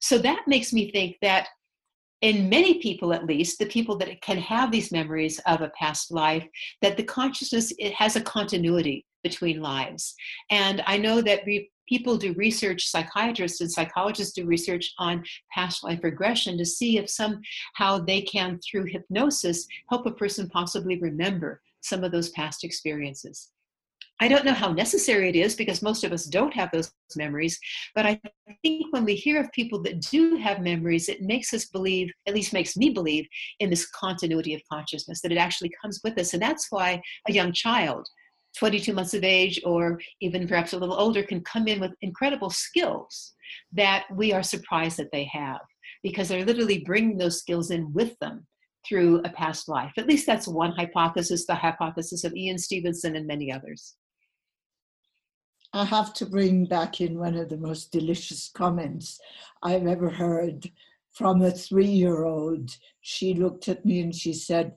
So 0.00 0.18
that 0.18 0.42
makes 0.46 0.72
me 0.72 0.90
think 0.90 1.16
that 1.22 1.48
in 2.22 2.48
many 2.48 2.80
people 2.80 3.12
at 3.12 3.26
least 3.26 3.58
the 3.58 3.66
people 3.66 3.96
that 3.98 4.20
can 4.22 4.38
have 4.38 4.70
these 4.70 4.92
memories 4.92 5.38
of 5.46 5.60
a 5.60 5.72
past 5.78 6.10
life 6.10 6.46
that 6.82 6.96
the 6.96 7.02
consciousness 7.02 7.72
it 7.78 7.92
has 7.92 8.16
a 8.16 8.20
continuity 8.20 9.04
between 9.22 9.60
lives. 9.60 10.14
And 10.50 10.82
i 10.86 10.96
know 10.96 11.20
that 11.20 11.44
people 11.88 12.16
do 12.16 12.32
research 12.34 12.88
psychiatrists 12.88 13.60
and 13.60 13.70
psychologists 13.70 14.34
do 14.34 14.44
research 14.44 14.92
on 14.98 15.24
past 15.52 15.84
life 15.84 16.02
regression 16.02 16.58
to 16.58 16.64
see 16.64 16.98
if 16.98 17.08
somehow 17.08 17.98
they 17.98 18.22
can 18.22 18.58
through 18.58 18.84
hypnosis 18.84 19.66
help 19.90 20.06
a 20.06 20.10
person 20.10 20.48
possibly 20.48 20.98
remember 20.98 21.62
some 21.80 22.02
of 22.02 22.12
those 22.12 22.30
past 22.30 22.64
experiences 22.64 23.50
I 24.18 24.28
don't 24.28 24.46
know 24.46 24.54
how 24.54 24.72
necessary 24.72 25.28
it 25.28 25.36
is 25.36 25.54
because 25.54 25.82
most 25.82 26.02
of 26.02 26.10
us 26.10 26.24
don't 26.24 26.54
have 26.54 26.70
those 26.72 26.90
memories, 27.16 27.58
but 27.94 28.06
I 28.06 28.18
think 28.62 28.86
when 28.90 29.04
we 29.04 29.14
hear 29.14 29.38
of 29.38 29.52
people 29.52 29.82
that 29.82 30.00
do 30.00 30.36
have 30.36 30.62
memories, 30.62 31.10
it 31.10 31.20
makes 31.20 31.52
us 31.52 31.66
believe, 31.66 32.10
at 32.26 32.34
least 32.34 32.54
makes 32.54 32.78
me 32.78 32.88
believe, 32.88 33.26
in 33.60 33.68
this 33.68 33.90
continuity 33.90 34.54
of 34.54 34.62
consciousness, 34.72 35.20
that 35.20 35.32
it 35.32 35.38
actually 35.38 35.70
comes 35.82 36.00
with 36.02 36.18
us. 36.18 36.32
And 36.32 36.40
that's 36.40 36.68
why 36.70 37.02
a 37.28 37.32
young 37.32 37.52
child, 37.52 38.08
22 38.58 38.94
months 38.94 39.12
of 39.12 39.22
age, 39.22 39.60
or 39.66 40.00
even 40.22 40.48
perhaps 40.48 40.72
a 40.72 40.78
little 40.78 40.98
older, 40.98 41.22
can 41.22 41.42
come 41.42 41.68
in 41.68 41.78
with 41.78 41.92
incredible 42.00 42.48
skills 42.48 43.34
that 43.72 44.04
we 44.14 44.32
are 44.32 44.42
surprised 44.42 44.96
that 44.96 45.12
they 45.12 45.24
have 45.24 45.60
because 46.02 46.28
they're 46.28 46.46
literally 46.46 46.78
bringing 46.86 47.18
those 47.18 47.38
skills 47.38 47.70
in 47.70 47.92
with 47.92 48.18
them 48.20 48.46
through 48.88 49.20
a 49.24 49.28
past 49.30 49.68
life. 49.68 49.92
At 49.98 50.06
least 50.06 50.26
that's 50.26 50.48
one 50.48 50.72
hypothesis, 50.72 51.44
the 51.44 51.54
hypothesis 51.54 52.24
of 52.24 52.34
Ian 52.34 52.56
Stevenson 52.56 53.16
and 53.16 53.26
many 53.26 53.52
others. 53.52 53.94
I 55.76 55.84
have 55.84 56.14
to 56.14 56.24
bring 56.24 56.64
back 56.64 57.02
in 57.02 57.18
one 57.18 57.36
of 57.36 57.50
the 57.50 57.58
most 57.58 57.92
delicious 57.92 58.48
comments 58.48 59.20
I've 59.62 59.86
ever 59.86 60.08
heard 60.08 60.70
from 61.12 61.42
a 61.42 61.50
three 61.50 61.84
year 61.84 62.24
old. 62.24 62.74
She 63.02 63.34
looked 63.34 63.68
at 63.68 63.84
me 63.84 64.00
and 64.00 64.14
she 64.14 64.32
said, 64.32 64.72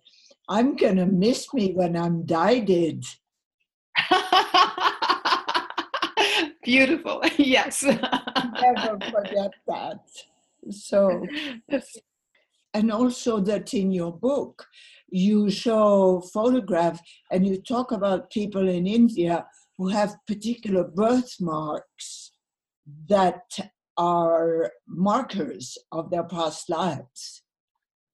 I'm 0.50 0.76
going 0.76 0.98
to 0.98 1.06
miss 1.06 1.54
me 1.54 1.72
when 1.72 1.96
I'm 1.96 2.26
dieted. 2.26 3.06
Beautiful. 6.64 7.24
Yes. 7.38 7.82
Never 7.84 9.00
forget 9.10 9.52
that. 9.68 10.02
So, 10.70 11.26
and 12.74 12.92
also 12.92 13.40
that 13.40 13.74
in 13.74 13.94
your 13.94 14.12
book, 14.12 14.68
you 15.10 15.50
show 15.50 16.20
photograph 16.34 17.00
and 17.32 17.48
you 17.48 17.62
talk 17.62 17.94
about 17.94 18.32
people 18.32 18.68
in 18.68 18.86
India 18.86 19.46
who 19.80 19.88
have 19.88 20.18
particular 20.28 20.84
birthmarks 20.84 22.34
that 23.08 23.42
are 23.98 24.72
markers 24.86 25.78
of 25.94 26.12
their 26.12 26.26
past 26.26 26.70
lives. 26.70 27.44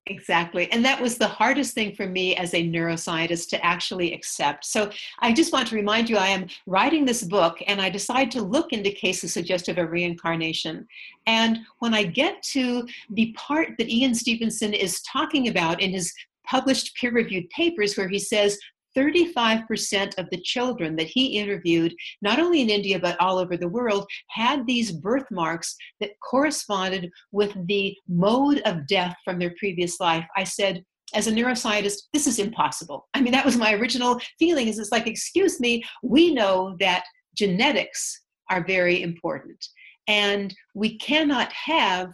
Exactly. 0.06 0.72
And 0.72 0.86
that 0.86 1.02
was 1.02 1.18
the 1.18 1.28
hardest 1.28 1.74
thing 1.74 1.96
for 1.96 2.06
me 2.06 2.36
as 2.36 2.54
a 2.54 2.64
neuroscientist 2.64 3.50
to 3.50 3.66
actually 3.66 4.14
accept. 4.14 4.64
So 4.66 4.92
I 5.22 5.34
just 5.34 5.52
want 5.52 5.68
to 5.70 5.76
remind 5.76 6.08
you 6.08 6.18
I 6.18 6.28
am 6.28 6.46
writing 6.68 7.04
this 7.04 7.24
book 7.24 7.58
and 7.66 7.82
I 7.82 7.90
decide 7.90 8.30
to 8.32 8.44
look 8.44 8.72
into 8.72 8.92
cases 8.92 9.34
suggestive 9.34 9.80
of 9.80 9.90
reincarnation. 9.90 10.88
And 11.26 11.58
when 11.80 11.96
I 11.96 12.04
get 12.04 12.44
to 12.54 12.88
the 13.10 13.34
part 13.36 13.70
that 13.80 13.90
Ian 13.90 14.14
Stevenson 14.14 14.76
is 14.76 15.02
talking 15.02 15.48
about 15.48 15.82
in 15.82 15.90
his 15.90 16.14
published 16.46 16.96
peer 16.96 17.12
reviewed 17.12 17.50
papers, 17.50 17.98
where 17.98 18.08
he 18.08 18.20
says 18.20 18.60
35% 18.96 20.18
of 20.18 20.30
the 20.32 20.42
children 20.42 20.96
that 20.96 21.08
he 21.08 21.38
interviewed, 21.38 21.94
not 22.22 22.40
only 22.40 22.62
in 22.62 22.70
India 22.70 23.00
but 23.00 23.20
all 23.20 23.38
over 23.38 23.58
the 23.58 23.68
world, 23.68 24.06
had 24.30 24.66
these 24.66 24.92
birthmarks 24.92 25.76
that 26.00 26.20
corresponded 26.22 27.10
with 27.32 27.54
the 27.68 27.96
mode 28.08 28.62
of 28.66 28.88
death 28.88 29.16
from 29.24 29.40
their 29.40 29.54
previous 29.60 30.00
life. 30.00 30.26
I 30.36 30.44
said, 30.44 30.84
as 31.14 31.28
a 31.28 31.32
neuroscientist, 31.32 32.04
this 32.14 32.28
is 32.28 32.40
impossible. 32.40 33.08
I 33.14 33.22
mean, 33.22 33.32
that 33.34 33.46
was 33.46 33.58
my 33.58 33.74
original 33.74 34.20
feeling 34.40 34.68
is 34.68 34.80
it's 34.80 34.92
like, 34.92 35.08
excuse 35.08 35.60
me, 35.60 35.84
we 36.04 36.34
know 36.34 36.76
that 36.80 37.06
genetics 37.36 38.22
are 38.50 38.66
very 38.66 39.02
important. 39.02 39.64
And 40.08 40.54
we 40.74 40.98
cannot 40.98 41.52
have 41.54 42.12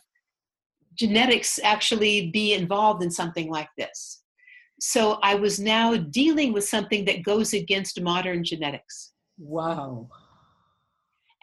genetics 0.95 1.59
actually 1.63 2.29
be 2.31 2.53
involved 2.53 3.03
in 3.03 3.11
something 3.11 3.49
like 3.49 3.69
this. 3.77 4.20
So 4.83 5.19
I 5.21 5.35
was 5.35 5.59
now 5.59 5.95
dealing 5.95 6.53
with 6.53 6.67
something 6.67 7.05
that 7.05 7.21
goes 7.21 7.53
against 7.53 8.01
modern 8.01 8.43
genetics. 8.43 9.11
Wow. 9.37 10.09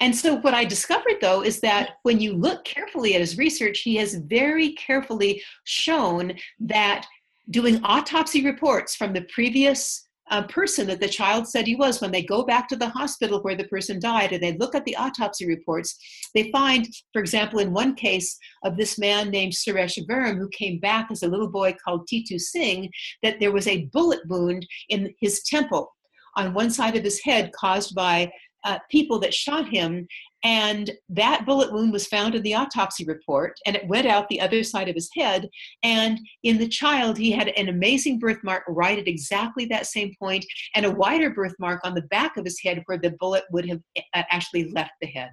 And 0.01 0.15
so, 0.15 0.37
what 0.37 0.55
I 0.55 0.65
discovered 0.65 1.21
though 1.21 1.43
is 1.43 1.61
that 1.61 1.99
when 2.03 2.21
you 2.21 2.35
look 2.35 2.65
carefully 2.65 3.15
at 3.15 3.21
his 3.21 3.39
research, 3.39 3.81
he 3.81 3.95
has 3.97 4.15
very 4.17 4.73
carefully 4.73 5.41
shown 5.63 6.33
that 6.59 7.07
doing 7.51 7.81
autopsy 7.85 8.45
reports 8.45 8.97
from 8.97 9.13
the 9.13 9.23
previous 9.33 10.08
uh, 10.31 10.43
person 10.47 10.87
that 10.87 11.01
the 11.01 11.09
child 11.09 11.49
said 11.49 11.67
he 11.67 11.77
was, 11.77 12.01
when 12.01 12.11
they 12.11 12.23
go 12.23 12.45
back 12.45 12.69
to 12.69 12.77
the 12.77 12.89
hospital 12.89 13.41
where 13.41 13.55
the 13.55 13.65
person 13.65 13.99
died 13.99 14.33
and 14.33 14.43
they 14.43 14.57
look 14.57 14.75
at 14.75 14.85
the 14.85 14.97
autopsy 14.97 15.47
reports, 15.47 15.97
they 16.35 16.51
find, 16.51 16.89
for 17.13 17.21
example, 17.21 17.59
in 17.59 17.73
one 17.73 17.95
case 17.95 18.37
of 18.65 18.77
this 18.77 18.99
man 18.99 19.31
named 19.31 19.53
Suresh 19.53 19.99
Verma, 20.07 20.37
who 20.37 20.49
came 20.51 20.79
back 20.79 21.09
as 21.11 21.23
a 21.23 21.29
little 21.29 21.51
boy 21.51 21.75
called 21.85 22.07
Titu 22.07 22.41
Singh, 22.41 22.91
that 23.23 23.41
there 23.41 23.53
was 23.53 23.67
a 23.67 23.87
bullet 23.87 24.21
wound 24.29 24.67
in 24.89 25.13
his 25.21 25.43
temple 25.43 25.93
on 26.37 26.55
one 26.55 26.71
side 26.71 26.97
of 26.97 27.03
his 27.05 27.21
head 27.23 27.51
caused 27.53 27.95
by 27.95 28.31
uh, 28.65 28.79
people 28.91 29.19
that 29.21 29.35
shot 29.35 29.69
him 29.69 30.07
and 30.45 30.93
that 31.09 31.45
bullet 31.47 31.73
wound 31.73 31.93
was 31.93 32.07
found 32.07 32.35
in 32.35 32.43
the 32.43 32.55
autopsy 32.55 33.05
report, 33.05 33.59
and 33.67 33.75
it 33.75 33.89
went 33.89 34.07
out 34.07 34.29
the 34.29 34.41
other 34.41 34.63
side 34.63 34.89
of 34.89 34.95
his 34.95 35.11
head. 35.17 35.49
And 35.83 36.21
in 36.45 36.59
the 36.59 36.69
child, 36.69 37.19
he 37.19 37.33
had 37.33 37.49
an 37.49 37.69
amazing 37.69 38.19
birthmark 38.21 38.63
right 38.69 38.99
at 38.99 39.09
exactly 39.09 39.65
that 39.67 39.87
same 39.87 40.15
point, 40.19 40.45
and 40.75 40.87
a 40.87 40.91
wider 40.91 41.31
birthmark 41.31 41.81
on 41.85 41.95
the 41.95 42.03
back 42.03 42.37
of 42.37 42.45
his 42.45 42.61
head 42.61 42.83
where 42.87 42.99
the 42.99 43.17
bullet 43.19 43.45
would 43.51 43.69
have 43.69 43.81
uh, 43.97 44.23
actually 44.31 44.71
left 44.71 44.93
the 45.01 45.09
head. 45.09 45.31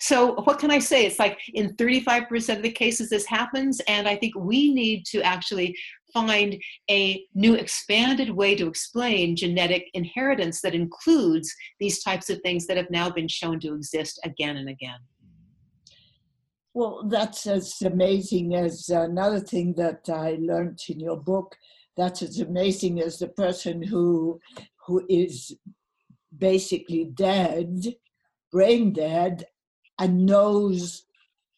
So, 0.00 0.34
what 0.42 0.60
can 0.60 0.70
I 0.70 0.78
say? 0.78 1.04
It's 1.04 1.18
like 1.18 1.38
in 1.54 1.74
35% 1.74 2.56
of 2.56 2.62
the 2.62 2.70
cases 2.70 3.10
this 3.10 3.26
happens, 3.26 3.80
and 3.88 4.08
I 4.08 4.16
think 4.16 4.34
we 4.36 4.72
need 4.72 5.04
to 5.06 5.20
actually 5.22 5.76
find 6.12 6.60
a 6.90 7.24
new 7.34 7.54
expanded 7.54 8.30
way 8.30 8.54
to 8.54 8.66
explain 8.66 9.36
genetic 9.36 9.88
inheritance 9.94 10.60
that 10.62 10.74
includes 10.74 11.54
these 11.80 12.02
types 12.02 12.30
of 12.30 12.40
things 12.40 12.66
that 12.66 12.76
have 12.76 12.90
now 12.90 13.10
been 13.10 13.28
shown 13.28 13.60
to 13.60 13.74
exist 13.74 14.20
again 14.24 14.56
and 14.56 14.68
again. 14.68 14.98
Well, 16.74 17.08
that's 17.08 17.46
as 17.46 17.80
amazing 17.82 18.54
as 18.54 18.88
another 18.88 19.40
thing 19.40 19.74
that 19.74 20.08
I 20.08 20.38
learned 20.40 20.78
in 20.88 21.00
your 21.00 21.16
book. 21.16 21.56
That's 21.96 22.22
as 22.22 22.38
amazing 22.38 23.00
as 23.00 23.18
the 23.18 23.28
person 23.28 23.82
who 23.82 24.40
who 24.86 25.04
is 25.08 25.56
basically 26.36 27.04
dead, 27.04 27.94
brain 28.52 28.92
dead, 28.92 29.44
and 29.98 30.24
knows 30.24 31.04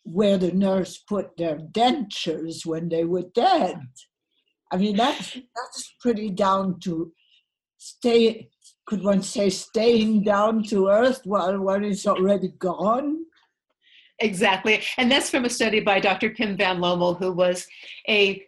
where 0.04 0.38
the 0.38 0.52
nurse 0.52 0.98
put 0.98 1.36
their 1.36 1.58
dentures 1.58 2.64
when 2.64 2.88
they 2.88 3.04
were 3.04 3.26
dead. 3.34 3.78
I 4.70 4.76
mean, 4.76 4.96
that's 4.96 5.34
that's 5.34 5.94
pretty 6.00 6.30
down 6.30 6.78
to 6.80 7.12
stay. 7.78 8.48
Could 8.86 9.02
one 9.04 9.22
say 9.22 9.50
staying 9.50 10.24
down 10.24 10.64
to 10.64 10.88
earth 10.88 11.22
while 11.24 11.58
one 11.60 11.84
is 11.84 12.06
already 12.06 12.48
gone? 12.48 13.24
Exactly, 14.18 14.82
and 14.98 15.10
that's 15.10 15.30
from 15.30 15.44
a 15.44 15.50
study 15.50 15.80
by 15.80 16.00
Dr. 16.00 16.30
Pim 16.30 16.56
van 16.56 16.78
Lommel, 16.78 17.18
who 17.18 17.32
was 17.32 17.66
a 18.08 18.44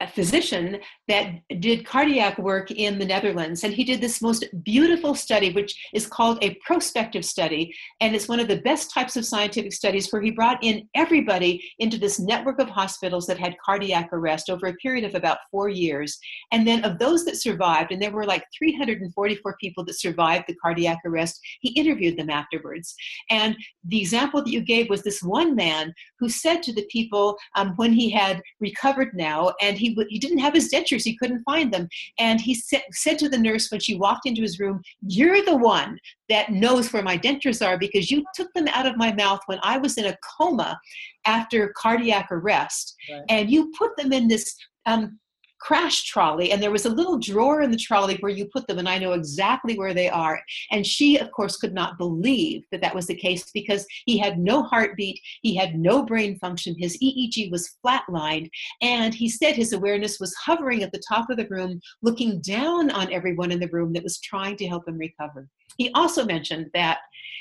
a 0.00 0.08
physician 0.08 0.78
that 1.08 1.40
did 1.60 1.84
cardiac 1.84 2.38
work 2.38 2.70
in 2.70 2.98
the 2.98 3.04
Netherlands. 3.04 3.62
And 3.62 3.74
he 3.74 3.84
did 3.84 4.00
this 4.00 4.22
most 4.22 4.44
beautiful 4.62 5.14
study, 5.14 5.52
which 5.52 5.88
is 5.92 6.06
called 6.06 6.38
a 6.42 6.54
prospective 6.66 7.24
study. 7.24 7.74
And 8.00 8.14
it's 8.14 8.28
one 8.28 8.40
of 8.40 8.48
the 8.48 8.62
best 8.62 8.92
types 8.92 9.16
of 9.16 9.26
scientific 9.26 9.72
studies 9.72 10.10
where 10.10 10.22
he 10.22 10.30
brought 10.30 10.62
in 10.62 10.88
everybody 10.94 11.62
into 11.78 11.98
this 11.98 12.18
network 12.18 12.58
of 12.58 12.68
hospitals 12.70 13.26
that 13.26 13.38
had 13.38 13.56
cardiac 13.64 14.10
arrest 14.12 14.48
over 14.48 14.66
a 14.66 14.74
period 14.74 15.04
of 15.04 15.14
about 15.14 15.38
four 15.50 15.68
years. 15.68 16.18
And 16.52 16.66
then 16.66 16.84
of 16.84 16.98
those 16.98 17.24
that 17.26 17.36
survived, 17.36 17.92
and 17.92 18.00
there 18.00 18.10
were 18.10 18.24
like 18.24 18.44
344 18.58 19.56
people 19.60 19.84
that 19.84 20.00
survived 20.00 20.44
the 20.48 20.56
cardiac 20.56 20.98
arrest, 21.04 21.40
he 21.60 21.70
interviewed 21.70 22.16
them 22.16 22.30
afterwards. 22.30 22.94
And 23.30 23.56
the 23.84 24.00
example 24.00 24.42
that 24.42 24.50
you 24.50 24.62
gave 24.62 24.88
was 24.88 25.02
this 25.02 25.22
one 25.22 25.54
man 25.54 25.92
who 26.18 26.28
said 26.28 26.62
to 26.62 26.72
the 26.72 26.86
people 26.90 27.36
um, 27.56 27.74
when 27.76 27.92
he 27.92 28.08
had 28.10 28.40
recovered 28.60 29.10
now, 29.14 29.52
and 29.60 29.76
he, 29.76 29.96
he 30.08 30.18
didn't 30.18 30.38
have 30.38 30.54
his 30.54 30.70
dentures, 30.94 31.04
he 31.04 31.16
couldn't 31.16 31.42
find 31.44 31.72
them. 31.72 31.88
And 32.18 32.40
he 32.40 32.54
sa- 32.54 32.78
said 32.92 33.18
to 33.20 33.28
the 33.28 33.38
nurse 33.38 33.70
when 33.70 33.80
she 33.80 33.96
walked 33.96 34.26
into 34.26 34.42
his 34.42 34.58
room, 34.58 34.82
You're 35.06 35.44
the 35.44 35.56
one 35.56 35.98
that 36.28 36.52
knows 36.52 36.92
where 36.92 37.02
my 37.02 37.18
dentures 37.18 37.64
are 37.66 37.78
because 37.78 38.10
you 38.10 38.24
took 38.34 38.52
them 38.54 38.68
out 38.68 38.86
of 38.86 38.96
my 38.96 39.12
mouth 39.12 39.40
when 39.46 39.58
I 39.62 39.78
was 39.78 39.98
in 39.98 40.06
a 40.06 40.16
coma 40.38 40.78
after 41.26 41.72
cardiac 41.76 42.28
arrest. 42.30 42.94
Right. 43.10 43.22
And 43.28 43.50
you 43.50 43.72
put 43.78 43.96
them 43.96 44.12
in 44.12 44.28
this 44.28 44.54
um, 44.86 45.18
crash 45.60 46.04
trolley 46.04 46.52
and 46.52 46.62
there 46.62 46.70
was 46.70 46.84
a 46.84 46.90
little 46.90 47.18
drawer 47.18 47.62
in 47.62 47.70
the 47.70 47.76
trolley 47.76 48.16
where 48.20 48.32
you 48.32 48.46
put 48.52 48.66
them 48.66 48.78
and 48.78 48.88
i 48.88 48.98
know 48.98 49.12
exactly 49.12 49.78
where 49.78 49.94
they 49.94 50.08
are 50.08 50.40
and 50.70 50.86
she 50.86 51.18
of 51.18 51.30
course 51.30 51.56
could 51.56 51.72
not 51.72 51.98
believe 51.98 52.62
that 52.70 52.80
that 52.80 52.94
was 52.94 53.06
the 53.06 53.14
case 53.14 53.50
because 53.52 53.86
he 54.04 54.18
had 54.18 54.38
no 54.38 54.62
heartbeat 54.62 55.18
he 55.42 55.54
had 55.54 55.78
no 55.78 56.04
brain 56.04 56.38
function 56.38 56.74
his 56.78 56.98
eeg 57.02 57.50
was 57.50 57.76
flatlined 57.84 58.48
and 58.82 59.14
he 59.14 59.28
said 59.28 59.54
his 59.54 59.72
awareness 59.72 60.20
was 60.20 60.34
hovering 60.34 60.82
at 60.82 60.92
the 60.92 61.02
top 61.08 61.30
of 61.30 61.36
the 61.36 61.48
room 61.48 61.80
looking 62.02 62.40
down 62.40 62.90
on 62.90 63.12
everyone 63.12 63.50
in 63.50 63.60
the 63.60 63.68
room 63.68 63.92
that 63.92 64.02
was 64.02 64.20
trying 64.20 64.56
to 64.56 64.66
help 64.66 64.86
him 64.86 64.98
recover 64.98 65.48
he 65.78 65.90
also 65.94 66.24
mentioned 66.24 66.70
that 66.74 66.98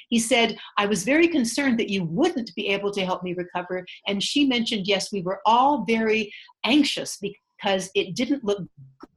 he 0.10 0.20
said, 0.20 0.58
I 0.78 0.86
was 0.86 1.04
very 1.04 1.28
concerned 1.28 1.80
that 1.80 1.90
you 1.90 2.04
wouldn't 2.04 2.54
be 2.56 2.68
able 2.68 2.92
to 2.92 3.04
help 3.04 3.24
me 3.24 3.34
recover. 3.34 3.84
And 4.08 4.22
she 4.22 4.46
mentioned, 4.46 4.88
yes, 4.88 5.12
we 5.12 5.24
were 5.24 5.42
all 5.44 5.86
very 5.86 6.32
anxious 6.64 7.18
because 7.64 7.90
it 7.96 8.16
didn't 8.16 8.44
look 8.44 8.68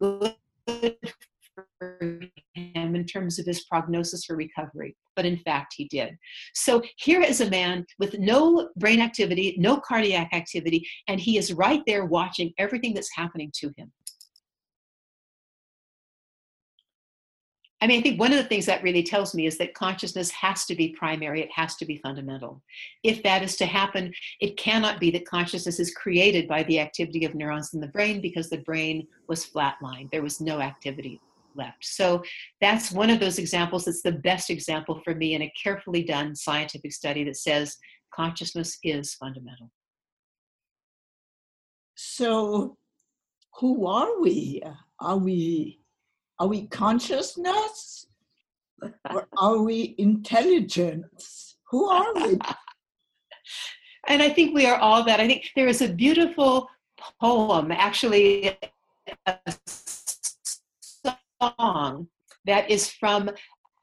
good 0.01 0.97
for 1.79 2.21
him 2.55 2.95
in 2.95 3.05
terms 3.05 3.39
of 3.39 3.47
his 3.47 3.65
prognosis 3.65 4.25
for 4.25 4.37
recovery. 4.37 4.95
But 5.15 5.27
in 5.27 5.39
fact, 5.39 5.75
he 5.77 5.89
did. 5.89 6.17
So 6.55 6.83
here 6.97 7.23
is 7.23 7.41
a 7.41 7.51
man 7.51 7.87
with 7.99 8.19
no 8.19 8.69
brain 8.77 9.01
activity, 9.01 9.57
no 9.59 9.79
cardiac 9.79 10.33
activity, 10.33 10.87
and 11.09 11.19
he 11.19 11.39
is 11.39 11.53
right 11.53 11.83
there 11.87 12.05
watching 12.05 12.53
everything 12.59 12.95
that's 12.95 13.15
happening 13.15 13.51
to 13.57 13.73
him. 13.77 13.91
I 17.81 17.87
mean, 17.87 18.01
I 18.01 18.03
think 18.03 18.19
one 18.19 18.33
of 18.33 18.39
the 18.39 18.49
things 18.49 18.65
that 18.67 18.83
really 18.83 19.03
tells 19.03 19.35
me 19.35 19.47
is 19.47 19.59
that 19.59 19.75
consciousness 19.75 20.31
has 20.31 20.65
to 20.65 20.75
be 20.75 20.97
primary, 20.99 21.43
it 21.43 21.51
has 21.55 21.77
to 21.77 21.85
be 21.85 21.99
fundamental. 21.99 22.63
If 23.03 23.23
that 23.23 23.43
is 23.43 23.57
to 23.57 23.67
happen, 23.67 24.13
it 24.41 24.57
cannot 24.57 24.99
be 24.99 25.11
that 25.11 25.27
consciousness 25.27 25.79
is 25.79 25.95
created 25.95 26.49
by 26.49 26.63
the 26.63 26.81
activity 26.81 27.27
of 27.27 27.35
neurons 27.35 27.75
in 27.75 27.81
the 27.81 27.89
brain 27.89 28.23
because 28.23 28.49
the 28.49 28.59
brain 28.59 29.07
was 29.29 29.45
flatlined. 29.45 30.11
There 30.11 30.23
was 30.23 30.41
no 30.41 30.61
activity 30.61 31.21
left. 31.55 31.85
So 31.85 32.23
that's 32.63 32.93
one 32.93 33.11
of 33.11 33.21
those 33.21 33.39
examples 33.39 33.85
that's 33.85 34.03
the 34.03 34.13
best 34.13 34.49
example 34.49 35.01
for 35.05 35.15
me 35.15 35.35
in 35.35 35.43
a 35.43 35.53
carefully 35.63 36.03
done 36.03 36.35
scientific 36.35 36.93
study 36.93 37.25
that 37.25 37.37
says 37.37 37.77
consciousness 38.15 38.79
is 38.83 39.15
fundamental. 39.15 39.71
So, 41.95 42.77
who 43.59 43.87
are 43.87 44.21
we? 44.21 44.63
Are 45.01 45.17
we 45.17 45.81
are 46.39 46.47
we 46.47 46.67
consciousness? 46.67 48.07
or 49.11 49.27
are 49.39 49.63
we 49.63 49.95
intelligence? 49.99 51.57
Who 51.71 51.89
are 51.89 52.15
we? 52.15 52.39
and 54.09 54.23
I 54.23 54.29
think 54.29 54.55
we 54.55 54.67
are 54.67 54.79
all 54.79 55.05
that. 55.05 55.21
I 55.21 55.27
think 55.27 55.51
there 55.57 55.69
is 55.69 55.83
a 55.83 55.93
beautiful 55.93 56.69
poem, 57.21 57.73
actually, 57.73 58.57
a 59.27 59.39
song 61.59 62.09
that 62.45 62.71
is 62.71 62.91
from 62.91 63.31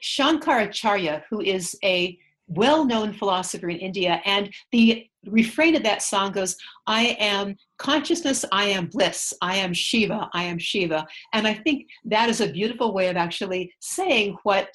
Shankaracharya, 0.01 1.23
who 1.29 1.41
is 1.41 1.77
a 1.83 2.17
well 2.47 2.85
known 2.85 3.13
philosopher 3.13 3.69
in 3.69 3.77
India. 3.77 4.21
And 4.25 4.53
the 4.71 5.07
refrain 5.27 5.75
of 5.75 5.83
that 5.83 6.01
song 6.01 6.31
goes, 6.31 6.55
I 6.87 7.17
am 7.19 7.55
consciousness, 7.77 8.45
I 8.51 8.65
am 8.65 8.87
bliss, 8.87 9.33
I 9.41 9.57
am 9.57 9.73
Shiva, 9.73 10.29
I 10.33 10.43
am 10.43 10.57
Shiva. 10.57 11.05
And 11.33 11.47
I 11.47 11.53
think 11.53 11.87
that 12.05 12.29
is 12.29 12.41
a 12.41 12.51
beautiful 12.51 12.93
way 12.93 13.07
of 13.07 13.17
actually 13.17 13.73
saying 13.79 14.37
what 14.43 14.69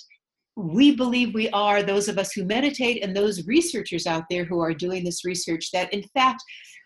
we 0.56 0.96
believe 0.96 1.34
we 1.34 1.48
are, 1.50 1.82
those 1.82 2.08
of 2.08 2.18
us 2.18 2.32
who 2.32 2.44
meditate, 2.44 3.04
and 3.04 3.16
those 3.16 3.46
researchers 3.46 4.06
out 4.06 4.24
there 4.28 4.44
who 4.44 4.60
are 4.60 4.74
doing 4.74 5.04
this 5.04 5.24
research, 5.24 5.70
that 5.72 5.92
in 5.92 6.02
fact, 6.14 6.42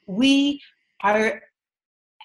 we 0.06 0.60
are 1.02 1.40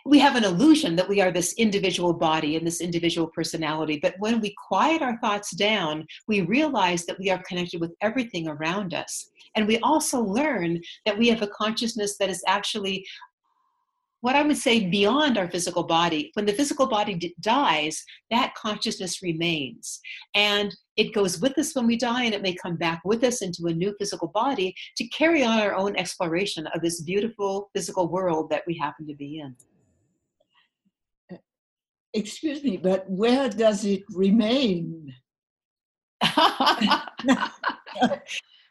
we 0.07 0.19
have 0.19 0.37
an 0.37 0.45
illusion 0.45 0.95
that 0.95 1.09
we 1.09 1.19
are 1.19 1.31
this 1.31 1.53
individual 1.55 2.13
body 2.13 2.55
and 2.55 2.65
this 2.65 2.79
individual 2.79 3.27
personality. 3.27 3.99
But 4.01 4.15
when 4.19 4.39
we 4.39 4.55
quiet 4.67 5.01
our 5.01 5.17
thoughts 5.17 5.51
down, 5.51 6.05
we 6.29 6.41
realize 6.41 7.05
that 7.05 7.19
we 7.19 7.29
are 7.29 7.43
connected 7.43 7.81
with 7.81 7.93
everything 7.99 8.47
around 8.47 8.93
us. 8.93 9.29
And 9.55 9.67
we 9.67 9.79
also 9.79 10.21
learn 10.21 10.79
that 11.05 11.17
we 11.17 11.27
have 11.27 11.41
a 11.41 11.47
consciousness 11.47 12.15
that 12.17 12.29
is 12.29 12.41
actually 12.47 13.05
what 14.21 14.35
I 14.35 14.43
would 14.43 14.57
say 14.57 14.89
beyond 14.89 15.37
our 15.37 15.49
physical 15.51 15.83
body. 15.83 16.31
When 16.35 16.45
the 16.45 16.53
physical 16.53 16.87
body 16.87 17.15
d- 17.15 17.35
dies, 17.41 18.01
that 18.31 18.55
consciousness 18.55 19.21
remains. 19.21 19.99
And 20.33 20.73
it 20.95 21.13
goes 21.13 21.41
with 21.41 21.57
us 21.57 21.75
when 21.75 21.85
we 21.85 21.97
die, 21.97 22.23
and 22.23 22.33
it 22.33 22.41
may 22.41 22.55
come 22.55 22.77
back 22.77 23.01
with 23.03 23.23
us 23.25 23.41
into 23.41 23.67
a 23.67 23.73
new 23.73 23.93
physical 23.99 24.29
body 24.29 24.73
to 24.95 25.07
carry 25.09 25.43
on 25.43 25.59
our 25.59 25.75
own 25.75 25.97
exploration 25.97 26.65
of 26.67 26.81
this 26.81 27.01
beautiful 27.01 27.69
physical 27.75 28.07
world 28.07 28.49
that 28.49 28.63
we 28.65 28.77
happen 28.77 29.05
to 29.05 29.13
be 29.13 29.39
in 29.39 29.53
excuse 32.17 32.63
me, 32.63 32.77
but 32.77 33.09
where 33.09 33.49
does 33.49 33.85
it 33.85 34.03
remain? 34.09 35.13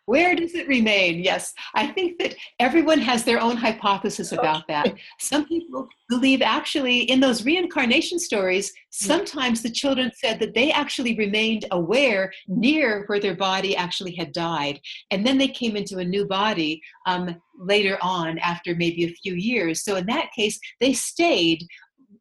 Where 0.06 0.36
does 0.36 0.54
it 0.54 0.68
remain? 0.68 1.18
Yes, 1.18 1.52
I 1.74 1.88
think 1.88 2.20
that 2.20 2.36
everyone 2.60 3.00
has 3.00 3.24
their 3.24 3.40
own 3.40 3.56
hypothesis 3.56 4.30
about 4.30 4.62
that. 4.68 4.94
Some 5.18 5.46
people 5.46 5.88
believe 6.08 6.42
actually 6.42 7.00
in 7.00 7.18
those 7.18 7.44
reincarnation 7.44 8.20
stories, 8.20 8.72
sometimes 8.90 9.62
the 9.62 9.70
children 9.70 10.12
said 10.14 10.38
that 10.38 10.54
they 10.54 10.70
actually 10.70 11.16
remained 11.16 11.64
aware 11.72 12.32
near 12.46 13.02
where 13.06 13.18
their 13.18 13.34
body 13.34 13.76
actually 13.76 14.14
had 14.14 14.32
died. 14.32 14.80
And 15.10 15.26
then 15.26 15.38
they 15.38 15.48
came 15.48 15.74
into 15.74 15.98
a 15.98 16.04
new 16.04 16.24
body 16.24 16.80
um, 17.06 17.36
later 17.58 17.98
on 18.00 18.38
after 18.38 18.76
maybe 18.76 19.06
a 19.06 19.14
few 19.22 19.34
years. 19.34 19.82
So 19.82 19.96
in 19.96 20.06
that 20.06 20.30
case, 20.36 20.60
they 20.80 20.92
stayed 20.92 21.66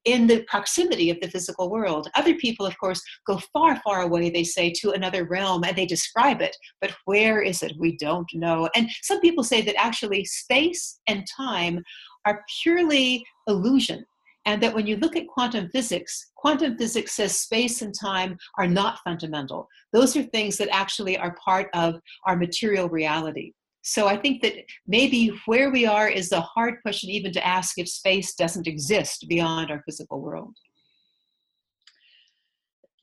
in 0.06 0.28
the 0.28 0.44
proximity 0.44 1.10
of 1.10 1.20
the 1.20 1.30
physical 1.30 1.70
world. 1.70 2.10
Other 2.16 2.36
people, 2.36 2.66
of 2.66 2.78
course, 2.78 3.02
go 3.28 3.40
far, 3.52 3.82
far 3.84 4.02
away, 4.02 4.30
they 4.30 4.44
say, 4.44 4.72
to 4.72 4.92
another 4.92 5.26
realm 5.26 5.64
and 5.64 5.76
they 5.76 5.86
describe 5.86 6.42
it. 6.42 6.56
But 6.80 6.96
where 7.06 7.42
is 7.42 7.64
it? 7.64 7.74
We 7.78 7.98
don't 7.98 8.30
know. 8.34 8.70
And 8.76 8.90
some 9.02 9.20
people 9.20 9.44
say 9.44 9.62
that 9.62 9.76
actually 9.80 10.24
space 10.26 11.00
and 11.08 11.26
time 11.36 11.84
are 12.26 12.44
purely 12.62 13.26
illusion. 13.48 14.06
And 14.48 14.62
that 14.62 14.76
when 14.76 14.86
you 14.86 14.98
look 14.98 15.16
at 15.16 15.28
quantum 15.28 15.70
physics, 15.70 16.32
quantum 16.36 16.78
physics 16.78 17.14
says 17.14 17.36
space 17.36 17.82
and 17.82 17.94
time 18.00 18.38
are 18.60 18.68
not 18.68 19.00
fundamental. 19.04 19.68
Those 19.92 20.16
are 20.16 20.22
things 20.22 20.58
that 20.58 20.70
actually 20.72 21.18
are 21.18 21.36
part 21.44 21.68
of 21.74 22.00
our 22.28 22.36
material 22.38 22.88
reality. 22.88 23.54
So 23.88 24.08
I 24.08 24.18
think 24.18 24.42
that 24.42 24.56
maybe 24.88 25.32
where 25.46 25.70
we 25.70 25.86
are 25.86 26.10
is 26.10 26.32
a 26.32 26.42
hard 26.42 26.82
question 26.82 27.12
even 27.12 27.32
to 27.34 27.46
ask 27.46 27.78
if 27.78 27.88
space 27.88 28.34
doesn't 28.34 28.66
exist 28.66 29.28
beyond 29.30 29.70
our 29.70 29.84
physical 29.86 30.22
world. 30.22 30.56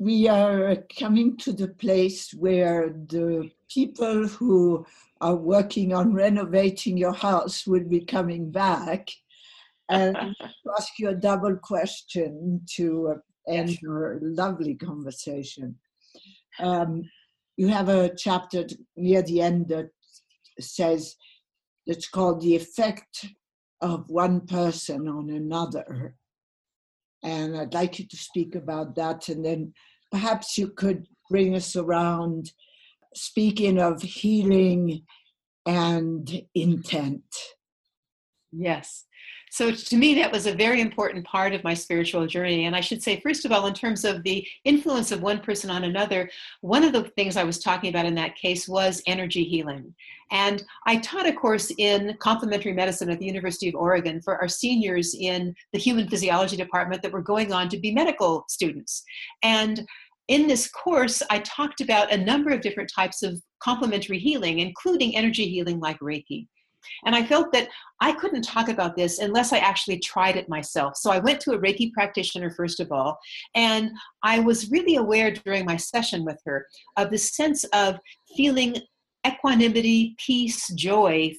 We 0.01 0.27
are 0.27 0.79
coming 0.99 1.37
to 1.37 1.53
the 1.53 1.69
place 1.69 2.35
where 2.35 2.89
the 2.89 3.49
people 3.73 4.27
who 4.27 4.85
are 5.21 5.37
working 5.37 5.95
on 5.95 6.15
renovating 6.15 6.97
your 6.97 7.15
house 7.15 7.65
will 7.65 7.85
be 7.85 8.05
coming 8.05 8.51
back. 8.51 9.09
And 9.89 10.17
ask 10.77 10.99
you 10.99 11.11
a 11.11 11.15
double 11.15 11.59
question 11.59 12.61
to 12.75 13.23
end 13.47 13.81
your 13.81 14.19
lovely 14.21 14.75
conversation. 14.75 15.77
Um, 16.59 17.09
you 17.57 17.69
have 17.69 17.89
a 17.89 18.13
chapter 18.17 18.67
near 18.97 19.23
the 19.23 19.43
end 19.43 19.69
that 19.69 19.91
says 20.61 21.17
that's 21.87 22.09
called 22.09 22.41
The 22.41 22.57
Effect 22.57 23.27
of 23.81 24.09
One 24.09 24.43
Person 24.43 25.09
on 25.09 25.31
Another. 25.31 26.15
And 27.23 27.57
I'd 27.57 27.75
like 27.75 27.99
you 27.99 28.07
to 28.07 28.17
speak 28.17 28.55
about 28.55 28.95
that. 28.97 29.29
And 29.29 29.45
then 29.45 29.75
perhaps 30.11 30.59
you 30.59 30.69
could 30.69 31.07
bring 31.31 31.55
us 31.55 31.77
around 31.77 32.53
speaking 33.15 33.79
of 33.79 34.03
healing 34.03 35.03
and 35.67 36.43
intent. 36.55 37.25
Yes. 38.53 39.07
So 39.53 39.71
to 39.71 39.97
me, 39.99 40.15
that 40.15 40.33
was 40.33 40.47
a 40.47 40.55
very 40.55 40.81
important 40.81 41.27
part 41.27 41.53
of 41.53 41.63
my 41.63 41.75
spiritual 41.75 42.27
journey. 42.27 42.65
And 42.65 42.75
I 42.75 42.81
should 42.81 43.03
say, 43.03 43.21
first 43.21 43.45
of 43.45 43.53
all, 43.53 43.67
in 43.67 43.75
terms 43.75 44.03
of 44.03 44.23
the 44.23 44.49
influence 44.65 45.13
of 45.13 45.21
one 45.21 45.41
person 45.41 45.69
on 45.69 45.85
another, 45.85 46.31
one 46.63 46.83
of 46.83 46.95
the 46.95 47.05
things 47.17 47.37
I 47.37 47.45
was 47.45 47.59
talking 47.59 47.91
about 47.91 48.07
in 48.07 48.15
that 48.15 48.35
case 48.35 48.67
was 48.67 49.03
energy 49.07 49.45
healing. 49.45 49.95
And 50.31 50.65
I 50.87 50.97
taught 50.97 51.27
a 51.27 51.35
course 51.35 51.71
in 51.77 52.17
complementary 52.19 52.73
medicine 52.73 53.11
at 53.11 53.19
the 53.19 53.27
University 53.27 53.69
of 53.69 53.75
Oregon 53.75 54.23
for 54.23 54.39
our 54.39 54.49
seniors 54.49 55.15
in 55.15 55.55
the 55.75 55.79
human 55.79 56.09
physiology 56.09 56.57
department 56.57 57.03
that 57.03 57.13
were 57.13 57.21
going 57.21 57.53
on 57.53 57.69
to 57.69 57.79
be 57.79 57.93
medical 57.93 58.47
students. 58.49 59.03
And 59.43 59.87
in 60.29 60.47
this 60.47 60.67
course, 60.71 61.23
I 61.29 61.41
talked 61.41 61.83
about 61.83 62.11
a 62.11 62.17
number 62.17 62.53
of 62.53 62.63
different 62.63 62.91
types 62.91 63.23
of 63.23 63.39
complementary 63.63 64.19
healing, 64.19 64.61
including 64.61 65.15
energy 65.15 65.47
healing 65.47 65.79
like 65.79 66.01
Reiki. 66.01 66.47
And 67.05 67.15
I 67.15 67.25
felt 67.25 67.53
that 67.53 67.69
I 68.01 68.13
couldn't 68.13 68.43
talk 68.43 68.69
about 68.69 68.97
this 68.97 69.19
unless 69.19 69.53
I 69.53 69.59
actually 69.59 69.99
tried 69.99 70.37
it 70.37 70.49
myself. 70.49 70.97
So 70.97 71.11
I 71.11 71.19
went 71.19 71.41
to 71.43 71.53
a 71.53 71.59
Reiki 71.59 71.93
practitioner, 71.93 72.51
first 72.51 72.81
of 72.81 72.91
all, 72.91 73.19
and 73.55 73.91
I 74.23 74.41
was 74.41 74.71
really 74.71 74.97
aware 74.97 75.31
during 75.31 75.65
my 75.65 75.77
session 75.77 76.25
with 76.25 76.41
her 76.47 76.67
of 76.97 77.11
the 77.11 77.19
sense 77.19 77.65
of 77.73 77.99
feeling 78.37 78.77
equanimity, 79.27 80.17
peace, 80.19 80.69
joy, 80.75 81.33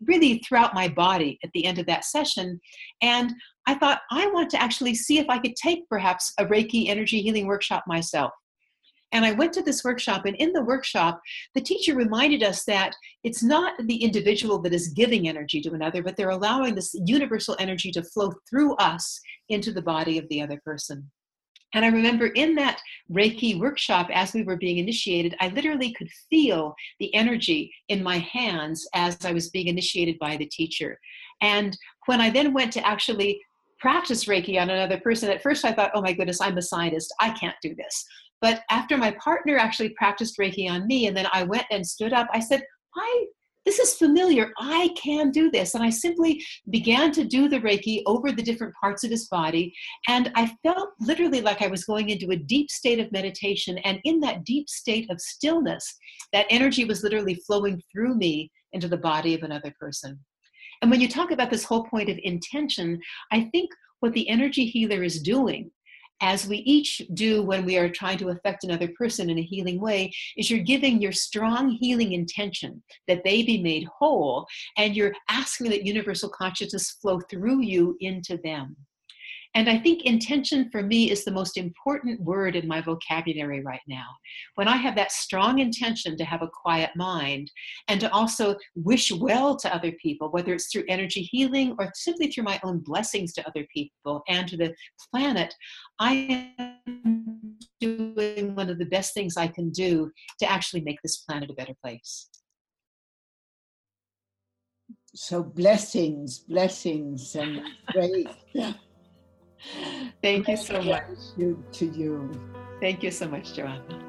really 0.00 0.38
throughout 0.38 0.74
my 0.74 0.88
body 0.88 1.38
at 1.44 1.50
the 1.52 1.64
end 1.66 1.78
of 1.78 1.86
that 1.86 2.04
session. 2.04 2.58
And 3.02 3.34
I 3.66 3.74
thought, 3.74 4.00
I 4.10 4.26
want 4.28 4.50
to 4.50 4.62
actually 4.62 4.94
see 4.94 5.18
if 5.18 5.28
I 5.28 5.38
could 5.38 5.54
take 5.56 5.88
perhaps 5.88 6.32
a 6.38 6.46
Reiki 6.46 6.88
energy 6.88 7.20
healing 7.20 7.46
workshop 7.46 7.84
myself. 7.86 8.32
And 9.16 9.24
I 9.24 9.32
went 9.32 9.54
to 9.54 9.62
this 9.62 9.82
workshop, 9.82 10.26
and 10.26 10.36
in 10.36 10.52
the 10.52 10.62
workshop, 10.62 11.22
the 11.54 11.60
teacher 11.62 11.94
reminded 11.94 12.42
us 12.42 12.64
that 12.64 12.94
it's 13.24 13.42
not 13.42 13.72
the 13.86 13.96
individual 13.96 14.60
that 14.60 14.74
is 14.74 14.88
giving 14.88 15.26
energy 15.26 15.62
to 15.62 15.72
another, 15.72 16.02
but 16.02 16.18
they're 16.18 16.28
allowing 16.28 16.74
this 16.74 16.94
universal 17.06 17.56
energy 17.58 17.90
to 17.92 18.02
flow 18.02 18.30
through 18.46 18.76
us 18.76 19.18
into 19.48 19.72
the 19.72 19.80
body 19.80 20.18
of 20.18 20.28
the 20.28 20.42
other 20.42 20.60
person. 20.66 21.10
And 21.72 21.82
I 21.82 21.88
remember 21.88 22.26
in 22.26 22.54
that 22.56 22.78
Reiki 23.10 23.58
workshop, 23.58 24.10
as 24.12 24.34
we 24.34 24.42
were 24.42 24.58
being 24.58 24.76
initiated, 24.76 25.34
I 25.40 25.48
literally 25.48 25.94
could 25.94 26.10
feel 26.28 26.74
the 27.00 27.12
energy 27.14 27.72
in 27.88 28.02
my 28.02 28.18
hands 28.18 28.86
as 28.94 29.24
I 29.24 29.32
was 29.32 29.48
being 29.48 29.68
initiated 29.68 30.18
by 30.18 30.36
the 30.36 30.46
teacher. 30.46 31.00
And 31.40 31.74
when 32.04 32.20
I 32.20 32.28
then 32.28 32.52
went 32.52 32.70
to 32.74 32.86
actually 32.86 33.40
practice 33.80 34.26
Reiki 34.26 34.60
on 34.60 34.68
another 34.68 35.00
person, 35.00 35.30
at 35.30 35.42
first 35.42 35.64
I 35.64 35.72
thought, 35.72 35.92
oh 35.94 36.02
my 36.02 36.12
goodness, 36.12 36.42
I'm 36.42 36.58
a 36.58 36.62
scientist. 36.62 37.14
I 37.18 37.30
can't 37.30 37.56
do 37.62 37.74
this. 37.74 38.04
But 38.40 38.62
after 38.70 38.96
my 38.96 39.12
partner 39.12 39.56
actually 39.56 39.90
practiced 39.90 40.38
Reiki 40.38 40.70
on 40.70 40.86
me, 40.86 41.06
and 41.06 41.16
then 41.16 41.26
I 41.32 41.42
went 41.42 41.66
and 41.70 41.86
stood 41.86 42.12
up, 42.12 42.28
I 42.32 42.40
said, 42.40 42.62
I 42.94 43.26
this 43.66 43.78
is 43.80 43.94
familiar. 43.94 44.52
I 44.58 44.94
can 44.96 45.32
do 45.32 45.50
this. 45.50 45.74
And 45.74 45.82
I 45.82 45.90
simply 45.90 46.42
began 46.70 47.10
to 47.10 47.24
do 47.24 47.48
the 47.48 47.58
Reiki 47.58 48.00
over 48.06 48.30
the 48.30 48.42
different 48.42 48.72
parts 48.80 49.02
of 49.02 49.10
his 49.10 49.26
body. 49.26 49.74
And 50.08 50.30
I 50.36 50.56
felt 50.62 50.90
literally 51.00 51.40
like 51.40 51.60
I 51.60 51.66
was 51.66 51.84
going 51.84 52.10
into 52.10 52.30
a 52.30 52.36
deep 52.36 52.70
state 52.70 53.00
of 53.00 53.10
meditation. 53.10 53.76
And 53.78 53.98
in 54.04 54.20
that 54.20 54.44
deep 54.44 54.70
state 54.70 55.10
of 55.10 55.20
stillness, 55.20 55.96
that 56.32 56.46
energy 56.48 56.84
was 56.84 57.02
literally 57.02 57.34
flowing 57.44 57.82
through 57.92 58.14
me 58.14 58.52
into 58.72 58.86
the 58.86 58.96
body 58.96 59.34
of 59.34 59.42
another 59.42 59.74
person. 59.80 60.18
And 60.80 60.90
when 60.90 61.00
you 61.00 61.08
talk 61.08 61.32
about 61.32 61.50
this 61.50 61.64
whole 61.64 61.84
point 61.86 62.08
of 62.08 62.18
intention, 62.22 63.00
I 63.32 63.48
think 63.50 63.70
what 63.98 64.12
the 64.12 64.28
energy 64.28 64.66
healer 64.66 65.02
is 65.02 65.20
doing 65.20 65.72
as 66.20 66.46
we 66.46 66.58
each 66.58 67.02
do 67.14 67.42
when 67.42 67.64
we 67.64 67.76
are 67.76 67.88
trying 67.88 68.18
to 68.18 68.28
affect 68.28 68.64
another 68.64 68.88
person 68.98 69.28
in 69.30 69.38
a 69.38 69.42
healing 69.42 69.80
way, 69.80 70.12
is 70.36 70.50
you're 70.50 70.60
giving 70.60 71.00
your 71.00 71.12
strong 71.12 71.70
healing 71.70 72.12
intention 72.12 72.82
that 73.08 73.22
they 73.24 73.42
be 73.42 73.62
made 73.62 73.86
whole, 73.98 74.46
and 74.76 74.96
you're 74.96 75.12
asking 75.28 75.70
that 75.70 75.86
universal 75.86 76.28
consciousness 76.28 76.92
flow 77.02 77.20
through 77.30 77.60
you 77.62 77.96
into 78.00 78.38
them. 78.44 78.76
And 79.56 79.70
I 79.70 79.78
think 79.78 80.02
intention 80.02 80.68
for 80.70 80.82
me 80.82 81.10
is 81.10 81.24
the 81.24 81.30
most 81.30 81.56
important 81.56 82.20
word 82.20 82.56
in 82.56 82.68
my 82.68 82.82
vocabulary 82.82 83.62
right 83.62 83.80
now. 83.88 84.04
When 84.56 84.68
I 84.68 84.76
have 84.76 84.94
that 84.96 85.12
strong 85.12 85.60
intention 85.60 86.14
to 86.18 86.26
have 86.26 86.42
a 86.42 86.50
quiet 86.62 86.90
mind 86.94 87.50
and 87.88 87.98
to 88.00 88.12
also 88.12 88.56
wish 88.74 89.10
well 89.10 89.56
to 89.56 89.74
other 89.74 89.92
people, 89.92 90.30
whether 90.30 90.52
it's 90.52 90.70
through 90.70 90.84
energy 90.90 91.22
healing 91.22 91.74
or 91.78 91.90
simply 91.94 92.30
through 92.30 92.44
my 92.44 92.60
own 92.64 92.80
blessings 92.80 93.32
to 93.32 93.48
other 93.48 93.66
people 93.72 94.22
and 94.28 94.46
to 94.46 94.58
the 94.58 94.74
planet, 95.10 95.54
I 95.98 96.52
am 96.58 97.56
doing 97.80 98.54
one 98.54 98.68
of 98.68 98.78
the 98.78 98.84
best 98.84 99.14
things 99.14 99.38
I 99.38 99.48
can 99.48 99.70
do 99.70 100.12
to 100.38 100.52
actually 100.52 100.82
make 100.82 100.98
this 101.02 101.16
planet 101.16 101.48
a 101.48 101.54
better 101.54 101.74
place. 101.82 102.28
So 105.14 105.42
blessings, 105.42 106.40
blessings, 106.40 107.34
and 107.36 107.62
great. 107.92 108.28
Thank 110.22 110.48
you 110.48 110.56
so 110.56 110.82
much. 110.82 111.02
To 111.36 111.86
you. 111.86 112.30
Thank 112.80 113.02
you 113.02 113.10
so 113.10 113.28
much, 113.28 113.54
Joanna. 113.54 114.05